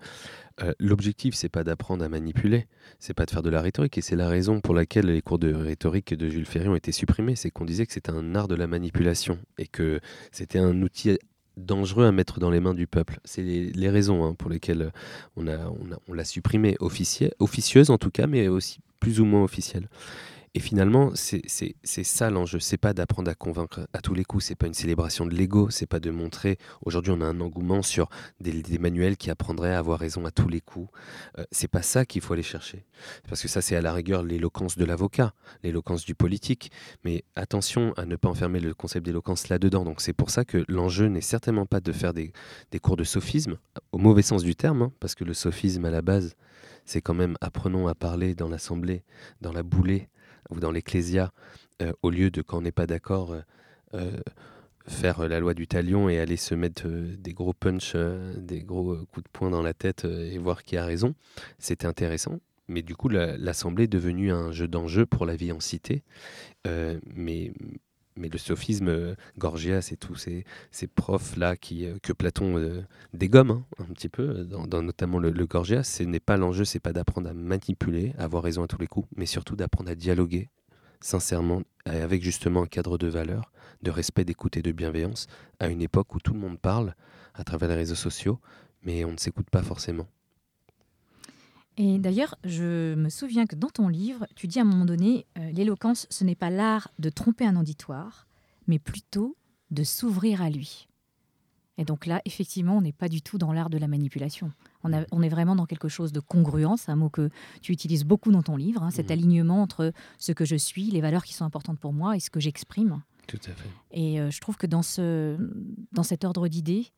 euh, 0.62 0.72
l'objectif, 0.78 1.34
c'est 1.34 1.48
pas 1.48 1.64
d'apprendre 1.64 2.04
à 2.04 2.08
manipuler, 2.08 2.66
c'est 2.98 3.14
pas 3.14 3.26
de 3.26 3.30
faire 3.30 3.42
de 3.42 3.50
la 3.50 3.60
rhétorique, 3.60 3.98
et 3.98 4.00
c'est 4.00 4.16
la 4.16 4.28
raison 4.28 4.60
pour 4.60 4.74
laquelle 4.74 5.06
les 5.06 5.22
cours 5.22 5.38
de 5.38 5.52
rhétorique 5.52 6.14
de 6.14 6.28
Jules 6.28 6.46
Ferry 6.46 6.68
ont 6.68 6.74
été 6.74 6.92
supprimés, 6.92 7.36
c'est 7.36 7.50
qu'on 7.50 7.64
disait 7.64 7.86
que 7.86 7.92
c'était 7.92 8.12
un 8.12 8.34
art 8.34 8.48
de 8.48 8.54
la 8.54 8.66
manipulation 8.66 9.38
et 9.58 9.66
que 9.66 10.00
c'était 10.32 10.58
un 10.58 10.82
outil 10.82 11.18
dangereux 11.58 12.06
à 12.06 12.12
mettre 12.12 12.40
dans 12.40 12.50
les 12.50 12.60
mains 12.60 12.74
du 12.74 12.86
peuple. 12.86 13.18
C'est 13.24 13.42
les, 13.42 13.90
raisons 13.90 14.24
hein, 14.24 14.34
pour 14.34 14.50
lesquelles 14.50 14.92
on 15.36 15.46
a, 15.46 15.56
on 15.56 15.92
a- 15.92 15.98
on 16.08 16.12
l'a 16.12 16.24
supprimé, 16.24 16.76
officiel, 16.80 17.32
officieuse 17.38 17.90
en 17.90 17.98
tout 17.98 18.10
cas, 18.10 18.26
mais 18.26 18.48
aussi 18.48 18.80
plus 19.00 19.20
ou 19.20 19.24
moins 19.24 19.42
officielle. 19.44 19.88
Et 20.54 20.60
finalement, 20.60 21.12
c'est 21.14 21.42
ça 22.04 22.30
l'enjeu. 22.30 22.58
C'est 22.58 22.76
pas 22.76 22.92
d'apprendre 22.92 23.30
à 23.30 23.34
convaincre 23.34 23.86
à 23.92 24.00
tous 24.00 24.14
les 24.14 24.24
coups. 24.24 24.44
C'est 24.44 24.54
pas 24.54 24.66
une 24.66 24.74
célébration 24.74 25.26
de 25.26 25.34
l'ego. 25.34 25.70
C'est 25.70 25.86
pas 25.86 26.00
de 26.00 26.10
montrer. 26.10 26.58
Aujourd'hui, 26.84 27.12
on 27.14 27.20
a 27.20 27.26
un 27.26 27.40
engouement 27.40 27.82
sur 27.82 28.08
des, 28.40 28.62
des 28.62 28.78
manuels 28.78 29.16
qui 29.16 29.30
apprendraient 29.30 29.74
à 29.74 29.78
avoir 29.78 29.98
raison 29.98 30.24
à 30.24 30.30
tous 30.30 30.48
les 30.48 30.60
coups. 30.60 30.88
Euh, 31.38 31.44
c'est 31.52 31.68
pas 31.68 31.82
ça 31.82 32.04
qu'il 32.04 32.22
faut 32.22 32.32
aller 32.32 32.42
chercher. 32.42 32.84
Parce 33.28 33.42
que 33.42 33.48
ça, 33.48 33.60
c'est 33.60 33.76
à 33.76 33.80
la 33.80 33.92
rigueur 33.92 34.22
l'éloquence 34.22 34.76
de 34.76 34.84
l'avocat, 34.84 35.34
l'éloquence 35.62 36.04
du 36.04 36.14
politique. 36.14 36.70
Mais 37.04 37.24
attention 37.36 37.92
à 37.96 38.06
ne 38.06 38.16
pas 38.16 38.28
enfermer 38.28 38.60
le 38.60 38.74
concept 38.74 39.04
d'éloquence 39.06 39.48
là-dedans. 39.48 39.84
Donc 39.84 40.00
c'est 40.00 40.12
pour 40.12 40.30
ça 40.30 40.44
que 40.44 40.64
l'enjeu 40.68 41.06
n'est 41.06 41.20
certainement 41.20 41.66
pas 41.66 41.80
de 41.80 41.92
faire 41.92 42.14
des, 42.14 42.32
des 42.70 42.78
cours 42.78 42.96
de 42.96 43.04
sophisme, 43.04 43.58
au 43.92 43.98
mauvais 43.98 44.22
sens 44.22 44.42
du 44.42 44.54
terme, 44.54 44.82
hein, 44.82 44.92
parce 45.00 45.14
que 45.14 45.24
le 45.24 45.34
sophisme 45.34 45.84
à 45.84 45.90
la 45.90 46.02
base, 46.02 46.34
c'est 46.84 47.02
quand 47.02 47.14
même 47.14 47.36
apprenons 47.40 47.86
à 47.86 47.94
parler 47.94 48.34
dans 48.34 48.48
l'assemblée, 48.48 49.04
dans 49.40 49.52
la 49.52 49.62
boulée 49.62 50.08
ou 50.50 50.60
dans 50.60 50.70
l'ecclésia, 50.70 51.32
euh, 51.82 51.92
au 52.02 52.10
lieu 52.10 52.30
de, 52.30 52.42
quand 52.42 52.58
on 52.58 52.62
n'est 52.62 52.72
pas 52.72 52.86
d'accord, 52.86 53.32
euh, 53.32 53.40
euh, 53.94 54.18
faire 54.86 55.28
la 55.28 55.38
loi 55.40 55.54
du 55.54 55.66
talion 55.66 56.08
et 56.08 56.18
aller 56.18 56.36
se 56.36 56.54
mettre 56.54 56.88
des 56.88 57.32
gros 57.34 57.52
punch, 57.52 57.94
des 57.94 58.62
gros 58.62 58.96
coups 59.12 59.24
de 59.24 59.30
poing 59.32 59.50
dans 59.50 59.62
la 59.62 59.74
tête 59.74 60.04
et 60.06 60.38
voir 60.38 60.62
qui 60.62 60.76
a 60.76 60.84
raison. 60.84 61.14
C'était 61.58 61.86
intéressant. 61.86 62.40
Mais 62.68 62.82
du 62.82 62.96
coup, 62.96 63.08
la- 63.08 63.36
l'Assemblée 63.36 63.84
est 63.84 63.88
devenue 63.88 64.30
un 64.32 64.50
jeu 64.52 64.66
d'enjeu 64.66 65.04
pour 65.04 65.26
la 65.26 65.36
vie 65.36 65.52
en 65.52 65.60
cité. 65.60 66.02
Mais, 67.14 67.52
mais 68.18 68.28
le 68.28 68.38
sophisme, 68.38 68.88
euh, 68.88 69.14
Gorgias 69.38 69.88
et 69.92 69.96
tous 69.96 70.16
ces, 70.16 70.44
profs-là 70.94 71.54
euh, 71.72 71.98
que 72.02 72.12
Platon 72.12 72.58
euh, 72.58 72.82
dégomme 73.14 73.50
hein, 73.50 73.64
un 73.78 73.92
petit 73.92 74.08
peu, 74.08 74.44
dans, 74.44 74.82
notamment 74.82 75.18
le, 75.18 75.30
Gorgias, 75.46 75.84
ce 75.84 76.02
n'est 76.02 76.20
pas 76.20 76.36
l'enjeu, 76.36 76.64
c'est 76.64 76.80
pas 76.80 76.92
d'apprendre 76.92 77.30
à 77.30 77.34
manipuler, 77.34 78.14
à 78.18 78.24
avoir 78.24 78.42
raison 78.42 78.62
à 78.64 78.66
tous 78.66 78.78
les 78.78 78.86
coups, 78.86 79.08
mais 79.16 79.26
surtout 79.26 79.56
d'apprendre 79.56 79.90
à 79.90 79.94
dialoguer 79.94 80.50
sincèrement, 81.00 81.62
avec 81.84 82.24
justement 82.24 82.64
un 82.64 82.66
cadre 82.66 82.98
de 82.98 83.06
valeurs, 83.06 83.52
de 83.82 83.90
respect, 83.92 84.24
d'écoute 84.24 84.56
et 84.56 84.62
de 84.62 84.72
bienveillance, 84.72 85.28
à 85.60 85.68
une 85.68 85.80
époque 85.80 86.12
où 86.16 86.18
tout 86.18 86.34
le 86.34 86.40
monde 86.40 86.58
parle 86.58 86.94
à 87.34 87.44
travers 87.44 87.68
les 87.68 87.76
réseaux 87.76 87.94
sociaux, 87.94 88.40
mais 88.82 89.04
on 89.04 89.12
ne 89.12 89.16
s'écoute 89.16 89.48
pas 89.48 89.62
forcément. 89.62 90.08
Et 91.80 91.98
d'ailleurs, 91.98 92.34
je 92.44 92.94
me 92.94 93.08
souviens 93.08 93.46
que 93.46 93.54
dans 93.54 93.68
ton 93.70 93.86
livre, 93.88 94.26
tu 94.34 94.46
dis 94.48 94.58
à 94.58 94.62
un 94.62 94.64
moment 94.64 94.84
donné, 94.84 95.26
euh, 95.38 95.50
l'éloquence, 95.52 96.06
ce 96.10 96.24
n'est 96.24 96.34
pas 96.34 96.50
l'art 96.50 96.90
de 96.98 97.08
tromper 97.08 97.46
un 97.46 97.56
auditoire, 97.56 98.26
mais 98.66 98.78
plutôt 98.80 99.36
de 99.70 99.84
s'ouvrir 99.84 100.42
à 100.42 100.50
lui. 100.50 100.88
Et 101.80 101.84
donc 101.84 102.06
là, 102.06 102.20
effectivement, 102.24 102.76
on 102.76 102.80
n'est 102.80 102.92
pas 102.92 103.08
du 103.08 103.22
tout 103.22 103.38
dans 103.38 103.52
l'art 103.52 103.70
de 103.70 103.78
la 103.78 103.86
manipulation. 103.86 104.50
On, 104.82 104.92
a- 104.92 105.04
on 105.12 105.22
est 105.22 105.28
vraiment 105.28 105.54
dans 105.54 105.66
quelque 105.66 105.86
chose 105.88 106.10
de 106.10 106.18
congruent, 106.18 106.76
c'est 106.76 106.90
un 106.90 106.96
mot 106.96 107.08
que 107.10 107.30
tu 107.62 107.70
utilises 107.70 108.02
beaucoup 108.04 108.32
dans 108.32 108.42
ton 108.42 108.56
livre, 108.56 108.82
hein, 108.82 108.90
cet 108.90 109.12
alignement 109.12 109.62
entre 109.62 109.92
ce 110.18 110.32
que 110.32 110.44
je 110.44 110.56
suis, 110.56 110.90
les 110.90 111.00
valeurs 111.00 111.22
qui 111.24 111.34
sont 111.34 111.44
importantes 111.44 111.78
pour 111.78 111.92
moi 111.92 112.16
et 112.16 112.20
ce 112.20 112.30
que 112.30 112.40
j'exprime. 112.40 113.00
Tout 113.28 113.38
à 113.44 113.50
fait. 113.52 113.68
Et 113.92 114.20
euh, 114.20 114.32
je 114.32 114.40
trouve 114.40 114.56
que 114.56 114.66
dans, 114.66 114.82
ce, 114.82 115.36
dans 115.92 116.02
cet 116.02 116.24
ordre 116.24 116.48
d'idées, 116.48 116.88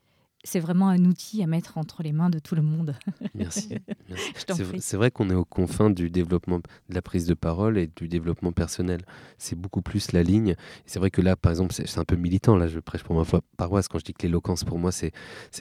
c'est 0.44 0.60
vraiment 0.60 0.88
un 0.88 1.04
outil 1.04 1.42
à 1.42 1.46
mettre 1.46 1.76
entre 1.78 2.02
les 2.02 2.12
mains 2.12 2.30
de 2.30 2.38
tout 2.38 2.54
le 2.54 2.62
monde. 2.62 2.94
Merci. 3.34 3.74
C'est- 4.48 4.96
vrai 4.96 5.10
qu'on 5.10 5.30
est 5.30 5.34
aux 5.34 5.44
confins 5.44 5.90
du 5.90 6.10
développement, 6.10 6.58
de 6.58 6.64
la 6.94 7.02
prise 7.02 7.26
de 7.26 7.34
parole 7.34 7.78
et 7.78 7.86
du 7.88 8.08
développement 8.08 8.52
personnel. 8.52 9.02
C'est 9.38 9.54
beaucoup 9.56 9.82
plus 9.82 10.12
la 10.12 10.22
ligne. 10.22 10.56
C'est 10.86 10.98
vrai 10.98 11.10
que 11.10 11.20
là, 11.20 11.36
par 11.36 11.50
exemple, 11.52 11.72
c'est 11.74 11.98
un 11.98 12.04
peu 12.04 12.16
militant. 12.16 12.56
Là, 12.56 12.66
je 12.68 12.80
prêche 12.80 13.04
pour 13.04 13.14
ma 13.16 13.24
foi- 13.24 13.42
paroisse 13.56 13.88
quand 13.88 13.98
je 13.98 14.04
dis 14.04 14.14
que 14.14 14.22
l'éloquence, 14.26 14.64
pour 14.64 14.78
moi, 14.78 14.90
c'est 14.92 15.12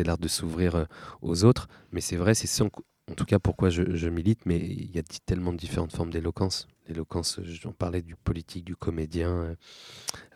l'art 0.05 0.17
de 0.17 0.27
s'ouvrir 0.27 0.75
euh, 0.75 0.85
aux 1.21 1.43
autres. 1.43 1.67
Mais 1.91 2.01
c'est 2.01 2.15
vrai, 2.17 2.33
c'est 2.33 2.47
sans- 2.47 2.69
en 3.11 3.13
tout 3.15 3.25
cas 3.25 3.39
pourquoi 3.39 3.69
je, 3.69 3.95
je 3.95 4.09
milite, 4.09 4.45
mais 4.45 4.57
il 4.59 4.91
y 4.95 4.99
a 4.99 5.03
tellement 5.25 5.51
de 5.53 5.57
différentes 5.57 5.95
formes 5.95 6.11
d'éloquence. 6.11 6.67
L'éloquence, 6.87 7.39
j'en 7.43 7.71
parlais 7.73 8.01
du 8.01 8.15
politique, 8.15 8.65
du 8.65 8.75
comédien. 8.75 9.29
euh, 9.29 9.55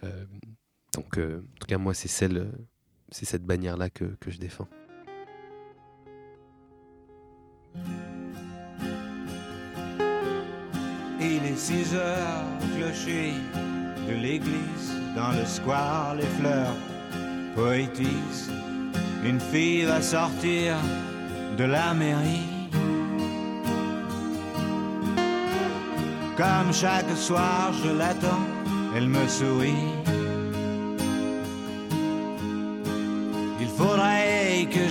euh, 0.04 0.26
donc, 0.96 1.18
euh, 1.18 1.40
en 1.40 1.60
tout 1.60 1.68
cas, 1.68 1.78
moi, 1.80 1.94
c'est 1.96 2.08
celle, 2.08 2.38
euh, 2.38 2.52
c'est 3.14 3.26
cette 3.26 3.46
bannière-là 3.46 3.90
que, 3.90 4.06
que 4.20 4.32
je 4.32 4.40
défends. 4.40 4.68
Il 11.20 11.46
est 11.46 11.56
6 11.56 11.96
heures, 11.96 12.44
clocher 12.76 13.34
de 14.10 14.16
l'église, 14.16 14.92
dans 15.16 15.32
le 15.32 15.46
square, 15.46 16.16
les 16.16 16.26
fleurs 16.40 16.76
poétisent. 17.56 18.52
Une 19.24 19.40
fille 19.40 19.84
va 19.84 20.02
sortir 20.02 20.76
de 21.58 21.64
la 21.64 21.94
mairie. 21.94 22.50
Comme 26.36 26.74
chaque 26.74 27.16
soir, 27.16 27.72
je 27.74 27.96
l'attends, 27.96 28.48
elle 28.96 29.08
me 29.08 29.26
sourit. 29.28 30.03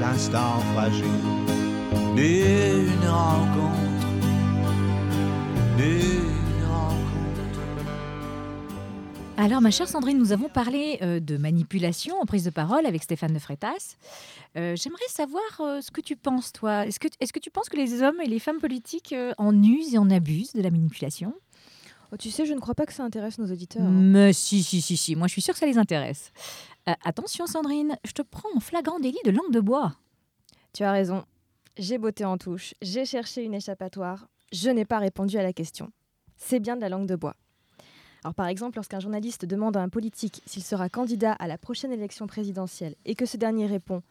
l'instant 0.00 0.58
fragile 0.74 1.06
d'une 2.14 3.08
rencontre, 3.08 4.06
d'une 5.76 6.64
rencontre. 6.66 7.60
Alors, 9.36 9.60
ma 9.60 9.70
chère 9.70 9.88
Sandrine, 9.88 10.18
nous 10.18 10.32
avons 10.32 10.48
parlé 10.48 10.98
euh, 11.02 11.20
de 11.20 11.36
manipulation 11.36 12.16
en 12.20 12.26
prise 12.26 12.44
de 12.44 12.50
parole 12.50 12.86
avec 12.86 13.02
Stéphane 13.04 13.32
de 13.32 13.38
Freitas. 13.38 13.96
Euh, 14.56 14.74
J'aimerais 14.76 15.00
savoir 15.08 15.42
euh, 15.60 15.80
ce 15.80 15.90
que 15.90 16.00
tu 16.00 16.16
penses, 16.16 16.52
toi. 16.52 16.86
Est-ce 16.86 16.98
que, 16.98 17.08
est 17.20 17.30
que 17.32 17.38
tu 17.38 17.50
penses 17.50 17.68
que 17.68 17.76
les 17.76 18.02
hommes 18.02 18.20
et 18.22 18.26
les 18.28 18.40
femmes 18.40 18.58
politiques 18.58 19.12
euh, 19.12 19.32
en 19.38 19.62
usent 19.62 19.94
et 19.94 19.98
en 19.98 20.10
abusent 20.10 20.54
de 20.54 20.62
la 20.62 20.70
manipulation? 20.70 21.34
Oh, 22.10 22.16
tu 22.16 22.30
sais, 22.30 22.46
je 22.46 22.54
ne 22.54 22.58
crois 22.58 22.74
pas 22.74 22.86
que 22.86 22.94
ça 22.94 23.04
intéresse 23.04 23.36
nos 23.38 23.52
auditeurs. 23.52 23.82
hein. 23.82 23.90
Mais 23.90 24.32
si, 24.32 24.62
si, 24.62 24.80
si, 24.80 24.96
si. 24.96 25.14
Moi, 25.14 25.26
je 25.28 25.32
suis 25.32 25.42
sûre 25.42 25.52
que 25.52 25.60
ça 25.60 25.66
les 25.66 25.76
intéresse. 25.76 26.32
Euh, 26.88 26.94
attention, 27.04 27.46
Sandrine, 27.46 27.96
je 28.04 28.12
te 28.12 28.22
prends 28.22 28.48
en 28.56 28.60
flagrant 28.60 28.98
délit 28.98 29.18
de 29.24 29.30
langue 29.30 29.52
de 29.52 29.60
bois. 29.60 29.94
Tu 30.72 30.84
as 30.84 30.92
raison. 30.92 31.24
J'ai 31.76 31.98
botté 31.98 32.24
en 32.24 32.38
touche, 32.38 32.74
j'ai 32.82 33.04
cherché 33.04 33.44
une 33.44 33.54
échappatoire, 33.54 34.28
je 34.52 34.68
n'ai 34.70 34.84
pas 34.84 34.98
répondu 34.98 35.36
à 35.38 35.42
la 35.42 35.52
question. 35.52 35.92
C'est 36.36 36.58
bien 36.58 36.74
de 36.74 36.80
la 36.80 36.88
langue 36.88 37.06
de 37.06 37.14
bois. 37.14 37.36
Alors 38.24 38.34
par 38.34 38.46
exemple, 38.46 38.78
lorsqu'un 38.78 38.98
journaliste 38.98 39.44
demande 39.44 39.76
à 39.76 39.82
un 39.82 39.88
politique 39.88 40.42
s'il 40.44 40.64
sera 40.64 40.88
candidat 40.88 41.32
à 41.32 41.46
la 41.46 41.56
prochaine 41.56 41.92
élection 41.92 42.26
présidentielle 42.26 42.96
et 43.04 43.14
que 43.14 43.26
ce 43.26 43.36
dernier 43.36 43.66
répond⁇ 43.66 43.98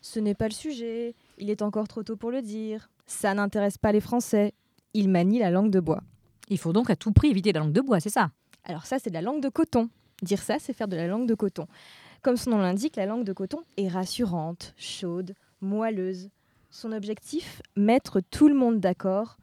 Ce 0.00 0.18
n'est 0.18 0.34
pas 0.34 0.48
le 0.48 0.54
sujet, 0.54 1.14
il 1.36 1.50
est 1.50 1.60
encore 1.60 1.88
trop 1.88 2.02
tôt 2.02 2.16
pour 2.16 2.30
le 2.30 2.40
dire, 2.40 2.90
ça 3.06 3.34
n'intéresse 3.34 3.76
pas 3.76 3.92
les 3.92 4.00
Français⁇ 4.00 4.48
il 4.94 5.08
manie 5.10 5.40
la 5.40 5.50
langue 5.50 5.70
de 5.70 5.80
bois. 5.80 6.02
Il 6.48 6.58
faut 6.58 6.72
donc 6.72 6.90
à 6.90 6.96
tout 6.96 7.12
prix 7.12 7.28
éviter 7.28 7.52
la 7.52 7.60
langue 7.60 7.72
de 7.72 7.80
bois, 7.82 8.00
c'est 8.00 8.08
ça? 8.08 8.30
Alors 8.64 8.86
ça, 8.86 8.98
c'est 8.98 9.10
de 9.10 9.14
la 9.14 9.22
langue 9.22 9.42
de 9.42 9.48
coton. 9.50 9.90
Dire 10.22 10.40
ça, 10.40 10.58
c'est 10.58 10.72
faire 10.72 10.88
de 10.88 10.96
la 10.96 11.06
langue 11.06 11.28
de 11.28 11.34
coton. 11.34 11.66
Comme 12.22 12.36
son 12.36 12.50
nom 12.50 12.58
l'indique, 12.58 12.96
la 12.96 13.06
langue 13.06 13.24
de 13.24 13.32
coton 13.32 13.60
est 13.78 13.88
rassurante, 13.88 14.74
chaude, 14.76 15.34
moelleuse. 15.62 16.28
Son 16.70 16.92
objectif, 16.92 17.62
mettre 17.76 18.20
tout 18.20 18.48
le 18.48 18.54
monde 18.54 18.78
d'accord, 18.78 19.38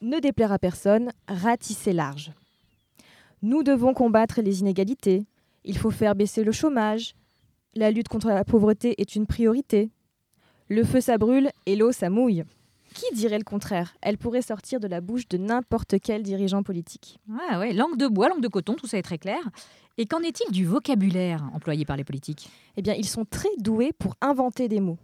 ne 0.00 0.18
déplaire 0.18 0.52
à 0.52 0.58
personne, 0.58 1.12
ratisser 1.28 1.92
large. 1.92 2.32
Nous 3.42 3.62
devons 3.62 3.92
combattre 3.92 4.40
les 4.40 4.60
inégalités. 4.60 5.26
Il 5.64 5.76
faut 5.76 5.90
faire 5.90 6.14
baisser 6.14 6.44
le 6.44 6.52
chômage. 6.52 7.14
La 7.74 7.90
lutte 7.90 8.08
contre 8.08 8.28
la 8.28 8.44
pauvreté 8.44 9.00
est 9.00 9.14
une 9.14 9.26
priorité. 9.26 9.90
Le 10.68 10.84
feu, 10.84 11.00
ça 11.00 11.18
brûle 11.18 11.50
et 11.66 11.76
l'eau, 11.76 11.92
ça 11.92 12.08
mouille. 12.08 12.44
Qui 12.94 13.14
dirait 13.14 13.38
le 13.38 13.44
contraire? 13.44 13.94
Elle 14.00 14.16
pourrait 14.16 14.42
sortir 14.42 14.80
de 14.80 14.88
la 14.88 15.00
bouche 15.02 15.28
de 15.28 15.36
n'importe 15.36 15.96
quel 16.02 16.22
dirigeant 16.22 16.62
politique. 16.62 17.20
Ah 17.50 17.58
ouais, 17.58 17.74
langue 17.74 17.98
de 17.98 18.08
bois, 18.08 18.30
langue 18.30 18.40
de 18.40 18.48
coton, 18.48 18.74
tout 18.74 18.86
ça 18.86 18.98
est 18.98 19.02
très 19.02 19.18
clair. 19.18 19.40
Et 20.00 20.06
qu'en 20.06 20.20
est-il 20.20 20.52
du 20.52 20.64
vocabulaire 20.64 21.44
employé 21.52 21.84
par 21.84 21.96
les 21.96 22.04
politiques? 22.04 22.48
Eh 22.76 22.82
bien, 22.82 22.94
ils 22.94 23.08
sont 23.08 23.24
très 23.24 23.48
doués 23.58 23.92
pour 23.92 24.14
inventer 24.20 24.68
des 24.68 24.78
mots. 24.78 24.98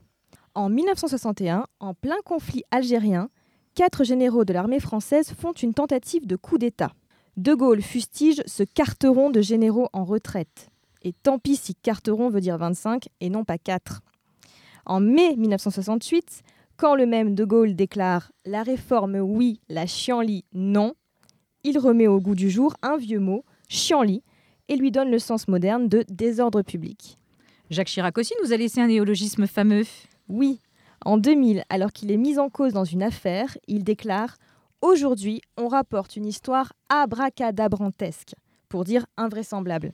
En 0.54 0.68
1961, 0.68 1.66
en 1.80 1.94
plein 1.94 2.20
conflit 2.24 2.62
algérien, 2.70 3.28
quatre 3.74 4.04
généraux 4.04 4.44
de 4.44 4.52
l'armée 4.52 4.78
française 4.78 5.34
font 5.36 5.52
une 5.52 5.74
tentative 5.74 6.28
de 6.28 6.36
coup 6.36 6.58
d'État. 6.58 6.92
De 7.36 7.54
Gaulle 7.54 7.82
fustige 7.82 8.40
ce 8.46 8.62
carteron 8.62 9.30
de 9.30 9.40
généraux 9.40 9.88
en 9.92 10.04
retraite. 10.04 10.68
Et 11.02 11.12
tant 11.12 11.40
pis 11.40 11.56
si 11.56 11.74
carteron 11.74 12.30
veut 12.30 12.40
dire 12.40 12.56
25 12.56 13.08
et 13.20 13.30
non 13.30 13.44
pas 13.44 13.58
4. 13.58 14.00
En 14.86 15.00
mai 15.00 15.34
1968, 15.34 16.42
quand 16.76 16.94
le 16.94 17.06
même 17.06 17.34
De 17.34 17.44
Gaulle 17.44 17.74
déclare 17.74 18.30
La 18.44 18.62
réforme 18.62 19.16
oui, 19.16 19.60
la 19.68 19.86
chienlit 19.86 20.44
non, 20.52 20.94
il 21.64 21.78
remet 21.78 22.06
au 22.06 22.20
goût 22.20 22.36
du 22.36 22.48
jour 22.48 22.74
un 22.82 22.96
vieux 22.96 23.18
mot, 23.18 23.44
chienlit, 23.68 24.22
et 24.68 24.76
lui 24.76 24.90
donne 24.90 25.10
le 25.10 25.18
sens 25.18 25.48
moderne 25.48 25.88
de 25.88 26.04
désordre 26.08 26.62
public. 26.62 27.18
Jacques 27.70 27.88
Chirac 27.88 28.16
aussi 28.18 28.34
nous 28.42 28.52
a 28.52 28.56
laissé 28.56 28.80
un 28.80 28.86
néologisme 28.86 29.46
fameux. 29.46 29.84
Oui, 30.28 30.60
en 31.04 31.18
2000, 31.18 31.64
alors 31.68 31.92
qu'il 31.92 32.10
est 32.10 32.16
mis 32.16 32.38
en 32.38 32.48
cause 32.48 32.72
dans 32.72 32.84
une 32.84 33.02
affaire, 33.02 33.56
il 33.68 33.84
déclare 33.84 34.36
Aujourd'hui, 34.80 35.40
on 35.56 35.68
rapporte 35.68 36.16
une 36.16 36.26
histoire 36.26 36.74
abracadabrantesque, 36.90 38.34
pour 38.68 38.84
dire 38.84 39.06
invraisemblable. 39.16 39.92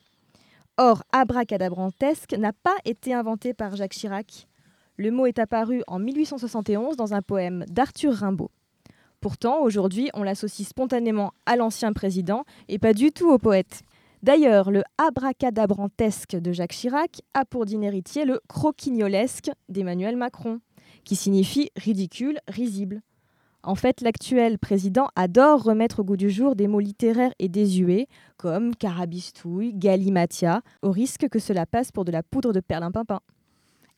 Or, 0.79 1.05
abracadabrantesque 1.13 2.33
n'a 2.37 2.53
pas 2.53 2.75
été 2.85 3.15
inventé 3.15 3.55
par 3.55 3.77
Jacques 3.77 3.93
Chirac. 3.93 4.49
Le 4.97 5.11
mot 5.11 5.27
est 5.27 5.39
apparu 5.39 5.83
en 5.87 5.99
1871 5.99 6.97
dans 6.97 7.15
un 7.15 7.23
poème 7.23 7.65
d'Arthur 7.69 8.15
Rimbaud. 8.15 8.51
Pourtant, 9.21 9.61
aujourd'hui, 9.61 10.11
on 10.15 10.23
l'associe 10.23 10.67
spontanément 10.67 11.33
à 11.47 11.57
l'ancien 11.57 11.93
président 11.93 12.45
et 12.69 12.79
pas 12.79 12.93
du 12.93 13.13
tout 13.13 13.31
au 13.31 13.39
poète. 13.39 13.83
D'ailleurs, 14.23 14.71
le 14.71 14.83
abracadabrantesque 14.99 16.37
de 16.37 16.53
Jacques 16.53 16.73
Chirac 16.73 17.23
a 17.33 17.47
pour 17.47 17.65
digne 17.65 17.85
héritier 17.85 18.27
le 18.27 18.41
croquignolesque 18.49 19.51
d'Emmanuel 19.71 20.17
Macron, 20.17 20.61
qui 21.05 21.17
signifie 21.17 21.71
ridicule, 21.77 22.39
risible. 22.47 23.01
En 23.63 23.75
fait, 23.75 24.01
l'actuel 24.03 24.59
président 24.59 25.09
adore 25.17 25.63
remettre 25.63 26.01
au 26.01 26.05
goût 26.05 26.17
du 26.17 26.31
jour 26.31 26.55
des 26.55 26.67
mots 26.67 26.81
littéraires 26.81 27.33
et 27.39 27.49
désuets, 27.49 28.09
comme 28.37 28.75
carabistouille, 28.75 29.73
galimatia, 29.75 30.63
au 30.83 30.91
risque 30.91 31.29
que 31.29 31.39
cela 31.39 31.67
passe 31.67 31.91
pour 31.91 32.05
de 32.05 32.13
la 32.13 32.23
poudre 32.23 32.53
de 32.53 32.61
perlimpinpin. 32.61 33.21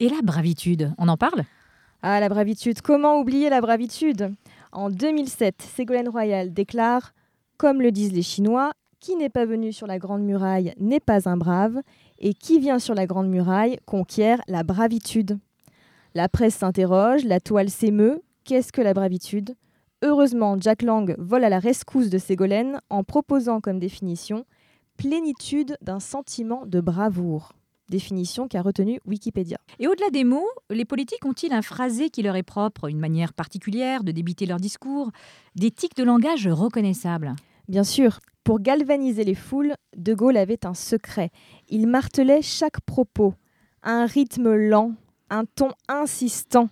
Et 0.01 0.09
la 0.09 0.23
bravitude, 0.23 0.93
on 0.99 1.09
en 1.09 1.17
parle? 1.17 1.45
Ah, 2.03 2.19
la 2.19 2.29
bravitude, 2.29 2.81
comment 2.81 3.21
oublier 3.21 3.51
la 3.51 3.61
bravitude? 3.61 4.35
En 4.73 4.91
2007, 4.91 5.63
Ségolène 5.63 6.09
Royal 6.09 6.53
déclare 6.53 7.13
Comme 7.57 7.81
le 7.81 7.93
disent 7.93 8.13
les 8.13 8.23
Chinois, 8.23 8.73
qui 9.03 9.17
n'est 9.17 9.29
pas 9.29 9.45
venu 9.45 9.73
sur 9.73 9.89
la 9.89 9.99
Grande 9.99 10.23
Muraille 10.23 10.75
n'est 10.79 11.01
pas 11.01 11.29
un 11.29 11.37
brave, 11.37 11.83
et 12.21 12.35
qui 12.35 12.61
vient 12.61 12.79
sur 12.79 12.95
la 12.95 13.07
Grande 13.07 13.29
Muraille 13.29 13.79
conquiert 13.85 14.41
la 14.47 14.63
bravitude. 14.63 15.39
La 16.15 16.29
presse 16.29 16.55
s'interroge, 16.55 17.25
la 17.25 17.41
toile 17.41 17.69
s'émeut, 17.69 18.23
qu'est-ce 18.45 18.73
que 18.73 18.81
la 18.81 18.95
bravitude? 18.95 19.57
Heureusement, 20.03 20.57
Jack 20.59 20.83
Lang 20.83 21.17
vole 21.19 21.43
à 21.43 21.49
la 21.49 21.59
rescousse 21.59 22.11
de 22.11 22.19
Ségolène 22.19 22.81
en 22.91 23.03
proposant 23.03 23.61
comme 23.61 23.81
définition 23.81 24.45
plénitude 24.97 25.77
d'un 25.83 25.99
sentiment 25.99 26.65
de 26.65 26.81
bravoure. 26.81 27.55
Définition 27.89 28.47
qu'a 28.47 28.63
retenue 28.63 29.01
Wikipédia. 29.05 29.59
Et 29.81 29.89
au-delà 29.89 30.11
des 30.11 30.23
mots, 30.23 30.49
les 30.71 30.85
politiques 30.85 31.27
ont-ils 31.27 31.53
un 31.53 31.63
phrasé 31.63 32.09
qui 32.09 32.23
leur 32.23 32.37
est 32.37 32.45
propre, 32.45 32.89
une 32.89 33.01
manière 33.01 33.33
particulière 33.33 34.05
de 34.05 34.13
débiter 34.13 34.47
leur 34.47 34.59
discours, 34.59 35.11
des 35.57 35.73
tics 35.73 35.97
de 35.97 36.05
langage 36.05 36.47
reconnaissables 36.47 37.35
Bien 37.69 37.85
sûr, 37.85 38.19
pour 38.45 38.61
galvaniser 38.61 39.25
les 39.25 39.35
foules, 39.35 39.75
De 39.97 40.15
Gaulle 40.15 40.37
avait 40.37 40.67
un 40.67 40.75
secret. 40.75 41.31
Il 41.69 41.87
martelait 41.87 42.43
chaque 42.43 42.81
propos, 42.81 43.35
un 43.83 44.07
rythme 44.07 44.55
lent, 44.55 44.93
un 45.31 45.45
ton 45.45 45.71
insistant, 45.89 46.69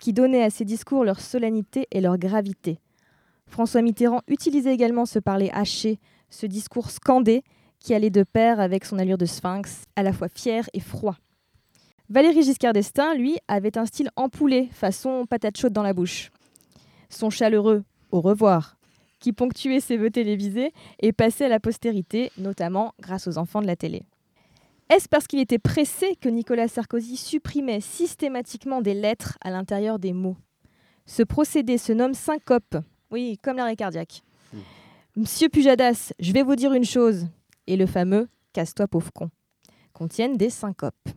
qui 0.00 0.12
donnait 0.12 0.42
à 0.42 0.50
ses 0.50 0.64
discours 0.64 1.04
leur 1.04 1.20
solennité 1.20 1.86
et 1.92 2.00
leur 2.00 2.18
gravité. 2.18 2.80
François 3.46 3.82
Mitterrand 3.82 4.22
utilisait 4.26 4.74
également 4.74 5.06
ce 5.06 5.18
parler 5.18 5.50
haché, 5.52 6.00
ce 6.28 6.46
discours 6.46 6.90
scandé, 6.90 7.44
qui 7.78 7.94
allait 7.94 8.10
de 8.10 8.22
pair 8.22 8.60
avec 8.60 8.84
son 8.84 8.98
allure 8.98 9.18
de 9.18 9.26
sphinx, 9.26 9.84
à 9.94 10.02
la 10.02 10.12
fois 10.12 10.28
fier 10.28 10.68
et 10.72 10.80
froid. 10.80 11.16
Valéry 12.08 12.42
Giscard 12.42 12.72
d'Estaing, 12.72 13.14
lui, 13.14 13.36
avait 13.48 13.78
un 13.78 13.86
style 13.86 14.10
empoulé, 14.16 14.68
façon 14.72 15.24
patate 15.26 15.56
chaude 15.56 15.72
dans 15.72 15.82
la 15.82 15.94
bouche. 15.94 16.30
Son 17.08 17.30
chaleureux 17.30 17.84
au 18.10 18.20
revoir, 18.20 18.76
qui 19.22 19.32
ponctuait 19.32 19.80
ses 19.80 19.96
vœux 19.96 20.10
télévisés 20.10 20.72
et 21.00 21.12
passait 21.12 21.46
à 21.46 21.48
la 21.48 21.60
postérité, 21.60 22.30
notamment 22.36 22.92
grâce 23.00 23.28
aux 23.28 23.38
enfants 23.38 23.62
de 23.62 23.66
la 23.66 23.76
télé. 23.76 24.02
Est-ce 24.90 25.08
parce 25.08 25.26
qu'il 25.26 25.38
était 25.38 25.60
pressé 25.60 26.16
que 26.16 26.28
Nicolas 26.28 26.68
Sarkozy 26.68 27.16
supprimait 27.16 27.80
systématiquement 27.80 28.82
des 28.82 28.94
lettres 28.94 29.38
à 29.40 29.50
l'intérieur 29.50 29.98
des 29.98 30.12
mots? 30.12 30.36
Ce 31.06 31.22
procédé 31.22 31.78
se 31.78 31.92
nomme 31.92 32.14
syncope. 32.14 32.76
Oui, 33.10 33.38
comme 33.42 33.56
l'arrêt 33.56 33.76
cardiaque. 33.76 34.22
Monsieur 35.16 35.48
Pujadas, 35.48 36.12
je 36.18 36.32
vais 36.32 36.42
vous 36.42 36.56
dire 36.56 36.72
une 36.72 36.84
chose. 36.84 37.28
Et 37.66 37.76
le 37.76 37.86
fameux 37.86 38.28
casse-toi 38.52 38.88
pauvre 38.88 39.12
con 39.12 39.30
contiennent 39.92 40.36
des 40.36 40.50
syncopes. 40.50 41.08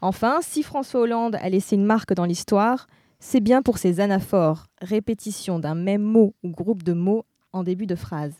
Enfin, 0.00 0.38
si 0.42 0.62
François 0.62 1.00
Hollande 1.00 1.36
a 1.36 1.48
laissé 1.48 1.74
une 1.74 1.84
marque 1.84 2.12
dans 2.14 2.24
l'histoire, 2.24 2.86
c'est 3.20 3.40
bien 3.40 3.62
pour 3.62 3.78
ses 3.78 4.00
anaphores, 4.00 4.66
répétition 4.80 5.58
d'un 5.58 5.74
même 5.74 6.02
mot 6.02 6.34
ou 6.42 6.48
groupe 6.48 6.82
de 6.82 6.94
mots 6.94 7.24
en 7.52 7.62
début 7.62 7.86
de 7.86 7.94
phrase. 7.94 8.34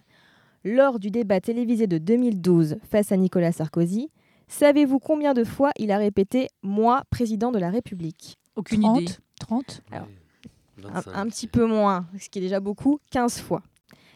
Lors 0.64 0.98
du 0.98 1.10
débat 1.10 1.40
télévisé 1.40 1.86
de 1.86 1.98
2012 1.98 2.78
face 2.90 3.12
à 3.12 3.16
Nicolas 3.16 3.52
Sarkozy, 3.52 4.10
savez-vous 4.48 4.98
combien 4.98 5.34
de 5.34 5.44
fois 5.44 5.70
il 5.78 5.90
a 5.90 5.98
répété 5.98 6.48
Moi, 6.62 7.02
président 7.10 7.52
de 7.52 7.58
la 7.58 7.70
République 7.70 8.38
Aucune 8.56 8.80
30, 8.80 9.02
idée. 9.02 9.12
30 9.38 9.82
Alors, 9.92 10.08
un, 10.84 11.02
un 11.14 11.26
petit 11.28 11.46
peu 11.46 11.66
moins, 11.66 12.06
ce 12.18 12.28
qui 12.28 12.38
est 12.38 12.42
déjà 12.42 12.60
beaucoup, 12.60 13.00
15 13.10 13.40
fois. 13.40 13.62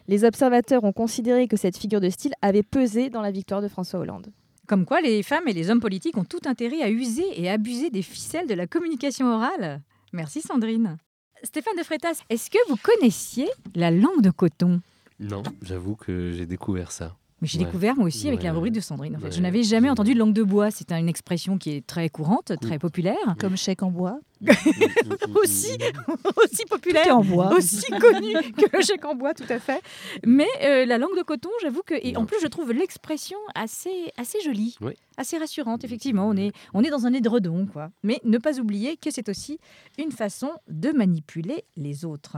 Les 0.07 0.23
observateurs 0.23 0.83
ont 0.83 0.93
considéré 0.93 1.47
que 1.47 1.57
cette 1.57 1.77
figure 1.77 2.01
de 2.01 2.09
style 2.09 2.33
avait 2.41 2.63
pesé 2.63 3.09
dans 3.09 3.21
la 3.21 3.31
victoire 3.31 3.61
de 3.61 3.67
François 3.67 3.99
Hollande. 3.99 4.27
Comme 4.67 4.85
quoi, 4.85 5.01
les 5.01 5.21
femmes 5.23 5.47
et 5.47 5.53
les 5.53 5.69
hommes 5.69 5.79
politiques 5.79 6.17
ont 6.17 6.25
tout 6.25 6.39
intérêt 6.45 6.81
à 6.81 6.89
user 6.89 7.25
et 7.35 7.49
abuser 7.49 7.89
des 7.91 8.01
ficelles 8.01 8.47
de 8.47 8.53
la 8.53 8.67
communication 8.67 9.27
orale. 9.27 9.81
Merci 10.15 10.41
Sandrine. 10.41 10.97
Stéphane 11.43 11.75
de 11.77 11.83
Freitas, 11.83 12.21
est-ce 12.29 12.49
que 12.49 12.57
vous 12.69 12.77
connaissiez 12.77 13.49
la 13.75 13.91
langue 13.91 14.21
de 14.21 14.29
coton? 14.31 14.81
Non, 15.19 15.43
j'avoue 15.61 15.97
que 15.97 16.31
j'ai 16.31 16.45
découvert 16.45 16.93
ça. 16.93 17.17
Mais 17.41 17.47
j'ai 17.49 17.59
Ouais. 17.59 17.65
découvert 17.65 17.95
moi 17.97 18.05
aussi 18.05 18.27
avec 18.27 18.39
Ouais, 18.39 18.45
la 18.45 18.53
rubrique 18.53 18.73
de 18.73 18.79
Sandrine. 18.79 19.17
En 19.17 19.19
fait. 19.19 19.31
Je 19.31 19.41
n'avais 19.41 19.63
jamais 19.63 19.89
entendu 19.89 20.13
de 20.13 20.19
langue 20.19 20.33
de 20.33 20.43
bois. 20.43 20.71
C'est 20.71 20.91
une 20.93 21.09
expression 21.09 21.57
qui 21.57 21.71
est 21.71 21.85
très 21.85 22.07
courante, 22.09 22.53
très 22.61 22.79
populaire. 22.79 23.35
Comme 23.39 23.57
chèque 23.57 23.83
en 23.83 23.91
bois. 23.91 24.19
aussi, 25.35 25.77
aussi 26.43 26.65
populaire, 26.69 27.17
en 27.17 27.23
bois. 27.23 27.53
aussi 27.55 27.85
connu 27.99 28.33
que 28.33 28.77
le 28.77 28.81
chèque 28.83 29.05
en 29.05 29.15
bois, 29.15 29.33
tout 29.33 29.45
à 29.49 29.59
fait. 29.59 29.81
Mais 30.25 30.47
euh, 30.63 30.85
la 30.85 30.97
langue 30.97 31.17
de 31.17 31.23
coton, 31.23 31.49
j'avoue 31.61 31.81
que, 31.85 31.95
et 32.01 32.15
en 32.17 32.25
plus, 32.25 32.37
je 32.41 32.47
trouve 32.47 32.71
l'expression 32.71 33.37
assez, 33.53 34.11
assez 34.17 34.39
jolie, 34.41 34.77
Oui. 34.81 34.93
assez 35.17 35.37
rassurante. 35.37 35.83
Effectivement, 35.83 36.27
on 36.27 36.35
est, 36.37 36.51
on 36.73 36.83
est 36.83 36.89
dans 36.89 37.05
un 37.05 37.13
édredon, 37.13 37.65
quoi. 37.65 37.91
Mais 38.03 38.19
ne 38.23 38.37
pas 38.37 38.59
oublier 38.59 38.97
que 38.97 39.11
c'est 39.11 39.29
aussi 39.29 39.59
une 39.97 40.11
façon 40.11 40.51
de 40.69 40.91
manipuler 40.91 41.65
les 41.75 42.05
autres. 42.05 42.37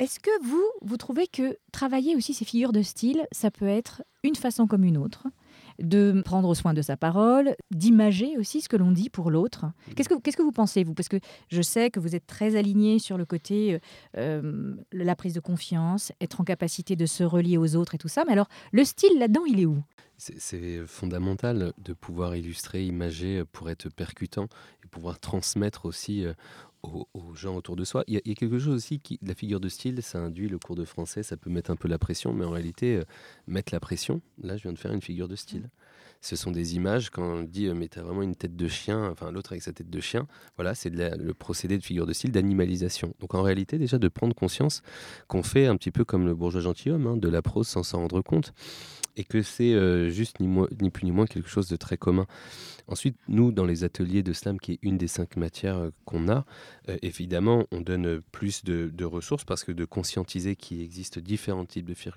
Est-ce 0.00 0.18
que 0.18 0.30
vous, 0.42 0.64
vous 0.82 0.96
trouvez 0.96 1.28
que 1.28 1.56
travailler 1.70 2.16
aussi 2.16 2.34
ces 2.34 2.44
figures 2.44 2.72
de 2.72 2.82
style, 2.82 3.26
ça 3.30 3.52
peut 3.52 3.68
être 3.68 4.02
une 4.24 4.34
façon 4.34 4.66
comme 4.66 4.82
une 4.82 4.96
autre 4.96 5.28
de 5.80 6.20
prendre 6.24 6.52
soin 6.54 6.74
de 6.74 6.82
sa 6.82 6.96
parole, 6.96 7.54
d'imager 7.70 8.36
aussi 8.38 8.60
ce 8.60 8.68
que 8.68 8.76
l'on 8.76 8.90
dit 8.90 9.08
pour 9.08 9.30
l'autre? 9.30 9.66
Qu'est-ce 9.94 10.08
que, 10.08 10.18
qu'est-ce 10.20 10.36
que 10.36 10.42
vous 10.42 10.52
pensez, 10.52 10.84
vous? 10.84 10.94
Parce 10.94 11.08
que 11.08 11.18
je 11.48 11.62
sais 11.62 11.90
que 11.90 12.00
vous 12.00 12.14
êtes 12.16 12.26
très 12.26 12.56
aligné 12.56 12.98
sur 12.98 13.16
le 13.16 13.24
côté 13.24 13.74
euh, 13.74 13.78
euh, 14.18 14.74
la 14.92 15.16
prise 15.16 15.34
de 15.34 15.40
confiance, 15.40 16.12
être 16.20 16.40
en 16.40 16.44
capacité 16.44 16.96
de 16.96 17.06
se 17.06 17.22
relier 17.22 17.56
aux 17.56 17.76
autres 17.76 17.94
et 17.94 17.98
tout 17.98 18.08
ça. 18.08 18.24
Mais 18.26 18.32
alors, 18.32 18.48
le 18.72 18.84
style 18.84 19.18
là-dedans, 19.18 19.44
il 19.46 19.60
est 19.60 19.66
où? 19.66 19.82
C'est 20.16 20.86
fondamental 20.86 21.72
de 21.78 21.92
pouvoir 21.92 22.36
illustrer, 22.36 22.84
imager 22.84 23.40
euh, 23.40 23.44
pour 23.44 23.68
être 23.70 23.88
percutant 23.88 24.48
et 24.84 24.86
pouvoir 24.86 25.18
transmettre 25.18 25.86
aussi 25.86 26.24
euh, 26.24 26.34
aux, 26.82 27.34
gens 27.34 27.56
autour 27.56 27.76
de 27.76 27.84
soi. 27.84 28.04
Il 28.06 28.14
y, 28.14 28.30
a, 28.30 28.34
quelque 28.34 28.58
chose 28.58 28.74
aussi 28.74 29.00
qui, 29.00 29.18
la 29.22 29.34
figure 29.34 29.60
de 29.60 29.68
style, 29.68 30.02
ça 30.02 30.18
induit 30.18 30.48
le 30.48 30.58
cours 30.58 30.76
de 30.76 30.84
français, 30.84 31.22
ça 31.22 31.36
peut 31.36 31.50
mettre 31.50 31.70
un 31.70 31.76
peu 31.76 31.88
la 31.88 31.98
pression, 31.98 32.32
mais 32.32 32.44
en 32.44 32.50
réalité, 32.50 32.96
euh, 32.96 33.04
mettre 33.46 33.72
la 33.72 33.80
pression, 33.80 34.20
là, 34.42 34.56
je 34.56 34.62
viens 34.62 34.72
de 34.72 34.78
faire 34.78 34.92
une 34.92 35.02
figure 35.02 35.28
de 35.28 35.36
style. 35.36 35.68
Ce 36.24 36.36
sont 36.36 36.50
des 36.50 36.74
images, 36.74 37.10
quand 37.10 37.22
on 37.22 37.42
dit, 37.42 37.66
euh, 37.66 37.74
mais 37.74 37.86
t'as 37.86 38.00
vraiment 38.00 38.22
une 38.22 38.34
tête 38.34 38.56
de 38.56 38.66
chien, 38.66 39.10
enfin 39.10 39.30
l'autre 39.30 39.52
avec 39.52 39.62
sa 39.62 39.74
tête 39.74 39.90
de 39.90 40.00
chien, 40.00 40.26
voilà, 40.56 40.74
c'est 40.74 40.88
le 40.88 41.34
procédé 41.34 41.76
de 41.76 41.82
figure 41.82 42.06
de 42.06 42.14
style 42.14 42.32
d'animalisation. 42.32 43.14
Donc 43.20 43.34
en 43.34 43.42
réalité, 43.42 43.76
déjà, 43.76 43.98
de 43.98 44.08
prendre 44.08 44.34
conscience 44.34 44.80
qu'on 45.28 45.42
fait 45.42 45.66
un 45.66 45.76
petit 45.76 45.90
peu 45.90 46.06
comme 46.06 46.24
le 46.24 46.34
bourgeois 46.34 46.62
gentilhomme, 46.62 47.06
hein, 47.06 47.16
de 47.18 47.28
la 47.28 47.42
prose 47.42 47.68
sans 47.68 47.82
s'en 47.82 47.98
rendre 47.98 48.22
compte 48.22 48.54
et 49.16 49.24
que 49.24 49.42
c'est 49.42 49.74
euh, 49.74 50.08
juste 50.08 50.40
ni, 50.40 50.90
plus 50.90 51.04
ni 51.04 51.12
moins 51.12 51.26
quelque 51.26 51.48
chose 51.48 51.68
de 51.68 51.76
très 51.76 51.98
commun. 51.98 52.26
Ensuite, 52.88 53.18
nous, 53.28 53.52
dans 53.52 53.66
les 53.66 53.84
ateliers 53.84 54.22
de 54.22 54.32
slam, 54.32 54.58
qui 54.58 54.72
est 54.72 54.78
une 54.80 54.96
des 54.96 55.08
cinq 55.08 55.36
matières 55.36 55.76
euh, 55.76 55.90
qu'on 56.06 56.30
a, 56.30 56.46
évidemment, 57.02 57.66
on 57.70 57.82
donne 57.82 58.22
plus 58.32 58.64
de, 58.64 59.04
ressources 59.04 59.44
parce 59.44 59.62
que 59.62 59.72
de 59.72 59.84
conscientiser 59.84 60.56
qu'il 60.56 60.80
existe 60.80 61.18
différents 61.18 61.66
types 61.66 61.84
de, 61.84 61.94
fir- 61.94 62.16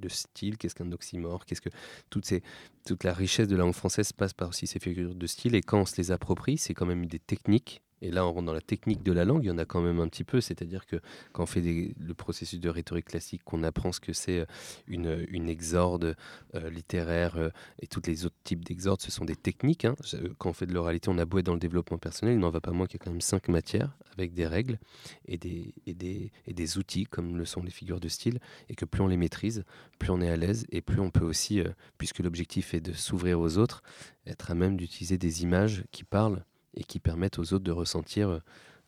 de 0.00 0.08
styles, 0.08 0.56
qu'est-ce 0.58 0.74
qu'un 0.74 0.90
oxymore, 0.92 1.44
qu'est-ce 1.44 1.60
que 1.60 1.70
toutes 2.08 2.26
ces, 2.26 2.42
toute 2.86 3.04
la 3.04 3.12
richesse 3.12 3.48
de 3.48 3.56
la 3.56 3.64
langue 3.64 3.74
française 3.74 4.12
passe 4.12 4.32
par 4.32 4.48
aussi 4.48 4.66
ces 4.66 4.78
figures 4.78 5.14
de 5.14 5.26
style, 5.26 5.54
et 5.54 5.62
quand 5.62 5.80
on 5.80 5.86
se 5.86 5.96
les 5.96 6.10
approprie, 6.10 6.58
c'est 6.58 6.74
quand 6.74 6.86
même 6.86 7.06
des 7.06 7.18
techniques. 7.18 7.82
Et 8.02 8.10
là, 8.10 8.26
on 8.26 8.32
rentre 8.32 8.46
dans 8.46 8.52
la 8.52 8.60
technique 8.60 9.02
de 9.02 9.12
la 9.12 9.24
langue, 9.24 9.44
il 9.44 9.48
y 9.48 9.50
en 9.50 9.58
a 9.58 9.64
quand 9.64 9.80
même 9.80 10.00
un 10.00 10.08
petit 10.08 10.24
peu, 10.24 10.40
c'est-à-dire 10.40 10.86
que 10.86 10.96
quand 11.32 11.42
on 11.42 11.46
fait 11.46 11.60
le 11.60 12.14
processus 12.14 12.58
de 12.58 12.68
rhétorique 12.68 13.06
classique, 13.06 13.42
qu'on 13.44 13.62
apprend 13.62 13.92
ce 13.92 14.00
que 14.00 14.12
c'est 14.12 14.40
euh, 14.40 15.26
une, 15.28 15.48
exorde 15.48 16.16
euh, 16.54 16.70
littéraire 16.70 17.36
euh, 17.36 17.50
et 17.80 17.86
tous 17.86 18.00
les 18.06 18.24
autres 18.24 18.36
types 18.44 18.64
d'exordes, 18.64 19.02
ce 19.02 19.10
sont 19.10 19.24
des 19.24 19.36
techniques. 19.36 19.84
hein. 19.84 19.96
Quand 20.38 20.50
on 20.50 20.52
fait 20.52 20.66
de 20.66 20.72
l'oralité, 20.72 21.10
on 21.10 21.18
a 21.18 21.24
beau 21.24 21.38
être 21.38 21.46
dans 21.46 21.54
le 21.54 21.60
développement 21.60 21.98
personnel, 21.98 22.34
il 22.34 22.40
n'en 22.40 22.50
va 22.50 22.60
pas 22.60 22.72
moins 22.72 22.86
qu'il 22.86 22.98
y 22.98 23.02
a 23.02 23.04
quand 23.04 23.10
même 23.10 23.20
cinq 23.20 23.48
matières 23.48 23.96
avec 24.12 24.32
des 24.32 24.46
règles 24.46 24.78
et 25.26 25.36
des, 25.36 26.78
outils 26.78 27.04
comme 27.04 27.36
le 27.36 27.44
sont 27.44 27.62
les 27.62 27.70
figures 27.70 28.00
de 28.00 28.08
style, 28.08 28.38
et 28.68 28.74
que 28.74 28.84
plus 28.84 29.02
on 29.02 29.08
les 29.08 29.16
maîtrise, 29.16 29.64
plus 29.98 30.10
on 30.10 30.20
est 30.20 30.30
à 30.30 30.36
l'aise 30.36 30.66
et 30.70 30.80
plus 30.80 31.00
on 31.00 31.10
peut 31.10 31.24
aussi, 31.24 31.62
puisque 31.98 32.20
l'objectif 32.20 32.74
est 32.74 32.80
de 32.80 32.92
s'ouvrir 32.92 33.40
aux 33.40 33.58
autres, 33.58 33.82
être 34.26 34.50
à 34.50 34.54
même 34.54 34.76
d'utiliser 34.76 35.18
des 35.18 35.42
images 35.42 35.84
qui 35.90 36.04
parlent 36.04 36.44
et 36.74 36.84
qui 36.84 37.00
permettent 37.00 37.38
aux 37.38 37.52
autres 37.52 37.64
de 37.64 37.72
ressentir 37.72 38.28
euh, 38.28 38.38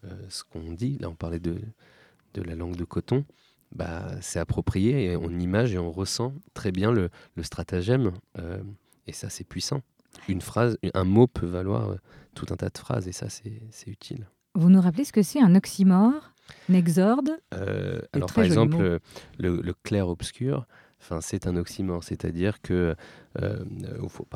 euh, 0.04 0.10
ce 0.28 0.44
qu'on 0.44 0.72
dit. 0.72 0.98
Là, 0.98 1.08
on 1.08 1.14
parlait 1.14 1.40
de, 1.40 1.60
de 2.34 2.42
la 2.42 2.54
langue 2.54 2.76
de 2.76 2.84
coton. 2.84 3.24
Bah, 3.74 4.06
c'est 4.20 4.38
approprié 4.38 5.04
et 5.04 5.16
on 5.16 5.30
image 5.30 5.72
et 5.74 5.78
on 5.78 5.90
ressent 5.90 6.34
très 6.54 6.72
bien 6.72 6.92
le, 6.92 7.08
le 7.36 7.42
stratagème. 7.42 8.12
euh, 8.38 8.62
et 9.06 9.12
ça, 9.12 9.30
c'est 9.30 9.44
puissant. 9.44 9.80
Une 10.28 10.42
phrase, 10.42 10.76
un 10.94 11.04
mot 11.04 11.26
peut 11.26 11.46
valoir 11.46 11.96
tout 12.34 12.46
un 12.50 12.56
tas 12.56 12.68
de 12.68 12.78
phrases 12.78 13.08
et 13.08 13.12
ça, 13.12 13.28
c'est 13.30 13.62
utile. 13.86 14.26
Vous 14.54 14.68
nous 14.68 14.80
rappelez 14.80 15.04
ce 15.04 15.12
que 15.12 15.22
c'est 15.22 15.40
un 15.40 15.54
oxymore, 15.54 16.32
un 16.68 16.74
exorde? 16.74 17.30
Euh, 17.54 18.00
alors, 18.12 18.30
par 18.30 18.44
exemple, 18.44 19.00
le, 19.38 19.60
le 19.60 19.72
clair-obscur, 19.72 20.66
c'est 21.20 21.46
un 21.46 21.56
oxymore, 21.56 22.04
c'est-à-dire 22.04 22.60
que, 22.60 22.94
euh, 23.40 23.64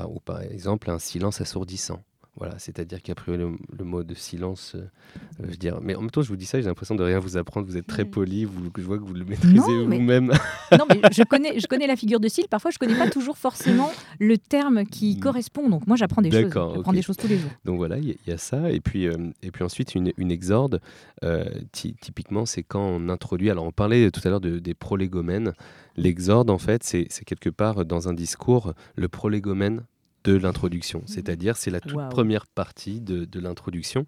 ou 0.07 0.21
par 0.21 0.41
exemple, 0.41 0.91
un 0.91 0.99
silence 0.99 1.41
assourdissant. 1.43 2.03
Voilà, 2.39 2.59
c'est-à-dire 2.59 3.01
qu'après 3.03 3.37
le, 3.39 3.53
le 3.79 3.85
mot 3.85 4.03
de 4.03 4.13
silence, 4.15 4.73
euh, 4.75 4.81
euh, 4.81 5.45
je 5.45 5.51
veux 5.53 5.57
dire, 5.57 5.79
mais 5.81 5.95
en 5.95 6.03
même 6.03 6.11
temps, 6.11 6.21
je 6.21 6.29
vous 6.29 6.37
dis 6.37 6.45
ça, 6.45 6.61
j'ai 6.61 6.67
l'impression 6.67 6.95
de 6.95 7.03
rien 7.03 7.19
vous 7.19 7.39
apprendre. 7.39 7.67
Vous 7.67 7.79
êtes 7.79 7.87
très 7.87 8.05
poli, 8.05 8.45
vous, 8.45 8.71
je 8.77 8.83
vois 8.83 8.99
que 8.99 9.05
vous 9.05 9.15
le 9.15 9.25
maîtrisez 9.25 9.57
vous-même. 9.59 10.33
Non, 10.73 10.85
mais 10.89 11.01
je 11.13 11.23
connais, 11.23 11.59
je 11.61 11.67
connais 11.67 11.87
la 11.87 11.97
figure 11.97 12.21
de 12.21 12.29
style. 12.29 12.47
Parfois, 12.51 12.71
je 12.71 12.79
connais 12.79 12.97
pas 12.99 13.09
toujours 13.09 13.39
forcément 13.39 13.91
le 14.19 14.37
terme 14.37 14.85
qui 14.85 15.19
correspond. 15.19 15.69
Donc, 15.71 15.87
moi, 15.87 15.97
j'apprends 15.97 16.21
des 16.23 16.31
choses. 16.31 16.51
J'apprends 16.75 16.93
des 16.93 17.03
choses 17.03 17.17
tous 17.17 17.29
les 17.29 17.39
jours. 17.39 17.51
Donc 17.65 17.77
voilà, 17.79 17.97
il 17.99 18.17
y, 18.27 18.33
a 18.33 18.37
ça. 18.39 18.71
Et 18.71 18.81
puis, 18.81 19.07
euh, 19.07 19.17
et 19.43 19.51
puis 19.51 19.65
ensuite, 19.65 19.95
une, 19.95 20.13
une 20.19 20.31
exorde, 20.31 20.81
euh, 21.25 21.45
ty- 21.73 21.95
typiquement, 22.01 22.45
c'est 22.45 22.63
quand 22.65 22.85
on 22.85 23.09
introduit. 23.09 23.49
Alors, 23.51 23.65
on 23.65 23.73
parlait 23.73 24.11
tout 24.11 24.21
à 24.25 24.29
l'heure 24.29 24.41
de- 24.41 24.59
des 24.59 24.75
prolégomènes. 24.75 25.53
L'exorde, 25.97 26.51
en 26.51 26.59
fait, 26.59 26.83
c'est 26.85 27.07
quelque 27.25 27.49
part 27.49 27.85
dans 27.87 28.09
un 28.09 28.13
discours 28.13 28.75
le 28.97 29.09
prolégomène 29.09 29.83
de 30.31 30.37
l'introduction. 30.37 31.03
C'est-à-dire, 31.07 31.57
c'est 31.57 31.71
la 31.71 31.81
toute 31.81 31.97
première 32.09 32.47
partie 32.47 33.01
de, 33.01 33.25
de 33.25 33.41
l'introduction. 33.41 34.07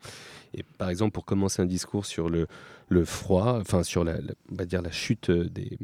Et 0.54 0.62
par 0.78 0.88
exemple, 0.90 1.12
pour 1.12 1.24
commencer 1.24 1.62
un 1.62 1.66
discours 1.66 2.06
sur 2.06 2.28
le, 2.28 2.46
le 2.88 3.04
froid, 3.04 3.58
enfin, 3.60 3.82
sur 3.82 4.02
la, 4.04 4.20
la- 4.20 4.34
on 4.50 4.54
va 4.56 4.64
dire 4.64 4.82
la 4.82 4.90
chute 4.90 5.30
des, 5.30 5.78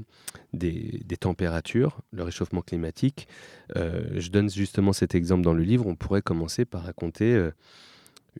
des, 0.53 1.01
des 1.05 1.16
températures, 1.16 2.01
le 2.11 2.22
réchauffement 2.24 2.62
climatique, 2.62 3.28
euh, 3.76 4.05
je 4.16 4.30
donne 4.30 4.51
justement 4.51 4.93
cet 4.93 5.14
exemple 5.14 5.43
dans 5.43 5.55
le 5.55 5.62
livre. 5.62 5.87
On 5.87 5.95
pourrait 5.97 6.22
commencer 6.22 6.64
par 6.64 6.82
raconter 6.82 7.32
euh, 7.35 7.51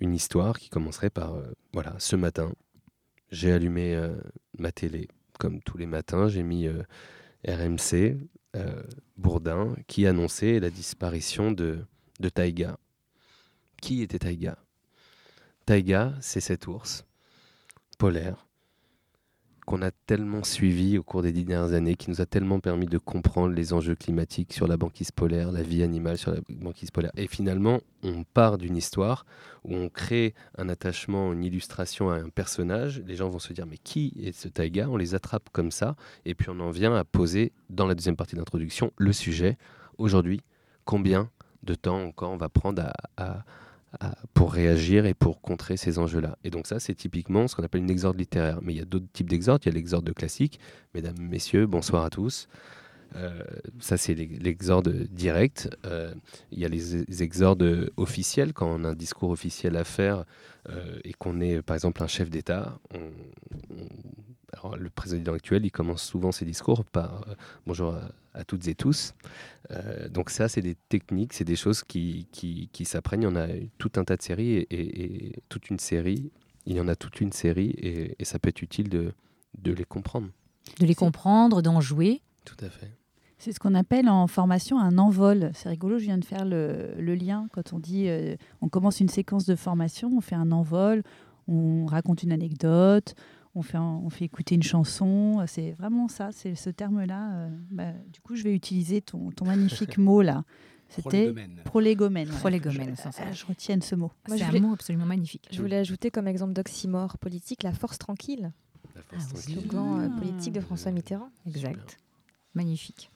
une 0.01 0.15
histoire 0.15 0.59
qui 0.59 0.71
commencerait 0.71 1.11
par 1.11 1.35
euh, 1.35 1.43
voilà, 1.73 1.95
ce 1.99 2.17
matin, 2.17 2.53
j'ai 3.31 3.53
allumé 3.53 3.97
ma 4.59 4.71
télé 4.73 5.09
comme 5.39 5.61
tous 5.61 5.77
les 5.79 5.87
matins, 5.87 6.29
j'ai 6.29 6.43
mis 6.45 6.69
RMC 7.49 8.17
euh, 8.55 8.83
Bourdin 9.17 9.75
qui 9.87 10.07
annonçait 10.07 10.61
la 10.61 10.71
disparition 10.71 11.53
de, 11.53 11.85
de 12.21 12.29
Taïga. 12.29 12.79
Qui 13.81 14.03
était 14.03 14.19
Taïga 14.19 14.59
Taïga, 15.67 16.15
c'est 16.21 16.41
cet 16.41 16.67
ours 16.67 17.05
polaire 17.99 18.47
qu'on 19.67 19.83
a 19.83 19.91
tellement 19.91 20.45
suivi 20.45 20.99
au 20.99 21.03
cours 21.03 21.23
des 21.23 21.33
dix 21.33 21.45
dernières 21.45 21.73
années, 21.75 21.95
qui 21.95 22.11
nous 22.11 22.21
a 22.21 22.27
tellement 22.27 22.61
permis 22.61 22.87
de 22.87 22.99
comprendre 22.99 23.55
les 23.55 23.73
enjeux 23.73 23.95
climatiques 23.95 24.53
sur 24.53 24.67
la 24.67 24.77
banquise 24.77 25.11
polaire, 25.11 25.53
la 25.53 25.63
vie 25.63 25.83
animale 25.83 26.19
sur 26.19 26.33
la 26.33 26.41
banquise 26.51 26.91
polaire. 26.91 27.13
Et 27.17 27.27
finalement, 27.27 27.81
on 28.03 28.25
part 28.25 28.59
d'une 28.59 28.77
histoire 28.77 29.25
où 29.65 29.75
on 29.75 29.89
crée 29.89 30.35
un 30.59 30.69
attachement, 30.69 31.33
une 31.33 31.45
illustration 31.45 32.11
à 32.11 32.17
un 32.17 32.29
personnage. 32.29 33.03
Les 33.07 33.17
gens 33.17 33.29
vont 33.31 33.39
se 33.39 33.53
dire, 33.53 33.67
mais 33.67 33.79
qui 33.79 34.13
est 34.23 34.33
ce 34.33 34.49
taïga 34.49 34.89
On 34.91 34.97
les 34.97 35.15
attrape 35.15 35.49
comme 35.53 35.71
ça. 35.71 35.97
Et 36.27 36.35
puis 36.35 36.49
on 36.51 36.61
en 36.61 36.71
vient 36.71 36.95
à 36.95 37.05
poser, 37.05 37.53
dans 37.71 37.87
la 37.87 37.95
deuxième 37.95 38.17
partie 38.17 38.37
d'introduction, 38.37 38.93
le 38.99 39.13
sujet. 39.13 39.57
Aujourd'hui, 39.97 40.41
combien 40.85 41.31
de 41.63 41.75
temps 41.75 42.03
encore 42.03 42.31
on 42.33 42.37
va 42.37 42.51
prendre 42.51 42.83
à- 43.17 43.45
pour 44.35 44.53
réagir 44.53 45.07
et 45.07 45.15
pour 45.15 45.41
contrer 45.41 45.77
ces 45.77 45.99
enjeux-là. 45.99 46.37
Et 46.45 46.51
donc 46.51 46.67
ça, 46.67 46.81
c'est 46.81 46.95
typiquement 46.95 47.49
ce 47.49 47.55
qu'on 47.57 47.63
appelle 47.63 47.83
une 47.83 47.91
exorde 47.91 48.19
littéraire. 48.19 48.59
Mais 48.63 48.73
il 48.75 48.77
y 48.79 48.83
a 48.83 48.85
d'autres 48.85 49.11
types 49.13 49.29
d'exordes. 49.31 49.63
Il 49.65 49.69
y 49.69 49.73
a 49.73 49.75
l'exorde 49.75 50.13
classique. 50.13 50.59
Mesdames, 50.95 51.17
messieurs, 51.19 51.67
bonsoir 51.67 52.05
à 52.05 52.11
tous. 52.11 52.49
Euh, 53.17 53.43
ça, 53.79 53.97
c'est 53.97 54.15
l'ex- 54.15 54.41
l'exorde 54.43 54.89
direct. 55.11 55.71
Euh, 55.87 56.13
il 56.51 56.59
y 56.59 56.65
a 56.65 56.69
les, 56.69 57.05
les 57.07 57.23
exordes 57.23 57.91
officiels, 57.97 58.53
quand 58.53 58.67
on 58.69 58.83
a 58.85 58.89
un 58.89 58.95
discours 58.95 59.31
officiel 59.31 59.77
à 59.77 59.85
faire 59.85 60.25
euh, 60.69 60.99
et 61.05 61.13
qu'on 61.13 61.41
est, 61.41 61.63
par 61.63 61.75
exemple, 61.77 62.03
un 62.03 62.09
chef 62.09 62.29
d'État. 62.31 62.79
on- 62.93 63.13
alors, 64.59 64.77
le 64.77 64.91
président 64.91 65.33
actuel, 65.35 65.65
il 65.67 65.71
commence 65.71 66.03
souvent 66.03 66.33
ses 66.33 66.45
discours 66.45 66.85
par 66.85 67.29
euh, 67.29 67.35
bonjour 67.67 67.95
à, 67.95 68.11
à 68.35 68.45
toutes 68.45 68.67
et 68.69 68.75
tous. 68.75 69.15
Euh, 69.71 70.09
donc 70.09 70.31
ça, 70.31 70.49
c'est 70.49 70.63
des 70.63 70.75
techniques, 70.89 71.33
c'est 71.33 71.45
des 71.45 71.57
choses 71.57 71.83
qui, 71.83 72.29
qui, 72.33 72.69
qui 72.73 72.85
s'apprennent. 72.85 73.23
Il 73.23 73.25
y 73.25 73.29
en 73.29 73.37
a 73.37 73.47
tout 73.79 73.93
un 73.97 74.05
tas 74.05 74.17
de 74.17 74.23
séries 74.23 74.53
et, 74.53 74.63
et- 74.75 75.27
et 75.37 75.43
toute 75.49 75.71
une 75.71 75.79
série. 75.79 76.31
Il 76.67 76.77
y 76.77 76.81
en 76.81 76.89
a 76.89 76.97
toute 76.97 77.21
une 77.21 77.33
série 77.33 77.71
et, 77.71 78.15
et 78.19 78.25
ça 78.25 78.39
peut 78.39 78.49
être 78.49 78.63
utile 78.63 78.89
de, 78.89 79.13
de 79.63 79.73
les 79.73 79.85
comprendre. 79.85 80.29
De 80.81 80.87
les 80.87 80.95
comprendre, 80.95 81.61
d'en 81.61 81.81
jouer. 81.81 82.23
Tout 82.45 82.57
à 82.65 82.71
fait. 82.71 82.91
C'est 83.39 83.53
ce 83.53 83.59
qu'on 83.61 83.75
appelle 83.75 84.09
en 84.09 84.27
formation 84.27 84.79
un 84.81 84.97
envol. 84.97 85.51
C'est 85.55 85.69
rigolo, 85.69 85.99
je 85.99 86.05
viens 86.05 86.17
de 86.19 86.25
faire 86.25 86.45
le, 86.47 86.95
le 86.99 87.15
lien. 87.15 87.49
Quand 87.53 87.73
on 87.75 87.79
dit 87.79 88.09
euh, 88.09 88.37
on 88.63 88.69
commence 88.69 89.01
une 89.01 89.09
séquence 89.11 89.45
de 89.45 89.55
formation, 89.57 90.11
on 90.17 90.21
fait 90.23 90.37
un 90.37 90.51
envol, 90.53 91.03
on 91.47 91.85
raconte 91.85 92.23
une 92.23 92.33
anecdote, 92.33 93.15
on 93.55 93.63
fait, 93.63 93.77
un- 93.77 94.01
on 94.05 94.11
fait 94.11 94.25
écouter 94.25 94.55
une 94.55 94.63
chanson. 94.63 95.45
C'est 95.47 95.73
vraiment 95.73 96.09
ça, 96.09 96.31
c'est 96.33 96.55
ce 96.55 96.71
terme-là. 96.71 97.33
euh, 97.35 97.49
bah, 97.71 97.93
du 98.13 98.21
coup, 98.21 98.35
je 98.37 98.43
vais 98.43 98.55
utiliser 98.55 99.01
ton, 99.01 99.31
ton 99.31 99.45
magnifique 99.47 99.99
mot 99.99 100.23
là. 100.23 100.45
C'était 100.89 101.33
Prolégomène. 101.33 101.61
prolégomène. 101.65 102.25
voilà. 102.27 102.41
Prolégomène, 102.41 102.97
Je- 102.97 103.03
sans 103.03 103.11
ça. 103.13 103.25
ah, 103.29 103.33
Je 103.33 103.45
retienne 103.47 103.81
ce 103.83 103.95
mot. 103.95 104.13
C'est 104.29 104.43
un 104.43 104.47
voulais- 104.47 104.61
mot 104.61 104.73
absolument 104.75 105.07
magnifique. 105.07 105.49
Je 105.51 105.61
voulais 105.61 105.79
ajouter 105.79 106.11
comme 106.11 106.29
exemple 106.29 106.53
d'oxymore 106.53 107.19
politique 107.19 107.63
la 107.63 107.73
force 107.73 107.99
tranquille. 107.99 108.53
La 108.95 109.03
force 109.03 109.29
tranquille. 109.29 109.61
Slogan 109.61 110.01
euh, 110.03 110.09
politique 110.21 110.53
de 110.53 110.61
François 110.61 110.93
Mitterrand. 110.93 111.31
Exact. 111.47 111.99
Magnifique. 112.55 113.11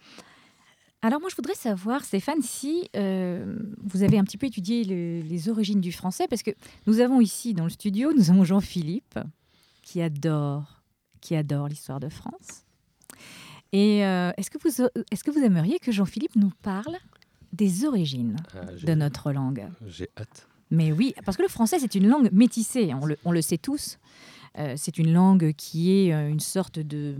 Alors 1.02 1.20
moi, 1.20 1.28
je 1.30 1.36
voudrais 1.36 1.54
savoir, 1.54 2.04
Stéphane, 2.04 2.42
si 2.42 2.88
euh, 2.96 3.56
vous 3.84 4.02
avez 4.02 4.18
un 4.18 4.24
petit 4.24 4.36
peu 4.38 4.46
étudié 4.46 4.82
le- 4.84 5.20
les 5.20 5.48
origines 5.48 5.80
du 5.80 5.92
français, 5.92 6.26
parce 6.26 6.42
que 6.42 6.50
nous 6.88 6.98
avons 6.98 7.20
ici 7.20 7.54
dans 7.54 7.62
le 7.64 7.70
studio, 7.70 8.12
nous 8.12 8.30
avons 8.30 8.42
Jean-Philippe, 8.44 9.16
qui 9.88 10.02
adore, 10.02 10.82
qui 11.22 11.34
adore 11.34 11.66
l'histoire 11.66 11.98
de 11.98 12.10
France. 12.10 12.66
Et 13.72 14.04
euh, 14.04 14.30
est-ce 14.36 14.50
que, 14.50 14.58
vous, 14.58 14.84
est 15.10 15.22
que 15.22 15.30
vous 15.30 15.40
aimeriez 15.42 15.78
que 15.78 15.92
Jean-Philippe 15.92 16.36
nous 16.36 16.52
parle 16.60 16.96
des 17.54 17.86
origines 17.86 18.36
Ah, 18.54 18.66
de 18.66 18.94
notre 18.94 19.32
langue? 19.32 19.66
J'ai 19.86 20.10
hâte. 20.18 20.46
mais 20.70 20.92
oui, 20.92 21.14
parce 21.24 21.38
que 21.38 21.42
le 21.42 21.48
français, 21.48 21.78
c'est 21.78 21.94
une 21.94 22.06
langue 22.06 22.30
métissée, 22.32 22.92
on 22.92 23.06
le, 23.06 23.16
on 23.24 23.32
le 23.32 23.40
sait 23.40 23.56
tous. 23.56 23.98
Euh, 24.58 24.74
c'est 24.76 24.98
une 24.98 25.10
langue 25.10 25.54
qui 25.54 25.90
est 25.92 26.12
euh, 26.12 26.28
une 26.28 26.40
sorte 26.40 26.78
de, 26.78 27.16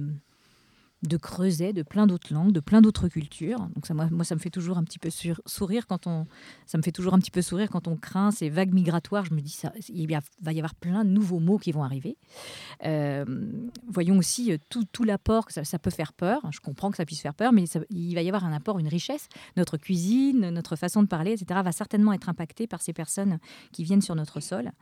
de 1.03 1.17
creuset 1.17 1.73
de 1.73 1.83
plein 1.83 2.07
d'autres 2.07 2.33
langues, 2.33 2.53
de 2.53 2.61
plein 2.61 2.81
d'autres 2.81 3.09
cultures. 3.09 3.61
Donc 3.75 3.87
ça, 3.87 3.95
moi, 3.95 4.09
moi, 4.11 4.25
ça 4.25 4.35
me 4.35 4.41
fait 4.41 4.51
toujours 4.51 4.79
un 4.79 4.85
petit 4.85 4.99
peu 4.99 5.11
sourire 5.47 5.87
quand 5.87 6.07
on, 6.07 6.27
ça 6.67 6.77
me 6.77 6.83
fait 6.83 6.93
toujours 6.93 7.15
un 7.15 7.19
petit 7.19 7.31
peu 7.31 7.43
sourire 7.43 7.69
quand 7.71 7.87
on 7.87 7.97
craint 7.97 8.31
ces 8.31 8.51
vagues 8.51 8.75
migratoires. 8.75 9.25
Je 9.25 9.35
me 9.35 9.41
dis 9.41 9.53
ça, 9.53 9.73
il 9.89 10.01
y 10.01 10.07
va 10.07 10.53
y 10.53 10.59
avoir 10.59 10.75
plein 10.75 11.05
de 11.05 11.11
nouveaux 11.11 11.39
mots 11.39 11.59
qui 11.59 11.71
vont 11.71 11.85
arriver. 11.85 12.17
Euh, 12.85 13.25
voyons 13.87 14.19
aussi 14.19 14.53
euh, 14.53 14.59
tout, 14.71 14.85
tout 14.91 15.05
l'apport 15.05 15.47
que 15.47 15.53
ça, 15.53 15.79
peut 15.79 15.91
faire 15.91 16.13
peur. 16.13 16.43
Je 16.51 16.61
comprends 16.61 16.91
que 16.91 16.97
ça 16.97 17.07
puisse 17.07 17.21
faire 17.21 17.35
peur, 17.35 17.53
mais 17.53 17.65
il 17.91 18.15
va 18.15 18.23
y 18.23 18.29
avoir 18.29 18.45
un 18.45 18.53
apport, 18.53 18.79
une 18.79 18.89
richesse. 18.89 19.29
Notre 19.57 19.77
cuisine, 19.77 20.51
notre 20.51 20.75
façon 20.75 21.03
de 21.03 21.09
parler, 21.09 21.33
etc., 21.33 21.61
va 21.63 21.73
certainement 21.73 22.13
être 22.13 22.29
impactée 22.29 22.67
par 22.67 22.83
ces 22.83 22.93
personnes 22.93 23.39
qui 23.73 23.85
viennent 23.85 24.03
sur 24.03 24.17
notre 24.17 24.41
sol. 24.41 24.73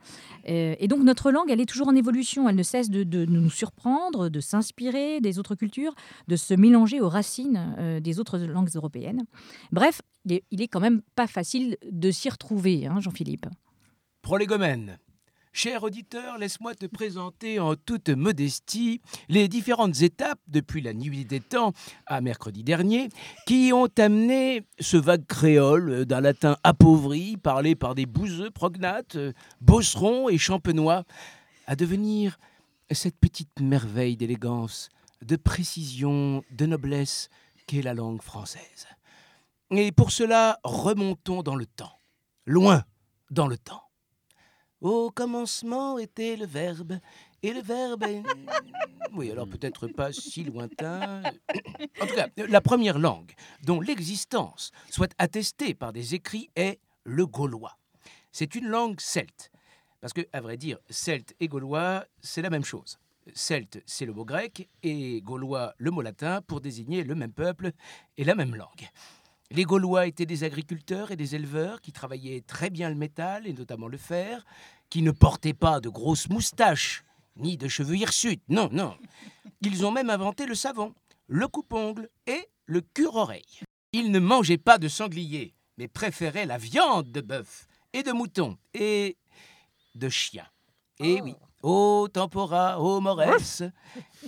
Euh, 0.49 0.75
et 0.79 0.87
donc 0.87 1.03
notre 1.03 1.31
langue, 1.31 1.51
elle 1.51 1.61
est 1.61 1.65
toujours 1.65 1.89
en 1.89 1.95
évolution. 1.95 2.49
Elle 2.49 2.55
ne 2.55 2.63
cesse 2.63 2.89
de, 2.89 3.03
de 3.03 3.25
nous 3.25 3.51
surprendre, 3.51 4.29
de 4.29 4.39
s'inspirer 4.39 5.21
des 5.21 5.37
autres 5.37 5.55
cultures, 5.55 5.93
de 6.27 6.35
se 6.35 6.53
mélanger 6.53 7.01
aux 7.01 7.09
racines 7.09 7.75
euh, 7.77 7.99
des 7.99 8.19
autres 8.19 8.37
langues 8.37 8.71
européennes. 8.75 9.23
Bref, 9.71 10.01
il 10.25 10.61
est, 10.61 10.67
quand 10.67 10.79
même 10.79 11.01
pas 11.15 11.27
facile 11.27 11.77
de 11.89 12.11
s'y 12.11 12.29
retrouver, 12.29 12.85
hein, 12.85 12.99
Jean-Philippe. 12.99 13.47
Prolégomène. 14.21 14.97
Cher 15.53 15.81
auditeur, 15.81 16.37
laisse-moi 16.37 16.75
te 16.75 16.85
présenter 16.85 17.59
en 17.59 17.75
toute 17.75 18.09
modestie 18.09 19.01
les 19.27 19.47
différentes 19.47 20.01
étapes 20.03 20.39
depuis 20.47 20.81
la 20.81 20.93
nuit 20.93 21.25
des 21.25 21.39
temps 21.39 21.73
à 22.05 22.21
mercredi 22.21 22.63
dernier 22.63 23.09
qui 23.47 23.71
ont 23.73 23.89
amené 23.97 24.67
ce 24.79 24.97
vague 24.97 25.25
créole 25.25 26.05
d'un 26.05 26.21
latin 26.21 26.57
appauvri 26.63 27.37
parlé 27.37 27.73
par 27.73 27.95
des 27.95 28.05
bouseux 28.05 28.51
prognates, 28.51 29.17
bosserons 29.59 30.29
et 30.29 30.37
champenois 30.37 31.05
à 31.65 31.75
devenir 31.75 32.37
cette 32.91 33.17
petite 33.17 33.59
merveille 33.59 34.15
d'élégance, 34.15 34.89
de 35.21 35.35
précision, 35.35 36.43
de 36.51 36.65
noblesse 36.65 37.29
qu'est 37.65 37.81
la 37.81 37.93
langue 37.93 38.21
française. 38.21 38.87
Et 39.71 39.91
pour 39.91 40.11
cela, 40.11 40.59
remontons 40.63 41.43
dans 41.43 41.55
le 41.55 41.65
temps, 41.65 41.99
loin 42.45 42.83
dans 43.29 43.47
le 43.47 43.57
temps. 43.57 43.83
Au 44.79 45.09
commencement 45.09 45.97
était 45.97 46.35
le 46.35 46.45
verbe, 46.45 46.99
et 47.43 47.51
le 47.51 47.61
verbe 47.61 48.03
est... 48.03 48.23
Oui, 49.13 49.31
alors 49.31 49.47
peut-être 49.47 49.87
pas 49.87 50.11
si 50.11 50.43
lointain. 50.43 51.23
En 52.01 52.07
tout 52.07 52.15
cas, 52.15 52.27
la 52.35 52.61
première 52.61 52.99
langue 52.99 53.33
dont 53.63 53.81
l'existence 53.81 54.71
soit 54.89 55.13
attestée 55.17 55.73
par 55.73 55.93
des 55.93 56.15
écrits 56.15 56.49
est 56.55 56.79
le 57.03 57.25
gaulois. 57.25 57.77
C'est 58.31 58.55
une 58.55 58.67
langue 58.67 58.99
celte. 58.99 59.51
Parce 59.99 60.13
que, 60.13 60.21
à 60.31 60.41
vrai 60.41 60.57
dire, 60.57 60.77
celte 60.89 61.33
et 61.39 61.47
gaulois, 61.47 62.05
c'est 62.21 62.43
la 62.43 62.51
même 62.51 62.65
chose. 62.65 62.99
Celte, 63.33 63.81
c'est 63.85 64.05
le 64.05 64.13
mot 64.13 64.25
grec, 64.25 64.69
et 64.83 65.21
gaulois, 65.21 65.73
le 65.77 65.91
mot 65.91 66.01
latin, 66.01 66.41
pour 66.41 66.61
désigner 66.61 67.03
le 67.03 67.15
même 67.15 67.33
peuple 67.33 67.71
et 68.17 68.23
la 68.23 68.35
même 68.35 68.55
langue. 68.55 68.89
Les 69.49 69.63
Gaulois 69.63 70.07
étaient 70.07 70.25
des 70.25 70.43
agriculteurs 70.43 71.11
et 71.11 71.15
des 71.15 71.35
éleveurs 71.35 71.79
qui 71.79 71.93
travaillaient 71.93 72.41
très 72.41 72.69
bien 72.69 72.89
le 72.89 72.95
métal 72.95 73.47
et 73.47 73.53
notamment 73.53 73.87
le 73.87 73.97
fer, 73.97 74.45
qui 74.89 75.01
ne 75.01 75.11
portaient 75.11 75.53
pas 75.53 75.79
de 75.79 75.89
grosses 75.89 76.29
moustaches 76.29 77.03
ni 77.37 77.57
de 77.57 77.67
cheveux 77.67 77.95
hirsutes. 77.95 78.43
Non, 78.49 78.69
non. 78.71 78.97
Ils 79.61 79.85
ont 79.85 79.91
même 79.91 80.09
inventé 80.09 80.45
le 80.45 80.55
savon, 80.55 80.93
le 81.27 81.47
coupe-ongle 81.47 82.09
et 82.25 82.49
le 82.65 82.81
cure-oreille. 82.81 83.61
Ils 83.93 84.11
ne 84.11 84.19
mangeaient 84.19 84.57
pas 84.57 84.77
de 84.77 84.89
sanglier, 84.89 85.53
mais 85.77 85.87
préféraient 85.87 86.45
la 86.45 86.57
viande 86.57 87.11
de 87.11 87.21
bœuf 87.21 87.67
et 87.93 88.03
de 88.03 88.11
mouton 88.11 88.57
et 88.73 89.17
de 89.95 90.09
chien. 90.09 90.45
Et 90.99 91.21
oui, 91.21 91.35
au 91.63 92.07
tempora, 92.11 92.79
au 92.79 92.99
mores, 93.01 93.21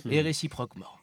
et 0.08 0.20
réciproquement. 0.20 0.98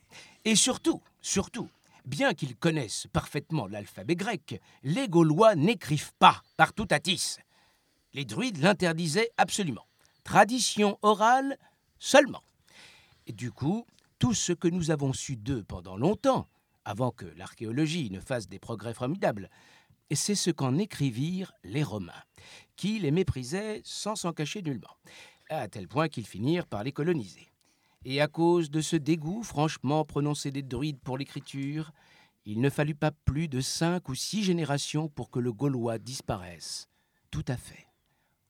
Et 0.45 0.55
surtout, 0.55 1.01
surtout, 1.21 1.69
bien 2.05 2.34
qu'ils 2.34 2.55
connaissent 2.55 3.07
parfaitement 3.11 3.67
l'alphabet 3.67 4.15
grec, 4.15 4.61
les 4.84 5.07
Gaulois 5.07 5.55
n'écrivent 5.55 6.13
pas 6.19 6.41
par 6.55 6.73
tout 6.73 6.88
atis. 6.91 7.38
Les 8.13 8.25
druides 8.25 8.57
l'interdisaient 8.59 9.32
absolument. 9.38 9.86
Tradition 10.23 10.97
orale 11.01 11.57
seulement. 11.99 12.43
Et 13.28 13.34
du 13.34 13.51
coup, 13.51 13.86
tout 14.19 14.34
ce 14.34 14.53
que 14.53 14.67
nous 14.67 14.91
avons 14.91 15.13
su 15.13 15.36
d'eux 15.36 15.63
pendant 15.63 15.97
longtemps, 15.97 16.47
avant 16.86 17.11
que 17.11 17.25
l'archéologie 17.38 18.09
ne 18.09 18.21
fasse 18.21 18.47
des 18.47 18.59
progrès 18.59 18.93
formidables, 18.93 19.49
c'est 20.15 20.36
ce 20.36 20.51
qu'en 20.51 20.78
écrivirent 20.78 21.51
les 21.63 21.84
Romains, 21.84 22.23
qui 22.78 22.99
les 22.99 23.11
méprisaient 23.11 23.82
sans 23.84 24.15
s'en 24.15 24.32
cacher 24.32 24.61
nullement, 24.61 24.95
à 25.49 25.67
tel 25.67 25.87
point 25.87 26.09
qu'ils 26.09 26.27
finirent 26.27 26.67
par 26.67 26.83
les 26.83 26.91
coloniser. 26.91 27.51
Et 28.05 28.21
à 28.21 28.27
cause 28.27 28.69
de 28.69 28.81
ce 28.81 28.95
dégoût 28.95 29.43
franchement 29.43 30.05
prononcé 30.05 30.51
des 30.51 30.61
druides 30.61 30.99
pour 30.99 31.17
l'écriture, 31.17 31.91
il 32.45 32.61
ne 32.61 32.69
fallut 32.69 32.95
pas 32.95 33.11
plus 33.11 33.47
de 33.47 33.59
cinq 33.59 34.07
ou 34.09 34.15
six 34.15 34.43
générations 34.43 35.09
pour 35.09 35.29
que 35.29 35.39
le 35.39 35.51
gaulois 35.51 35.97
disparaisse. 35.97 36.87
Tout 37.31 37.45
à 37.47 37.57
fait. 37.57 37.87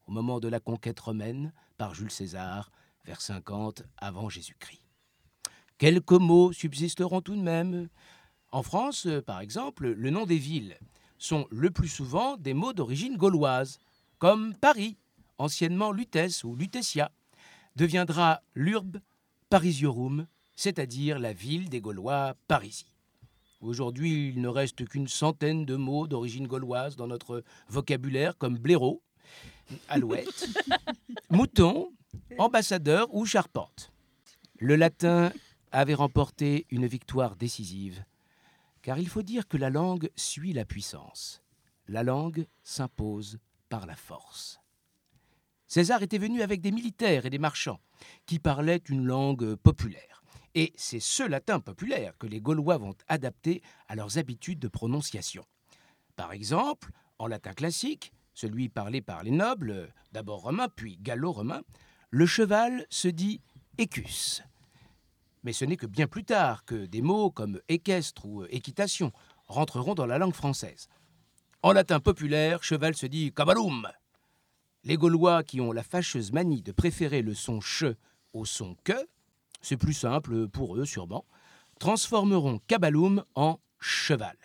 Au 0.05 0.11
moment 0.11 0.39
de 0.39 0.47
la 0.47 0.59
conquête 0.59 0.99
romaine 0.99 1.51
par 1.77 1.95
Jules 1.95 2.11
César, 2.11 2.71
vers 3.05 3.21
50 3.21 3.83
avant 3.97 4.29
Jésus-Christ. 4.29 4.83
Quelques 5.77 6.11
mots 6.11 6.51
subsisteront 6.51 7.21
tout 7.21 7.35
de 7.35 7.41
même. 7.41 7.89
En 8.51 8.63
France, 8.63 9.07
par 9.25 9.41
exemple, 9.41 9.87
le 9.87 10.09
nom 10.09 10.25
des 10.25 10.37
villes 10.37 10.77
sont 11.17 11.47
le 11.49 11.71
plus 11.71 11.87
souvent 11.87 12.37
des 12.37 12.53
mots 12.53 12.73
d'origine 12.73 13.17
gauloise, 13.17 13.79
comme 14.19 14.55
Paris, 14.55 14.97
anciennement 15.37 15.91
Lutèce 15.91 16.43
ou 16.43 16.55
Lutetia, 16.55 17.11
deviendra 17.75 18.41
l'urbe 18.55 18.99
Parisiorum 19.49 20.27
c'est-à-dire 20.57 21.19
la 21.19 21.31
ville 21.31 21.69
des 21.69 21.79
Gaulois, 21.79 22.35
Parisis. 22.47 22.87
Aujourd'hui, 23.61 24.29
il 24.29 24.41
ne 24.41 24.49
reste 24.49 24.85
qu'une 24.85 25.07
centaine 25.07 25.65
de 25.65 25.75
mots 25.75 26.07
d'origine 26.07 26.47
gauloise 26.47 26.95
dans 26.95 27.07
notre 27.07 27.43
vocabulaire, 27.69 28.37
comme 28.37 28.57
blaireau, 28.57 29.01
alouette, 29.87 30.47
mouton, 31.29 31.91
ambassadeur 32.37 33.13
ou 33.13 33.25
charpente. 33.25 33.91
Le 34.59 34.75
latin 34.75 35.31
avait 35.71 35.93
remporté 35.93 36.65
une 36.71 36.87
victoire 36.87 37.35
décisive, 37.35 38.03
car 38.81 38.99
il 38.99 39.07
faut 39.07 39.23
dire 39.23 39.47
que 39.47 39.57
la 39.57 39.69
langue 39.69 40.09
suit 40.15 40.53
la 40.53 40.65
puissance. 40.65 41.41
La 41.87 42.03
langue 42.03 42.47
s'impose 42.63 43.37
par 43.69 43.85
la 43.85 43.95
force. 43.95 44.59
César 45.67 46.01
était 46.01 46.17
venu 46.17 46.41
avec 46.41 46.61
des 46.61 46.71
militaires 46.71 47.25
et 47.25 47.29
des 47.29 47.39
marchands 47.39 47.79
qui 48.25 48.39
parlaient 48.39 48.81
une 48.89 49.05
langue 49.05 49.55
populaire. 49.55 50.23
Et 50.55 50.73
c'est 50.75 51.01
ce 51.01 51.23
latin 51.23 51.59
populaire 51.59 52.17
que 52.17 52.25
les 52.25 52.39
Gaulois 52.39 52.77
vont 52.77 52.95
adapter 53.07 53.61
à 53.87 53.95
leurs 53.95 54.17
habitudes 54.17 54.59
de 54.59 54.69
prononciation. 54.69 55.45
Par 56.15 56.31
exemple, 56.31 56.91
en 57.19 57.27
latin 57.27 57.53
classique, 57.53 58.11
celui 58.33 58.69
parlé 58.69 59.01
par 59.01 59.23
les 59.23 59.31
nobles, 59.31 59.93
d'abord 60.13 60.41
romains 60.41 60.69
puis 60.69 60.97
gallo-romains, 61.01 61.63
le 62.09 62.25
cheval 62.25 62.85
se 62.89 63.07
dit 63.07 63.41
écus. 63.77 64.41
Mais 65.43 65.53
ce 65.53 65.65
n'est 65.65 65.77
que 65.77 65.85
bien 65.85 66.07
plus 66.07 66.23
tard 66.23 66.63
que 66.65 66.85
des 66.85 67.01
mots 67.01 67.29
comme 67.29 67.59
équestre 67.67 68.25
ou 68.25 68.45
équitation 68.45 69.11
rentreront 69.47 69.95
dans 69.95 70.05
la 70.05 70.17
langue 70.17 70.33
française. 70.33 70.87
En 71.61 71.73
latin 71.73 71.99
populaire, 71.99 72.63
cheval 72.63 72.95
se 72.95 73.05
dit 73.05 73.33
cabalum. 73.33 73.87
Les 74.87 74.95
Gaulois 74.95 75.43
qui 75.43 75.59
ont 75.59 75.73
la 75.73 75.83
fâcheuse 75.83 76.31
manie 76.31 76.61
de 76.61 76.71
préférer 76.71 77.21
le 77.21 77.33
son 77.33 77.59
che 77.59 77.97
au 78.31 78.45
son 78.45 78.77
que, 78.85 78.93
c'est 79.61 79.75
plus 79.75 79.93
simple 79.93 80.47
pour 80.47 80.77
eux 80.77 80.85
sûrement, 80.85 81.25
transformeront 81.77 82.61
cabalum 82.67 83.25
en 83.35 83.59
cheval. 83.81 84.37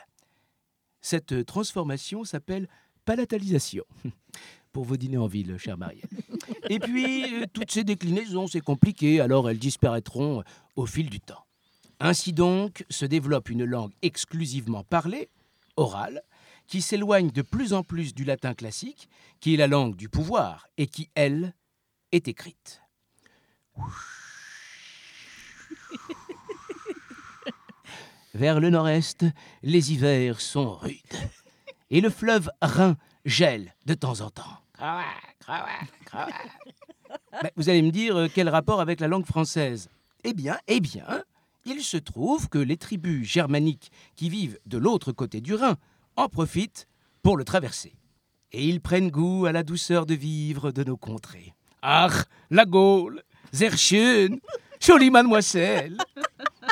Cette 1.01 1.47
transformation 1.47 2.25
s'appelle 2.25 2.69
palatalisation. 3.05 3.85
Pour 4.73 4.85
vos 4.85 4.97
dîners 4.97 5.19
en 5.19 5.29
ville, 5.29 5.59
chère 5.59 5.77
Marielle. 5.77 6.09
Et 6.71 6.81
puis, 6.81 7.25
toutes 7.53 7.71
ces 7.71 7.85
déclinaisons, 7.85 8.49
c'est 8.49 8.61
compliqué, 8.61 9.21
alors 9.21 9.49
elles 9.49 9.59
disparaîtront 9.59 10.43
au 10.75 10.87
fil 10.87 11.09
du 11.09 11.21
temps. 11.21 11.45
Ainsi 12.01 12.33
donc 12.33 12.85
se 12.91 13.05
développe 13.05 13.49
une 13.49 13.65
langue 13.65 13.93
exclusivement 14.03 14.83
parlée, 14.83 15.29
orale, 15.77 16.23
qui 16.67 16.83
s'éloigne 16.83 17.31
de 17.31 17.43
plus 17.43 17.73
en 17.73 17.83
plus 17.83 18.15
du 18.15 18.25
latin 18.25 18.55
classique, 18.55 19.09
qui 19.41 19.55
est 19.55 19.59
la 19.59 19.67
langue 19.67 19.97
du 19.97 20.09
pouvoir, 20.09 20.69
et 20.77 20.87
qui, 20.87 21.11
elle, 21.15 21.55
est 22.13 22.29
écrite. 22.29 22.83
Vers 28.35 28.61
le 28.61 28.71
nord-est, 28.71 29.27
les 29.63 29.93
hivers 29.93 30.41
sont 30.41 30.73
rudes, 30.75 30.97
et 31.91 32.01
le 32.01 32.09
fleuve 32.11 32.51
Rhin 32.63 32.97
gèle 33.25 33.75
de 33.87 33.95
temps 33.95 34.21
en 34.21 34.31
temps. 34.31 34.59
Ben, 37.43 37.51
vous 37.57 37.69
allez 37.69 37.83
me 37.83 37.91
dire 37.91 38.17
euh, 38.17 38.29
quel 38.33 38.49
rapport 38.49 38.81
avec 38.81 39.01
la 39.01 39.09
langue 39.09 39.27
française? 39.27 39.91
Eh 40.25 40.33
bien, 40.33 40.59
eh 40.67 40.81
bien, 40.81 41.23
il 41.65 41.83
se 41.83 41.97
trouve 41.97 42.49
que 42.49 42.59
les 42.59 42.77
tribus 42.77 43.27
germaniques 43.27 43.91
qui 44.17 44.29
vivent 44.29 44.59
de 44.67 44.79
l'autre 44.79 45.13
côté 45.13 45.41
du 45.41 45.55
Rhin 45.55 45.77
en 46.17 46.29
profitent 46.29 46.89
pour 47.23 47.37
le 47.37 47.45
traverser. 47.45 47.95
Et 48.53 48.67
ils 48.69 48.81
prennent 48.81 49.11
goût 49.11 49.47
à 49.47 49.53
la 49.53 49.63
douceur 49.63 50.07
de 50.07 50.15
vivre 50.15 50.73
de 50.73 50.85
nos 50.85 50.97
contrées. 50.97 51.55
Ach, 51.81 52.25
la 52.51 52.65
Gaule, 52.65 53.23
sehr 53.53 53.77
schön, 53.77 54.39
jolie 54.81 55.11
mademoiselle. 55.11 55.97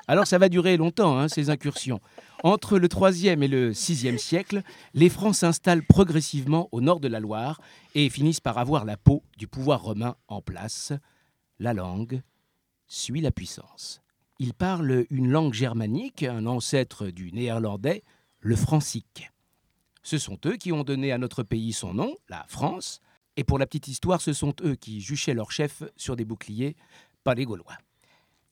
Alors 0.06 0.26
ça 0.26 0.38
va 0.38 0.48
durer 0.48 0.76
longtemps, 0.76 1.18
hein, 1.18 1.28
ces 1.28 1.50
incursions. 1.50 2.00
Entre 2.42 2.78
le 2.78 2.88
3e 2.88 3.42
et 3.42 3.48
le 3.48 3.72
6e 3.72 4.18
siècle, 4.18 4.62
les 4.94 5.08
Francs 5.08 5.34
s'installent 5.34 5.84
progressivement 5.84 6.68
au 6.72 6.80
nord 6.80 7.00
de 7.00 7.08
la 7.08 7.20
Loire 7.20 7.60
et 7.94 8.08
finissent 8.08 8.40
par 8.40 8.58
avoir 8.58 8.84
la 8.84 8.96
peau 8.96 9.22
du 9.36 9.46
pouvoir 9.46 9.82
romain 9.82 10.16
en 10.28 10.40
place. 10.40 10.92
La 11.58 11.74
langue 11.74 12.22
suit 12.88 13.20
la 13.20 13.30
puissance. 13.30 14.00
Ils 14.38 14.54
parlent 14.54 15.04
une 15.10 15.30
langue 15.30 15.52
germanique, 15.52 16.22
un 16.22 16.46
ancêtre 16.46 17.08
du 17.08 17.30
néerlandais, 17.32 18.02
le 18.40 18.56
francique. 18.56 19.30
Ce 20.02 20.18
sont 20.18 20.38
eux 20.46 20.56
qui 20.56 20.72
ont 20.72 20.84
donné 20.84 21.12
à 21.12 21.18
notre 21.18 21.42
pays 21.42 21.72
son 21.72 21.94
nom, 21.94 22.16
la 22.28 22.44
France, 22.48 23.00
et 23.36 23.44
pour 23.44 23.58
la 23.58 23.66
petite 23.66 23.88
histoire, 23.88 24.20
ce 24.20 24.32
sont 24.32 24.54
eux 24.62 24.74
qui 24.74 25.00
juchaient 25.00 25.34
leur 25.34 25.52
chef 25.52 25.82
sur 25.96 26.16
des 26.16 26.24
boucliers, 26.24 26.76
pas 27.22 27.34
les 27.34 27.44
Gaulois. 27.44 27.76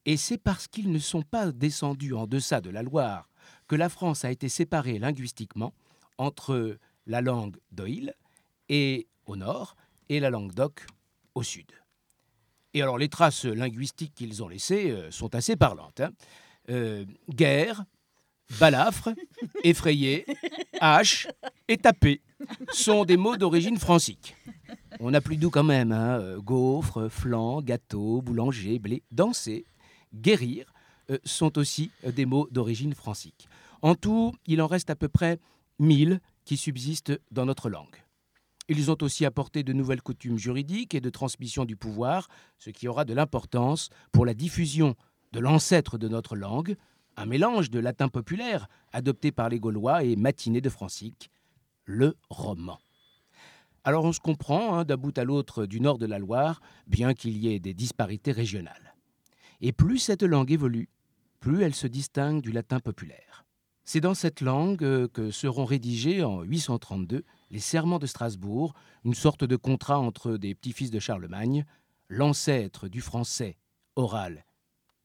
Et 0.04 0.16
c'est 0.16 0.38
parce 0.38 0.68
qu'ils 0.68 0.90
ne 0.90 0.98
sont 0.98 1.22
pas 1.22 1.52
descendus 1.52 2.14
en 2.14 2.26
deçà 2.26 2.60
de 2.60 2.70
la 2.70 2.82
Loire 2.82 3.28
que 3.66 3.76
la 3.76 3.88
France 3.88 4.24
a 4.24 4.30
été 4.30 4.48
séparée 4.48 4.98
linguistiquement 4.98 5.74
entre 6.16 6.78
la 7.06 7.20
langue 7.20 7.56
d'Oïl 7.72 8.14
et 8.68 9.08
au 9.26 9.36
nord 9.36 9.76
et 10.08 10.20
la 10.20 10.30
langue 10.30 10.54
d'Oc 10.54 10.86
au 11.34 11.42
sud. 11.42 11.70
Et 12.74 12.82
alors 12.82 12.98
les 12.98 13.08
traces 13.08 13.44
linguistiques 13.44 14.14
qu'ils 14.14 14.42
ont 14.42 14.48
laissées 14.48 14.90
euh, 14.90 15.10
sont 15.10 15.34
assez 15.34 15.56
parlantes. 15.56 16.00
hein. 16.00 16.12
Euh, 16.70 17.04
guerre, 17.30 17.84
balafre, 18.58 19.10
effrayé, 19.64 20.24
hache 20.80 21.28
et 21.68 21.76
taper 21.76 22.20
sont 22.72 23.04
des 23.04 23.16
mots 23.16 23.36
d'origine 23.36 23.78
francique. 23.78 24.36
On 25.00 25.14
a 25.14 25.20
plus 25.20 25.36
doux 25.36 25.50
quand 25.50 25.64
même, 25.64 25.92
hein, 25.92 26.18
euh, 26.20 26.40
gaufre, 26.40 27.08
flan, 27.08 27.60
gâteau, 27.62 28.22
boulanger, 28.22 28.78
blé, 28.78 29.02
danser, 29.10 29.64
guérir 30.14 30.72
euh, 31.10 31.18
sont 31.24 31.58
aussi 31.58 31.90
euh, 32.04 32.12
des 32.12 32.26
mots 32.26 32.48
d'origine 32.50 32.94
francique. 32.94 33.48
En 33.82 33.94
tout, 33.94 34.34
il 34.46 34.60
en 34.60 34.66
reste 34.66 34.90
à 34.90 34.96
peu 34.96 35.08
près 35.08 35.38
1000 35.78 36.20
qui 36.44 36.56
subsistent 36.56 37.18
dans 37.30 37.46
notre 37.46 37.70
langue. 37.70 38.04
Ils 38.68 38.90
ont 38.90 38.98
aussi 39.00 39.24
apporté 39.24 39.62
de 39.62 39.72
nouvelles 39.72 40.02
coutumes 40.02 40.38
juridiques 40.38 40.94
et 40.94 41.00
de 41.00 41.10
transmission 41.10 41.64
du 41.64 41.76
pouvoir, 41.76 42.28
ce 42.58 42.70
qui 42.70 42.88
aura 42.88 43.04
de 43.04 43.14
l'importance 43.14 43.88
pour 44.12 44.26
la 44.26 44.34
diffusion 44.34 44.94
de 45.32 45.40
l'ancêtre 45.40 45.96
de 45.96 46.08
notre 46.08 46.36
langue, 46.36 46.76
un 47.18 47.26
mélange 47.26 47.68
de 47.68 47.80
latin 47.80 48.08
populaire 48.08 48.68
adopté 48.92 49.32
par 49.32 49.48
les 49.48 49.58
Gaulois 49.58 50.04
et 50.04 50.14
matiné 50.14 50.60
de 50.60 50.68
francique, 50.68 51.30
le 51.84 52.16
roman. 52.30 52.78
Alors 53.82 54.04
on 54.04 54.12
se 54.12 54.20
comprend 54.20 54.76
hein, 54.76 54.84
d'un 54.84 54.96
bout 54.96 55.16
à 55.18 55.24
l'autre 55.24 55.66
du 55.66 55.80
nord 55.80 55.98
de 55.98 56.06
la 56.06 56.20
Loire, 56.20 56.60
bien 56.86 57.14
qu'il 57.14 57.36
y 57.36 57.52
ait 57.52 57.58
des 57.58 57.74
disparités 57.74 58.30
régionales. 58.30 58.94
Et 59.60 59.72
plus 59.72 59.98
cette 59.98 60.22
langue 60.22 60.52
évolue, 60.52 60.88
plus 61.40 61.62
elle 61.62 61.74
se 61.74 61.88
distingue 61.88 62.40
du 62.40 62.52
latin 62.52 62.78
populaire. 62.78 63.44
C'est 63.84 64.00
dans 64.00 64.14
cette 64.14 64.40
langue 64.40 64.84
euh, 64.84 65.08
que 65.08 65.30
seront 65.30 65.64
rédigés 65.64 66.22
en 66.22 66.42
832 66.42 67.24
les 67.50 67.58
serments 67.58 67.98
de 67.98 68.06
Strasbourg, 68.06 68.74
une 69.04 69.14
sorte 69.14 69.44
de 69.44 69.56
contrat 69.56 69.98
entre 69.98 70.36
des 70.36 70.54
petits-fils 70.54 70.90
de 70.90 71.00
Charlemagne. 71.00 71.64
L'ancêtre 72.10 72.86
du 72.86 73.00
français 73.00 73.56
oral 73.96 74.44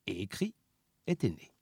et 0.06 0.22
écrit 0.22 0.54
était 1.08 1.30
né. 1.30 1.53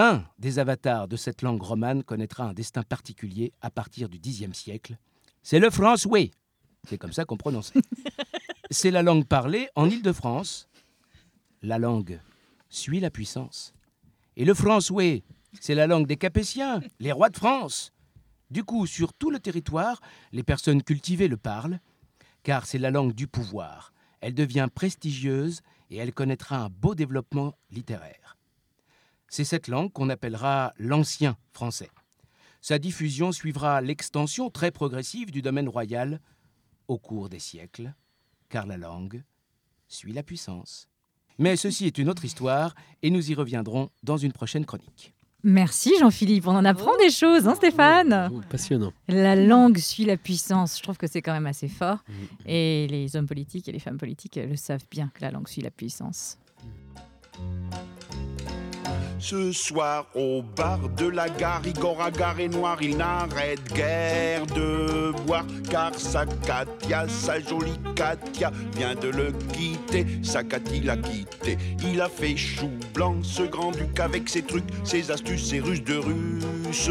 Un 0.00 0.24
des 0.38 0.60
avatars 0.60 1.08
de 1.08 1.16
cette 1.16 1.42
langue 1.42 1.60
romane 1.60 2.04
connaîtra 2.04 2.44
un 2.44 2.52
destin 2.52 2.84
particulier 2.84 3.52
à 3.60 3.68
partir 3.68 4.08
du 4.08 4.20
Xe 4.20 4.52
siècle. 4.52 4.96
C'est 5.42 5.58
le 5.58 5.70
français. 5.70 6.30
C'est 6.88 6.98
comme 6.98 7.12
ça 7.12 7.24
qu'on 7.24 7.36
prononce. 7.36 7.72
C'est 8.70 8.92
la 8.92 9.02
langue 9.02 9.26
parlée 9.26 9.68
en 9.74 9.90
Île-de-France. 9.90 10.68
La 11.62 11.80
langue 11.80 12.20
suit 12.68 13.00
la 13.00 13.10
puissance. 13.10 13.74
Et 14.36 14.44
le 14.44 14.54
français, 14.54 15.24
c'est 15.58 15.74
la 15.74 15.88
langue 15.88 16.06
des 16.06 16.16
Capétiens, 16.16 16.80
les 17.00 17.10
rois 17.10 17.30
de 17.30 17.36
France. 17.36 17.92
Du 18.52 18.62
coup, 18.62 18.86
sur 18.86 19.12
tout 19.12 19.32
le 19.32 19.40
territoire, 19.40 20.00
les 20.30 20.44
personnes 20.44 20.84
cultivées 20.84 21.26
le 21.26 21.38
parlent, 21.38 21.80
car 22.44 22.66
c'est 22.66 22.78
la 22.78 22.92
langue 22.92 23.14
du 23.14 23.26
pouvoir. 23.26 23.92
Elle 24.20 24.34
devient 24.34 24.68
prestigieuse 24.72 25.60
et 25.90 25.96
elle 25.96 26.14
connaîtra 26.14 26.58
un 26.58 26.68
beau 26.68 26.94
développement 26.94 27.54
littéraire. 27.72 28.37
C'est 29.28 29.44
cette 29.44 29.68
langue 29.68 29.92
qu'on 29.92 30.08
appellera 30.08 30.72
l'ancien 30.78 31.36
français. 31.52 31.90
Sa 32.60 32.78
diffusion 32.78 33.30
suivra 33.32 33.80
l'extension 33.80 34.50
très 34.50 34.70
progressive 34.70 35.30
du 35.30 35.42
domaine 35.42 35.68
royal 35.68 36.20
au 36.88 36.98
cours 36.98 37.28
des 37.28 37.38
siècles, 37.38 37.94
car 38.48 38.66
la 38.66 38.76
langue 38.76 39.22
suit 39.86 40.12
la 40.12 40.22
puissance. 40.22 40.88
Mais 41.38 41.56
ceci 41.56 41.86
est 41.86 41.98
une 41.98 42.08
autre 42.08 42.24
histoire 42.24 42.74
et 43.02 43.10
nous 43.10 43.30
y 43.30 43.34
reviendrons 43.34 43.90
dans 44.02 44.16
une 44.16 44.32
prochaine 44.32 44.64
chronique. 44.64 45.14
Merci 45.44 45.92
Jean-Philippe, 46.00 46.48
on 46.48 46.56
en 46.56 46.64
apprend 46.64 46.96
des 46.96 47.10
choses, 47.10 47.46
hein 47.46 47.54
Stéphane 47.54 48.28
Passionnant. 48.50 48.92
La 49.06 49.36
langue 49.36 49.78
suit 49.78 50.04
la 50.04 50.16
puissance, 50.16 50.76
je 50.76 50.82
trouve 50.82 50.96
que 50.96 51.06
c'est 51.06 51.22
quand 51.22 51.32
même 51.32 51.46
assez 51.46 51.68
fort. 51.68 51.98
Et 52.44 52.88
les 52.90 53.14
hommes 53.14 53.28
politiques 53.28 53.68
et 53.68 53.72
les 53.72 53.78
femmes 53.78 53.98
politiques 53.98 54.34
le 54.34 54.56
savent 54.56 54.84
bien 54.90 55.12
que 55.14 55.20
la 55.20 55.30
langue 55.30 55.46
suit 55.46 55.62
la 55.62 55.70
puissance. 55.70 56.38
Ce 59.20 59.50
soir, 59.50 60.06
au 60.14 60.42
bar 60.42 60.78
de 60.96 61.06
la 61.06 61.28
gare, 61.28 61.62
Igor 61.66 62.00
Agar 62.00 62.36
noir, 62.50 62.78
il 62.80 62.96
n'arrête 62.96 63.60
guère 63.74 64.46
de 64.46 65.12
boire, 65.26 65.44
car 65.68 65.92
sa 65.98 66.24
Katia, 66.24 67.08
sa 67.08 67.40
jolie 67.40 67.78
Katia, 67.96 68.52
vient 68.76 68.94
de 68.94 69.08
le 69.08 69.32
quitter, 69.52 70.06
sa 70.22 70.44
Katia 70.44 70.84
l'a 70.84 70.96
quitté. 70.96 71.58
Il 71.82 72.00
a 72.00 72.08
fait 72.08 72.36
chou 72.36 72.70
blanc, 72.94 73.16
ce 73.22 73.42
grand-duc, 73.42 73.98
avec 73.98 74.28
ses 74.28 74.42
trucs, 74.42 74.64
ses 74.84 75.10
astuces, 75.10 75.50
ses 75.50 75.60
ruses 75.60 75.82
de 75.82 75.96
russe 75.96 76.90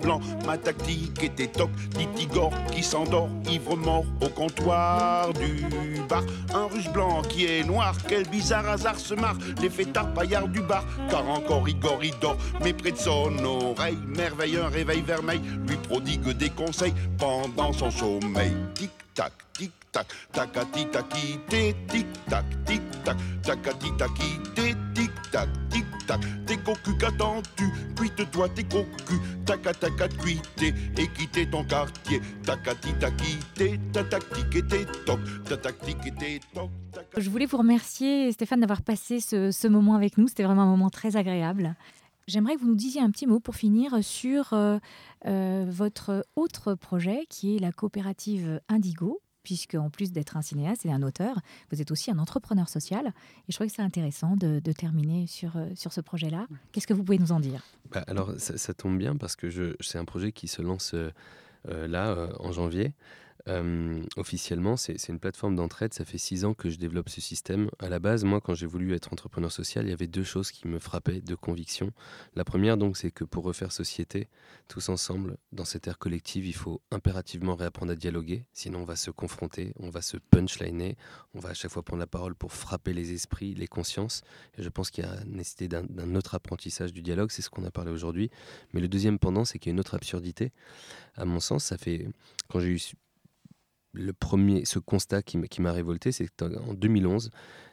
blanc. 0.00 0.20
Ma 0.46 0.56
tactique 0.56 1.22
était 1.24 1.48
toc, 1.48 1.70
dit 1.96 2.08
Igor 2.22 2.52
qui 2.70 2.82
s'endort, 2.82 3.28
ivre 3.50 3.76
mort 3.76 4.04
au 4.20 4.28
comptoir 4.28 5.32
du 5.32 5.64
bar. 6.08 6.22
Un 6.54 6.66
russe 6.66 6.88
blanc 6.88 7.22
qui 7.22 7.46
est 7.46 7.64
noir, 7.64 7.94
quel 8.06 8.28
bizarre 8.28 8.68
hasard 8.68 8.98
se 8.98 9.14
marre, 9.14 9.36
les 9.60 9.70
fêtards 9.70 10.12
paillards 10.14 10.48
du 10.48 10.60
bar, 10.60 10.84
car 11.10 11.28
encore 11.28 11.55
Igor 11.64 12.02
il 12.02 12.18
dort, 12.18 12.36
mais 12.62 12.72
près 12.72 12.92
de 12.92 12.96
son 12.96 13.32
oreille, 13.44 13.98
merveille, 14.06 14.56
un 14.56 14.68
réveil 14.68 15.02
vermeil, 15.02 15.40
lui 15.66 15.76
prodigue 15.76 16.30
des 16.36 16.50
conseils 16.50 16.94
pendant 17.18 17.72
son 17.72 17.90
sommeil. 17.90 18.52
Tic 18.74 18.90
tac, 19.14 19.32
tic 19.52 19.72
tac, 19.92 20.06
tacati 20.32 20.86
taki 20.86 21.38
té, 21.48 21.74
tic 21.88 22.06
T'es 26.46 26.56
qu'attends-tu? 26.98 27.64
Cuite-toi 27.96 28.48
tes 28.50 28.62
et 31.40 31.50
ton 31.50 31.64
quartier. 31.64 32.20
Ta 32.44 32.56
tactique 32.56 32.98
ta 33.92 34.04
tactique. 34.04 34.66
Je 37.16 37.30
voulais 37.30 37.46
vous 37.46 37.58
remercier, 37.58 38.32
Stéphane, 38.32 38.60
d'avoir 38.60 38.82
passé 38.82 39.20
ce, 39.20 39.50
ce 39.50 39.68
moment 39.68 39.94
avec 39.94 40.18
nous. 40.18 40.28
C'était 40.28 40.44
vraiment 40.44 40.62
un 40.62 40.70
moment 40.70 40.90
très 40.90 41.16
agréable. 41.16 41.74
J'aimerais 42.26 42.56
que 42.56 42.60
vous 42.60 42.66
nous 42.66 42.74
disiez 42.74 43.00
un 43.00 43.10
petit 43.10 43.26
mot 43.26 43.38
pour 43.38 43.54
finir 43.54 44.02
sur 44.02 44.52
euh, 44.52 44.78
euh, 45.26 45.64
votre 45.68 46.26
autre 46.34 46.74
projet 46.74 47.24
qui 47.28 47.54
est 47.54 47.60
la 47.60 47.70
coopérative 47.70 48.60
Indigo, 48.68 49.20
puisque 49.46 49.76
en 49.76 49.90
plus 49.90 50.10
d'être 50.10 50.36
un 50.36 50.42
cinéaste 50.42 50.84
et 50.86 50.90
un 50.90 51.02
auteur, 51.04 51.38
vous 51.70 51.80
êtes 51.80 51.92
aussi 51.92 52.10
un 52.10 52.18
entrepreneur 52.18 52.68
social. 52.68 53.06
Et 53.06 53.52
je 53.52 53.54
trouvais 53.54 53.68
que 53.68 53.76
c'est 53.76 53.80
intéressant 53.80 54.34
de, 54.34 54.58
de 54.58 54.72
terminer 54.72 55.28
sur, 55.28 55.56
euh, 55.56 55.68
sur 55.76 55.92
ce 55.92 56.00
projet-là. 56.00 56.48
Qu'est-ce 56.72 56.88
que 56.88 56.94
vous 56.94 57.04
pouvez 57.04 57.20
nous 57.20 57.30
en 57.30 57.38
dire? 57.38 57.62
Bah, 57.92 58.02
alors, 58.08 58.32
ça, 58.38 58.58
ça 58.58 58.74
tombe 58.74 58.98
bien 58.98 59.14
parce 59.14 59.36
que 59.36 59.76
c'est 59.78 59.98
un 59.98 60.04
projet 60.04 60.32
qui 60.32 60.48
se 60.48 60.62
lance 60.62 60.94
euh, 60.94 61.12
euh, 61.68 61.86
là, 61.86 62.08
euh, 62.08 62.32
en 62.40 62.50
janvier. 62.50 62.92
Officiellement, 64.16 64.76
c'est 64.76 65.08
une 65.08 65.20
plateforme 65.20 65.54
d'entraide. 65.54 65.94
Ça 65.94 66.04
fait 66.04 66.18
six 66.18 66.44
ans 66.44 66.52
que 66.52 66.68
je 66.68 66.78
développe 66.78 67.08
ce 67.08 67.20
système. 67.20 67.70
À 67.78 67.88
la 67.88 68.00
base, 68.00 68.24
moi, 68.24 68.40
quand 68.40 68.54
j'ai 68.54 68.66
voulu 68.66 68.94
être 68.94 69.12
entrepreneur 69.12 69.52
social, 69.52 69.86
il 69.86 69.90
y 69.90 69.92
avait 69.92 70.08
deux 70.08 70.24
choses 70.24 70.50
qui 70.50 70.66
me 70.66 70.78
frappaient 70.80 71.20
de 71.20 71.34
conviction. 71.36 71.92
La 72.34 72.44
première, 72.44 72.76
donc, 72.76 72.96
c'est 72.96 73.12
que 73.12 73.22
pour 73.22 73.44
refaire 73.44 73.70
société, 73.70 74.28
tous 74.66 74.88
ensemble, 74.88 75.36
dans 75.52 75.64
cette 75.64 75.86
ère 75.86 75.98
collective, 75.98 76.44
il 76.44 76.54
faut 76.54 76.80
impérativement 76.90 77.54
réapprendre 77.54 77.92
à 77.92 77.94
dialoguer. 77.94 78.44
Sinon, 78.52 78.80
on 78.80 78.84
va 78.84 78.96
se 78.96 79.12
confronter, 79.12 79.72
on 79.78 79.90
va 79.90 80.02
se 80.02 80.16
punchliner, 80.16 80.96
on 81.34 81.38
va 81.38 81.50
à 81.50 81.54
chaque 81.54 81.70
fois 81.70 81.84
prendre 81.84 82.00
la 82.00 82.08
parole 82.08 82.34
pour 82.34 82.52
frapper 82.52 82.92
les 82.92 83.12
esprits, 83.12 83.54
les 83.54 83.68
consciences. 83.68 84.22
Je 84.58 84.68
pense 84.68 84.90
qu'il 84.90 85.04
y 85.04 85.06
a 85.06 85.22
nécessité 85.24 85.68
d'un 85.68 86.14
autre 86.16 86.34
apprentissage 86.34 86.92
du 86.92 87.02
dialogue. 87.02 87.30
C'est 87.30 87.42
ce 87.42 87.50
qu'on 87.50 87.64
a 87.64 87.70
parlé 87.70 87.92
aujourd'hui. 87.92 88.30
Mais 88.72 88.80
le 88.80 88.88
deuxième 88.88 89.20
pendant, 89.20 89.44
c'est 89.44 89.60
qu'il 89.60 89.70
y 89.70 89.72
a 89.72 89.74
une 89.74 89.80
autre 89.80 89.94
absurdité. 89.94 90.50
À 91.14 91.24
mon 91.24 91.38
sens, 91.38 91.64
ça 91.64 91.78
fait 91.78 92.08
quand 92.48 92.58
j'ai 92.58 92.68
eu 92.70 92.80
le 93.96 94.12
premier, 94.12 94.64
ce 94.64 94.78
constat 94.78 95.22
qui 95.22 95.38
m'a- 95.38 95.72
révolté, 95.72 96.12
c'est 96.12 96.28
qu'en 96.36 96.74
2011, 96.74 97.30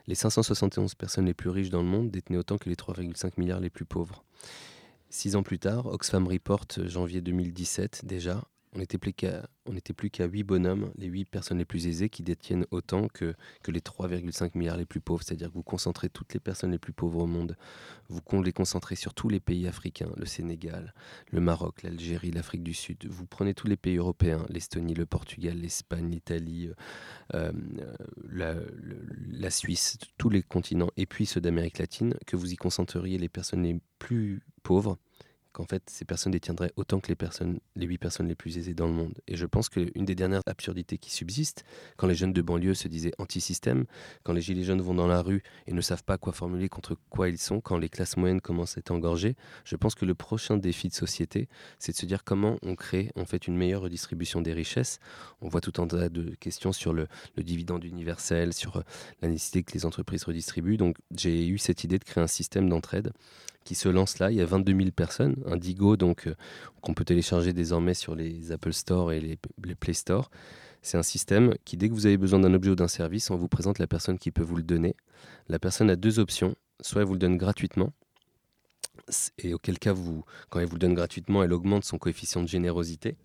les 0.08 0.16
571 0.16 0.96
personnes 0.96 1.26
les 1.26 1.34
plus 1.34 1.50
riches 1.50 1.70
dans 1.70 1.82
le 1.82 1.88
monde 1.88 2.10
détenaient 2.12 2.38
autant 2.38 2.58
que 2.58 2.70
les 2.70 2.76
3,5 2.76 3.38
milliards 3.38 3.60
les 3.60 3.70
plus 3.70 3.86
pauvres. 3.86 4.24
Six 5.10 5.36
ans 5.36 5.44
plus 5.44 5.60
tard, 5.60 5.86
Oxfam 5.86 6.28
Report, 6.28 6.66
euh, 6.80 6.88
janvier 6.88 7.22
2017, 7.22 8.06
déjà, 8.06 8.44
on 8.76 8.80
n'était 8.80 8.98
plus 8.98 9.14
qu'à 9.14 9.44
qu'à 10.12 10.26
8 10.26 10.44
bonhommes, 10.44 10.92
les 10.98 11.08
8 11.08 11.26
personnes 11.26 11.58
les 11.60 11.66
plus 11.66 11.88
aisées, 11.88 12.10
qui 12.10 12.24
détiennent 12.24 12.66
autant 12.72 13.08
que, 13.08 13.36
les 13.68 13.80
3,5 13.80 14.58
milliards 14.58 14.78
les 14.78 14.86
plus 14.86 15.00
pauvres. 15.00 15.24
C'est-à-dire 15.24 15.50
que 15.50 15.54
vous 15.54 15.64
concentrez 15.64 16.10
toutes 16.10 16.34
les 16.34 16.40
personnes 16.40 16.72
les 16.72 16.80
plus 16.80 16.94
pauvres 16.94 17.20
au 17.20 17.28
monde, 17.28 17.56
vous 18.10 18.22
les 18.42 18.52
concentrez 18.52 18.96
sur 18.96 19.14
tous 19.14 19.30
les 19.30 19.40
pays 19.40 19.68
africains, 19.68 20.12
le 20.18 20.26
Sénégal, 20.26 20.94
le 21.32 21.40
Maroc, 21.40 21.84
l'Algérie, 21.84 22.32
l'Afrique 22.32 22.64
du 22.64 22.74
Sud. 22.74 23.06
Vous 23.08 23.26
prenez 23.26 23.54
tous 23.54 23.68
les 23.68 23.78
pays 23.78 23.98
européens, 23.98 24.46
l'Estonie, 24.50 24.94
le 24.94 25.06
Portugal, 25.06 25.58
l'Espagne, 25.58 26.10
l'Italie, 26.10 26.70
euh, 27.34 27.52
euh, 28.40 28.66
la 29.32 29.50
Suisse, 29.50 29.98
tous 30.18 30.30
les 30.30 30.42
continents, 30.42 30.90
et 30.98 31.06
puis 31.06 31.26
ceux 31.26 31.42
d'Amérique 31.42 31.78
latine, 31.78 32.16
que 32.26 32.36
vous 32.36 32.52
y 32.52 32.56
concentreriez 32.56 33.18
les 33.18 33.30
personnes 33.30 33.64
les 33.64 33.80
plus 34.00 34.42
pauvres, 34.64 34.98
qu'en 35.54 35.66
fait 35.66 35.84
ces 35.88 36.06
personnes 36.06 36.32
détiendraient 36.32 36.74
autant 36.76 37.00
que 37.00 37.08
les 37.08 37.16
personnes, 37.16 37.60
huit 37.76 37.98
personnes 37.98 38.28
les 38.28 38.36
plus 38.36 38.58
aisées 38.58 38.74
dans 38.74 38.88
le 38.88 38.94
monde. 38.94 39.14
Et 39.28 39.36
je 39.36 39.46
pense 39.46 39.70
qu'une 39.70 40.06
des 40.06 40.16
dernières 40.16 40.42
absurdités 40.46 40.98
qui 40.98 41.12
subsistent, 41.12 41.64
quand 41.96 42.08
les 42.08 42.16
jeunes 42.16 42.34
de 42.34 42.42
banlieue 42.42 42.74
se 42.74 42.88
disaient 42.88 43.14
anti-système, 43.20 43.86
quand 44.24 44.34
les 44.34 44.42
gilets 44.42 44.64
jaunes 44.64 44.82
vont 44.82 44.96
dans 44.96 45.08
la 45.08 45.22
rue 45.22 45.44
et 45.68 45.74
ne 45.74 45.82
savent 45.82 46.04
pas 46.04 46.18
quoi 46.18 46.34
formuler 46.34 46.70
contre 46.70 46.98
quoi 47.10 47.30
ils 47.30 47.38
sont, 47.38 47.62
quand 47.62 47.78
les 47.78 47.90
classes 47.90 48.18
moyennes 48.18 48.42
commencent 48.42 48.78
à 48.78 48.80
être 48.80 48.92
engorgées, 48.92 49.36
je 49.64 49.76
pense 49.76 49.96
que 49.96 50.06
le 50.06 50.16
prochain 50.16 50.58
défi 50.58 50.90
de 50.90 50.94
société, 50.94 51.48
c'est 51.80 51.92
de 51.92 51.98
se 51.98 52.06
dire 52.06 52.24
comment 52.24 52.58
on 52.64 52.76
crée 52.76 53.12
en 53.16 53.26
fait 53.26 53.48
une 53.48 53.56
meilleure 53.56 53.84
redistribution 53.84 54.42
des 54.42 54.54
richesses. 54.54 55.00
On 55.42 55.48
voit 55.48 55.62
tout 55.62 55.82
un 55.82 55.88
tas 55.88 56.10
de 56.10 56.36
questions 56.36 56.74
sur 56.74 56.94
le, 56.94 57.08
dividende 57.38 57.84
universel, 57.84 58.54
sur 58.54 58.84
la 59.22 59.28
nécessité 59.28 59.64
que 59.64 59.74
les 59.74 59.86
entreprises 59.86 60.24
redistribuent. 60.24 60.78
Donc 60.78 60.98
j'ai 61.16 61.48
eu 61.48 61.58
cette 61.58 61.84
idée 61.84 62.00
de 62.00 62.04
créer 62.04 62.24
un 62.24 62.28
système 62.28 62.70
d'entraide 62.70 63.12
qui 63.64 63.76
se 63.76 63.90
lance 63.90 64.20
là. 64.20 64.32
Il 64.32 64.38
y 64.38 64.42
a 64.42 64.46
22 64.46 64.76
000 64.76 64.92
personnes, 64.92 65.36
Indigo, 65.46 65.98
donc 65.98 66.28
euh, 66.28 66.36
qu'on 66.82 66.94
peut 66.94 67.06
télécharger 67.06 67.54
désormais 67.54 67.94
sur 67.94 68.16
les 68.16 68.52
Apple 68.52 68.74
Store 68.74 69.12
et 69.12 69.20
les, 69.20 69.76
Play 69.76 69.94
Store. 69.94 70.30
C'est 70.82 70.98
un 70.98 71.04
système 71.04 71.54
qui, 71.64 71.78
dès 71.78 71.88
que 71.88 71.94
vous 71.94 72.06
avez 72.06 72.18
besoin 72.18 72.40
d'un 72.40 72.54
objet 72.54 72.72
ou 72.72 72.76
d'un 72.76 72.88
service, 72.88 73.32
on 73.32 73.38
vous 73.38 73.48
présente 73.48 73.80
la 73.80 73.88
personne 73.88 74.18
qui 74.18 74.32
peut 74.32 74.44
vous 74.44 74.58
le 74.58 74.64
donner. 74.64 74.96
La 75.48 75.60
personne 75.60 75.90
a 75.90 75.96
deux 75.96 76.20
options. 76.20 76.56
Soit 76.82 77.02
elle 77.02 77.08
vous 77.08 77.14
le 77.14 77.20
donne 77.20 77.38
gratuitement, 77.38 77.94
et 79.40 79.54
auquel 79.54 79.80
cas, 79.80 79.94
vous, 79.94 80.24
quand 80.50 80.60
elle 80.60 80.68
vous 80.68 80.76
le 80.76 80.80
donne 80.80 80.94
gratuitement, 80.94 81.44
elle 81.44 81.54
augmente 81.54 81.84
son 81.84 81.98
coefficient 81.98 82.42
de 82.42 82.48
générosité. 82.48 83.16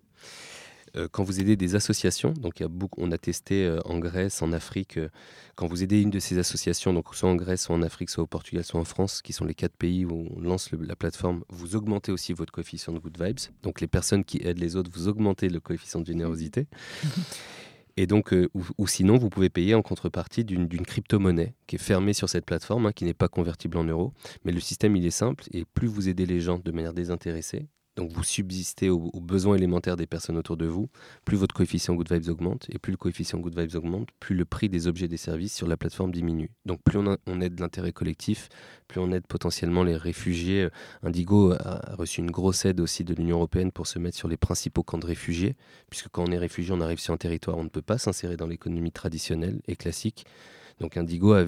Euh, 0.95 1.07
quand 1.11 1.23
vous 1.23 1.39
aidez 1.39 1.55
des 1.55 1.75
associations, 1.75 2.31
donc 2.31 2.59
y 2.59 2.63
a 2.63 2.67
beaucoup, 2.67 3.01
on 3.01 3.11
a 3.11 3.17
testé 3.17 3.65
euh, 3.65 3.79
en 3.85 3.99
Grèce, 3.99 4.41
en 4.41 4.51
Afrique, 4.51 4.97
euh, 4.97 5.09
quand 5.55 5.67
vous 5.67 5.83
aidez 5.83 6.01
une 6.01 6.09
de 6.09 6.19
ces 6.19 6.37
associations, 6.37 6.93
donc 6.93 7.13
soit 7.15 7.29
en 7.29 7.35
Grèce, 7.35 7.63
soit 7.63 7.75
en 7.75 7.81
Afrique, 7.81 8.09
soit 8.09 8.23
au 8.23 8.27
Portugal, 8.27 8.63
soit 8.63 8.79
en 8.79 8.85
France, 8.85 9.21
qui 9.21 9.33
sont 9.33 9.45
les 9.45 9.53
quatre 9.53 9.75
pays 9.75 10.05
où 10.05 10.27
on 10.35 10.41
lance 10.41 10.71
la 10.71 10.95
plateforme, 10.95 11.43
vous 11.49 11.75
augmentez 11.75 12.11
aussi 12.11 12.33
votre 12.33 12.51
coefficient 12.51 12.93
de 12.93 12.99
good 12.99 13.21
vibes. 13.21 13.39
Donc 13.63 13.81
les 13.81 13.87
personnes 13.87 14.23
qui 14.23 14.39
aident 14.43 14.59
les 14.59 14.75
autres, 14.75 14.91
vous 14.93 15.07
augmentez 15.07 15.49
le 15.49 15.59
coefficient 15.59 16.01
de 16.01 16.05
générosité. 16.05 16.67
Et 17.97 18.07
donc, 18.07 18.33
ou, 18.53 18.87
sinon, 18.87 19.17
vous 19.17 19.29
pouvez 19.29 19.49
payer 19.49 19.75
en 19.75 19.81
contrepartie 19.81 20.45
d'une 20.45 20.69
d'une 20.69 20.85
crypto-monnaie 20.85 21.53
qui 21.67 21.75
est 21.75 21.79
fermée 21.79 22.13
sur 22.13 22.29
cette 22.29 22.45
plateforme, 22.45 22.85
hein, 22.85 22.93
qui 22.93 23.03
n'est 23.03 23.13
pas 23.13 23.27
convertible 23.27 23.77
en 23.77 23.83
euros. 23.83 24.13
Mais 24.45 24.53
le 24.53 24.61
système, 24.61 24.95
il 24.95 25.05
est 25.05 25.11
simple, 25.11 25.43
et 25.51 25.65
plus 25.65 25.87
vous 25.87 26.07
aidez 26.07 26.25
les 26.25 26.39
gens 26.39 26.59
de 26.59 26.71
manière 26.71 26.93
désintéressée, 26.93 27.67
donc 27.99 28.13
vous 28.13 28.23
subsistez 28.23 28.89
aux, 28.89 29.11
besoins 29.19 29.57
élémentaires 29.57 29.97
des 29.97 30.07
personnes 30.07 30.37
autour 30.37 30.55
de 30.55 30.65
vous, 30.65 30.87
plus 31.25 31.35
votre 31.35 31.53
coefficient 31.53 31.93
Good 31.95 32.09
Vibes 32.09 32.29
augmente, 32.29 32.65
et 32.69 32.79
plus 32.79 32.91
le 32.91 32.97
coefficient 32.97 33.39
Good 33.39 33.59
Vibes 33.59 33.75
augmente, 33.75 34.07
plus 34.21 34.35
le 34.35 34.45
prix 34.45 34.69
des 34.69 34.87
objets 34.87 35.05
et 35.05 35.09
des 35.09 35.17
services 35.17 35.53
sur 35.53 35.67
la 35.67 35.75
plateforme 35.75 36.13
diminue. 36.13 36.49
Donc 36.65 36.81
plus 36.81 36.97
on, 36.97 37.41
aide 37.41 37.59
l'intérêt 37.59 37.91
collectif, 37.91 38.47
plus 38.87 39.01
on 39.01 39.11
aide 39.11 39.27
potentiellement 39.27 39.83
les 39.83 39.97
réfugiés. 39.97 40.69
Indigo 41.03 41.51
a 41.51 41.93
reçu 41.97 42.21
une 42.21 42.31
grosse 42.31 42.63
aide 42.63 42.79
aussi 42.79 43.03
de 43.03 43.13
l'Union 43.13 43.35
Européenne 43.35 43.73
pour 43.73 43.85
se 43.85 43.99
mettre 43.99 44.15
sur 44.15 44.29
les 44.29 44.37
principaux 44.37 44.81
camps 44.81 44.97
de 44.97 45.05
réfugiés, 45.05 45.57
puisque 45.89 46.07
quand 46.07 46.23
on 46.23 46.31
est 46.31 46.37
réfugié, 46.37 46.73
on 46.73 46.79
arrive 46.79 46.99
sur 46.99 47.13
un 47.13 47.17
territoire, 47.17 47.57
on 47.57 47.65
ne 47.65 47.69
peut 47.69 47.81
pas 47.81 47.97
s'insérer 47.97 48.37
dans 48.37 48.47
l'économie 48.47 48.93
traditionnelle 48.93 49.59
et 49.67 49.75
classique. 49.75 50.25
Donc 50.79 50.95
Indigo 50.95 51.33
a, 51.33 51.41
a- 51.41 51.43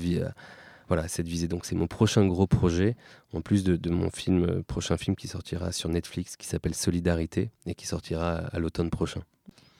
voilà, 0.91 1.07
cette 1.07 1.29
visée. 1.35 1.47
Donc 1.47 1.63
c'est 1.65 1.75
mon 1.75 1.87
prochain 1.87 2.27
gros 2.27 2.47
projet, 2.47 2.97
en 3.31 3.39
plus 3.39 3.63
de, 3.63 3.77
de 3.77 3.89
mon 3.89 4.09
film, 4.09 4.43
euh, 4.43 4.61
prochain 4.61 4.97
film 4.97 5.15
qui 5.15 5.29
sortira 5.29 5.71
sur 5.71 5.87
Netflix, 5.87 6.35
qui 6.35 6.45
s'appelle 6.47 6.75
Solidarité, 6.75 7.49
et 7.65 7.75
qui 7.75 7.87
sortira 7.87 8.29
à, 8.33 8.55
à 8.55 8.59
l'automne 8.59 8.89
prochain. 8.89 9.21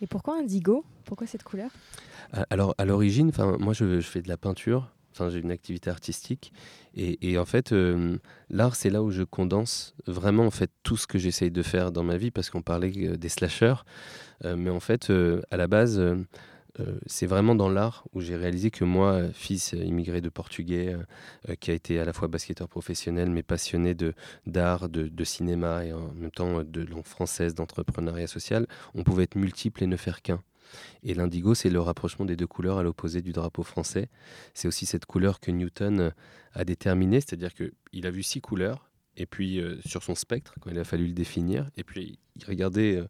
Et 0.02 0.08
pourquoi 0.08 0.38
indigo? 0.40 0.86
Pourquoi 1.04 1.28
cette 1.28 1.44
couleur? 1.44 1.70
À- 2.32 2.46
Alors, 2.50 2.74
à 2.78 2.86
l'origine, 2.86 3.30
moi, 3.60 3.74
je, 3.74 4.00
je 4.00 4.08
fais 4.08 4.22
de 4.22 4.30
la 4.30 4.38
peinture. 4.38 4.88
Enfin, 5.12 5.30
j'ai 5.30 5.40
une 5.40 5.52
activité 5.52 5.90
artistique. 5.90 6.54
Et, 6.96 7.30
et 7.30 7.38
en 7.38 7.44
fait, 7.46 7.74
euh, 7.74 8.18
l'art, 8.50 8.78
c'est 8.78 8.90
là 8.90 9.04
où 9.04 9.12
je 9.12 9.24
condense 9.24 9.94
vraiment 10.08 10.46
en 10.46 10.52
fait 10.52 10.72
tout 10.84 10.96
ce 10.96 11.06
que 11.06 11.20
j'essaye 11.20 11.52
de 11.52 11.62
faire 11.62 11.92
dans 11.92 12.04
ma 12.04 12.16
vie, 12.16 12.32
parce 12.32 12.50
qu'on 12.50 12.62
parlait 12.62 12.94
euh, 12.96 13.18
des 13.18 13.28
slashers. 13.28 13.84
Euh, 14.46 14.56
mais 14.56 14.70
en 14.70 14.80
fait, 14.80 15.10
euh, 15.10 15.42
à 15.52 15.58
la 15.58 15.68
base, 15.68 16.00
euh, 16.80 16.98
c'est 17.06 17.26
vraiment 17.26 17.56
dans 17.56 17.70
l'art 17.70 18.06
où 18.14 18.22
j'ai 18.22 18.36
réalisé 18.36 18.72
que 18.72 18.86
moi, 18.86 19.14
euh, 19.14 19.30
fils 19.34 19.74
euh, 19.74 19.84
immigré 19.84 20.22
de 20.22 20.30
portugais, 20.30 20.96
qui 21.60 21.72
a 21.72 21.74
été 21.74 22.00
à 22.00 22.06
la 22.06 22.14
fois 22.14 22.28
basketteur 22.28 22.68
professionnel, 22.68 23.30
mais 23.30 23.44
passionné 23.44 23.96
d'art, 24.46 24.90
de, 24.90 25.24
cinéma 25.24 25.86
et 25.86 25.94
en 25.94 26.12
même 26.14 26.32
temps 26.32 26.64
de 26.64 26.82
langue 26.82 27.06
française, 27.06 27.56
d'entrepreneuriat 27.56 28.28
social, 28.28 28.68
on 28.94 29.04
pouvait 29.04 29.24
être 29.24 29.36
multiple 29.36 29.84
et 29.84 29.88
ne 29.88 29.98
faire 29.98 30.22
qu'un. 30.22 30.42
Et 31.04 31.14
l'indigo, 31.14 31.54
c'est 31.54 31.70
le 31.70 31.82
rapprochement 31.82 32.26
des 32.26 32.36
deux 32.36 32.48
couleurs 32.48 32.78
à 32.78 32.84
l'opposé 32.84 33.22
du 33.22 33.34
drapeau 33.34 33.64
français. 33.64 34.10
C'est 34.54 34.68
aussi 34.68 34.86
cette 34.86 35.06
couleur 35.06 35.40
que 35.40 35.52
Newton 35.52 36.14
a 36.54 36.64
déterminée, 36.64 37.22
c'est-à-dire 37.22 37.54
qu'il 37.54 38.06
a 38.06 38.12
vu 38.12 38.24
six 38.24 38.42
couleurs 38.42 38.90
et 39.18 39.26
puis 39.26 39.62
sur 39.86 40.04
son 40.04 40.16
spectre, 40.16 40.56
quand 40.62 40.70
il 40.70 40.80
a 40.80 40.84
fallu 40.84 41.08
le 41.08 41.14
définir, 41.14 41.70
et 41.76 41.84
puis 41.84 42.20
il 42.36 42.46
regardait, 42.46 43.04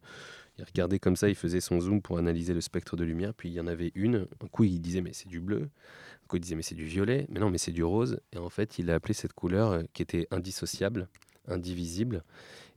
il 0.62 0.66
regardait 0.66 0.98
comme 0.98 1.16
ça, 1.16 1.28
il 1.28 1.34
faisait 1.34 1.60
son 1.60 1.80
zoom 1.80 2.00
pour 2.00 2.18
analyser 2.18 2.54
le 2.54 2.60
spectre 2.60 2.96
de 2.96 3.04
lumière, 3.04 3.34
puis 3.34 3.48
il 3.48 3.52
y 3.52 3.60
en 3.60 3.66
avait 3.66 3.92
une, 3.94 4.26
un 4.42 4.46
coup 4.46 4.64
il 4.64 4.80
disait 4.80 5.00
mais 5.00 5.12
c'est 5.12 5.28
du 5.28 5.40
bleu, 5.40 5.62
un 5.62 6.26
coup 6.28 6.36
il 6.36 6.40
disait 6.40 6.54
mais 6.54 6.62
c'est 6.62 6.74
du 6.74 6.86
violet, 6.86 7.26
mais 7.28 7.40
non 7.40 7.50
mais 7.50 7.58
c'est 7.58 7.72
du 7.72 7.84
rose, 7.84 8.20
et 8.32 8.38
en 8.38 8.50
fait 8.50 8.78
il 8.78 8.90
a 8.90 8.94
appelé 8.94 9.14
cette 9.14 9.32
couleur 9.32 9.72
euh, 9.72 9.82
qui 9.92 10.02
était 10.02 10.28
indissociable, 10.30 11.08
indivisible, 11.48 12.22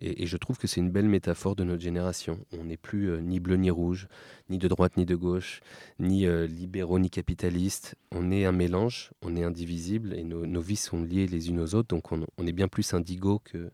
et, 0.02 0.26
je 0.28 0.38
trouve 0.38 0.58
que 0.58 0.68
c'est 0.68 0.82
une 0.82 0.92
belle 0.92 1.08
métaphore 1.08 1.56
de 1.56 1.64
notre 1.64 1.82
génération. 1.82 2.40
On 2.60 2.66
n'est 2.66 2.78
plus 2.78 3.10
euh, 3.10 3.22
ni 3.22 3.40
bleu 3.40 3.56
ni 3.56 3.70
rouge, 3.70 4.08
ni 4.50 4.58
de 4.58 4.68
droite 4.68 4.98
ni 4.98 5.06
de 5.06 5.16
gauche, 5.16 5.62
ni 6.00 6.26
euh, 6.26 6.48
libéraux 6.48 7.00
ni 7.00 7.10
capitalistes. 7.10 7.96
On 8.12 8.32
est 8.32 8.46
un 8.46 8.52
mélange, 8.52 9.12
on 9.22 9.36
est 9.36 9.44
indivisible 9.44 10.14
et 10.14 10.24
nos, 10.24 10.46
nos 10.46 10.62
vies 10.62 10.76
sont 10.76 11.02
liées 11.02 11.28
les 11.28 11.50
unes 11.50 11.62
aux 11.62 11.76
autres, 11.76 11.88
donc 11.88 12.12
on, 12.12 12.26
on 12.38 12.46
est 12.46 12.52
bien 12.52 12.68
plus 12.68 12.94
indigo 12.94 13.40
que 13.40 13.72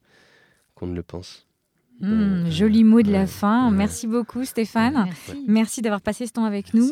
qu'on 0.76 0.88
ne 0.88 0.96
le 0.96 1.04
pense. 1.04 1.48
Hmm, 2.02 2.50
joli 2.50 2.84
mot 2.84 3.02
de 3.02 3.12
la 3.12 3.28
fin. 3.28 3.70
Merci 3.72 4.08
beaucoup 4.08 4.44
Stéphane. 4.44 5.08
Merci. 5.48 5.82
d'avoir 5.82 6.02
passé 6.02 6.26
ce 6.26 6.32
temps 6.34 6.46
avec 6.46 6.74
nous. 6.74 6.90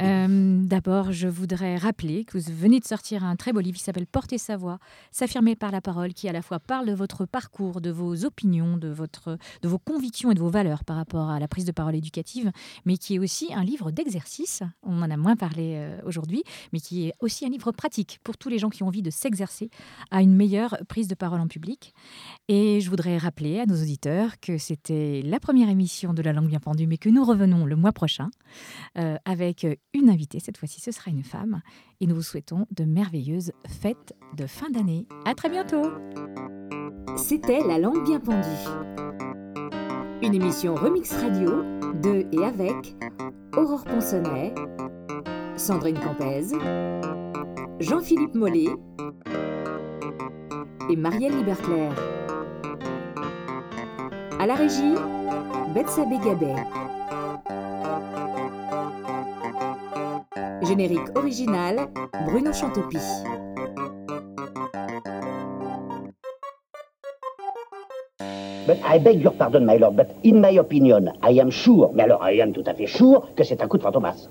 Euh, 0.00 0.62
D'abord, 0.62 1.12
je 1.12 1.28
voudrais 1.28 1.76
rappeler 1.76 2.24
que 2.24 2.38
vous 2.38 2.44
venez 2.54 2.80
de 2.80 2.86
sortir 2.86 3.24
un 3.24 3.36
très 3.36 3.52
beau 3.52 3.60
livre 3.60 3.76
qui 3.76 3.82
s'appelle 3.82 4.06
Porter 4.06 4.38
sa 4.38 4.56
voix, 4.56 4.78
s'affirmer 5.10 5.54
par 5.54 5.70
la 5.70 5.82
parole, 5.82 6.14
qui 6.14 6.28
à 6.28 6.32
la 6.32 6.40
fois 6.40 6.60
parle 6.60 6.86
de 6.86 6.94
votre 6.94 7.26
parcours, 7.26 7.80
de 7.80 7.90
vos 7.90 8.24
opinions, 8.24 8.78
de, 8.78 8.88
votre, 8.88 9.36
de 9.60 9.68
vos 9.68 9.78
convictions 9.78 10.30
et 10.30 10.34
de 10.34 10.40
vos 10.40 10.48
valeurs 10.48 10.84
par 10.84 10.96
rapport 10.96 11.28
à 11.28 11.38
la 11.38 11.48
prise 11.48 11.66
de 11.66 11.72
parole 11.72 11.94
éducative, 11.94 12.52
mais 12.86 12.96
qui 12.96 13.16
est 13.16 13.18
aussi 13.18 13.52
un 13.52 13.64
livre 13.64 13.90
d'exercice. 13.90 14.62
On 14.82 15.02
en 15.02 15.10
a 15.10 15.16
moins 15.16 15.36
parlé 15.36 15.74
euh, 15.76 16.00
aujourd'hui, 16.06 16.42
mais 16.72 16.80
qui 16.80 17.08
est 17.08 17.12
aussi 17.20 17.44
un 17.44 17.50
livre 17.50 17.72
pratique 17.72 18.18
pour 18.24 18.38
tous 18.38 18.48
les 18.48 18.58
gens 18.58 18.70
qui 18.70 18.82
ont 18.82 18.86
envie 18.86 19.02
de 19.02 19.10
s'exercer 19.10 19.68
à 20.10 20.22
une 20.22 20.34
meilleure 20.34 20.78
prise 20.88 21.08
de 21.08 21.14
parole 21.14 21.40
en 21.40 21.48
public. 21.48 21.92
Et 22.48 22.80
je 22.80 22.88
voudrais 22.88 23.18
rappeler 23.18 23.60
à 23.60 23.66
nos 23.66 23.76
auditeurs 23.76 24.40
que 24.40 24.56
c'était 24.56 25.20
la 25.22 25.38
première 25.38 25.68
émission 25.68 26.14
de 26.14 26.22
La 26.22 26.32
langue 26.32 26.48
bien 26.48 26.60
pendue, 26.60 26.86
mais 26.86 26.98
que 26.98 27.10
nous 27.10 27.24
revenons 27.24 27.66
le 27.66 27.76
mois 27.76 27.92
prochain 27.92 28.30
euh, 28.96 29.16
avec 29.26 29.66
une 29.94 30.10
invitée. 30.10 30.40
Cette 30.40 30.56
fois-ci, 30.56 30.80
ce 30.80 30.90
sera 30.90 31.10
une 31.10 31.22
femme. 31.22 31.60
Et 32.00 32.06
nous 32.06 32.14
vous 32.14 32.22
souhaitons 32.22 32.66
de 32.70 32.84
merveilleuses 32.84 33.52
fêtes 33.66 34.14
de 34.36 34.46
fin 34.46 34.70
d'année. 34.70 35.06
À 35.24 35.34
très 35.34 35.48
bientôt. 35.48 35.82
C'était 37.16 37.60
La 37.66 37.78
langue 37.78 38.04
bien 38.04 38.20
pendue. 38.20 38.46
Une 40.22 40.34
émission 40.34 40.74
Remix 40.74 41.12
Radio 41.12 41.62
de 42.00 42.26
et 42.32 42.44
avec 42.44 42.96
Aurore 43.56 43.84
Ponsonnet, 43.84 44.54
Sandrine 45.56 45.98
Campez, 45.98 46.56
Jean-Philippe 47.80 48.34
Mollet 48.34 48.70
et 50.88 50.96
Marielle 50.96 51.36
Liberclair. 51.36 51.92
À 54.38 54.46
la 54.46 54.54
régie, 54.54 54.94
Betsabé 55.74 56.18
Gabet. 56.24 56.56
Générique 60.62 61.10
original, 61.16 61.88
Bruno 62.24 62.52
Chantopie. 62.52 62.98
But 68.64 68.78
I 68.84 68.98
beg 68.98 69.20
your 69.20 69.32
pardon, 69.32 69.66
my 69.66 69.76
lord, 69.76 69.96
but 69.96 70.14
in 70.22 70.40
my 70.40 70.50
opinion, 70.50 71.10
I 71.20 71.40
am 71.40 71.50
sure, 71.50 71.90
mais 71.94 72.04
alors 72.04 72.22
I 72.22 72.40
am 72.40 72.52
tout 72.52 72.62
à 72.66 72.74
fait 72.74 72.86
sure, 72.86 73.28
que 73.34 73.42
c'est 73.42 73.60
un 73.60 73.66
coup 73.66 73.76
de 73.76 73.82
fantomas. 73.82 74.28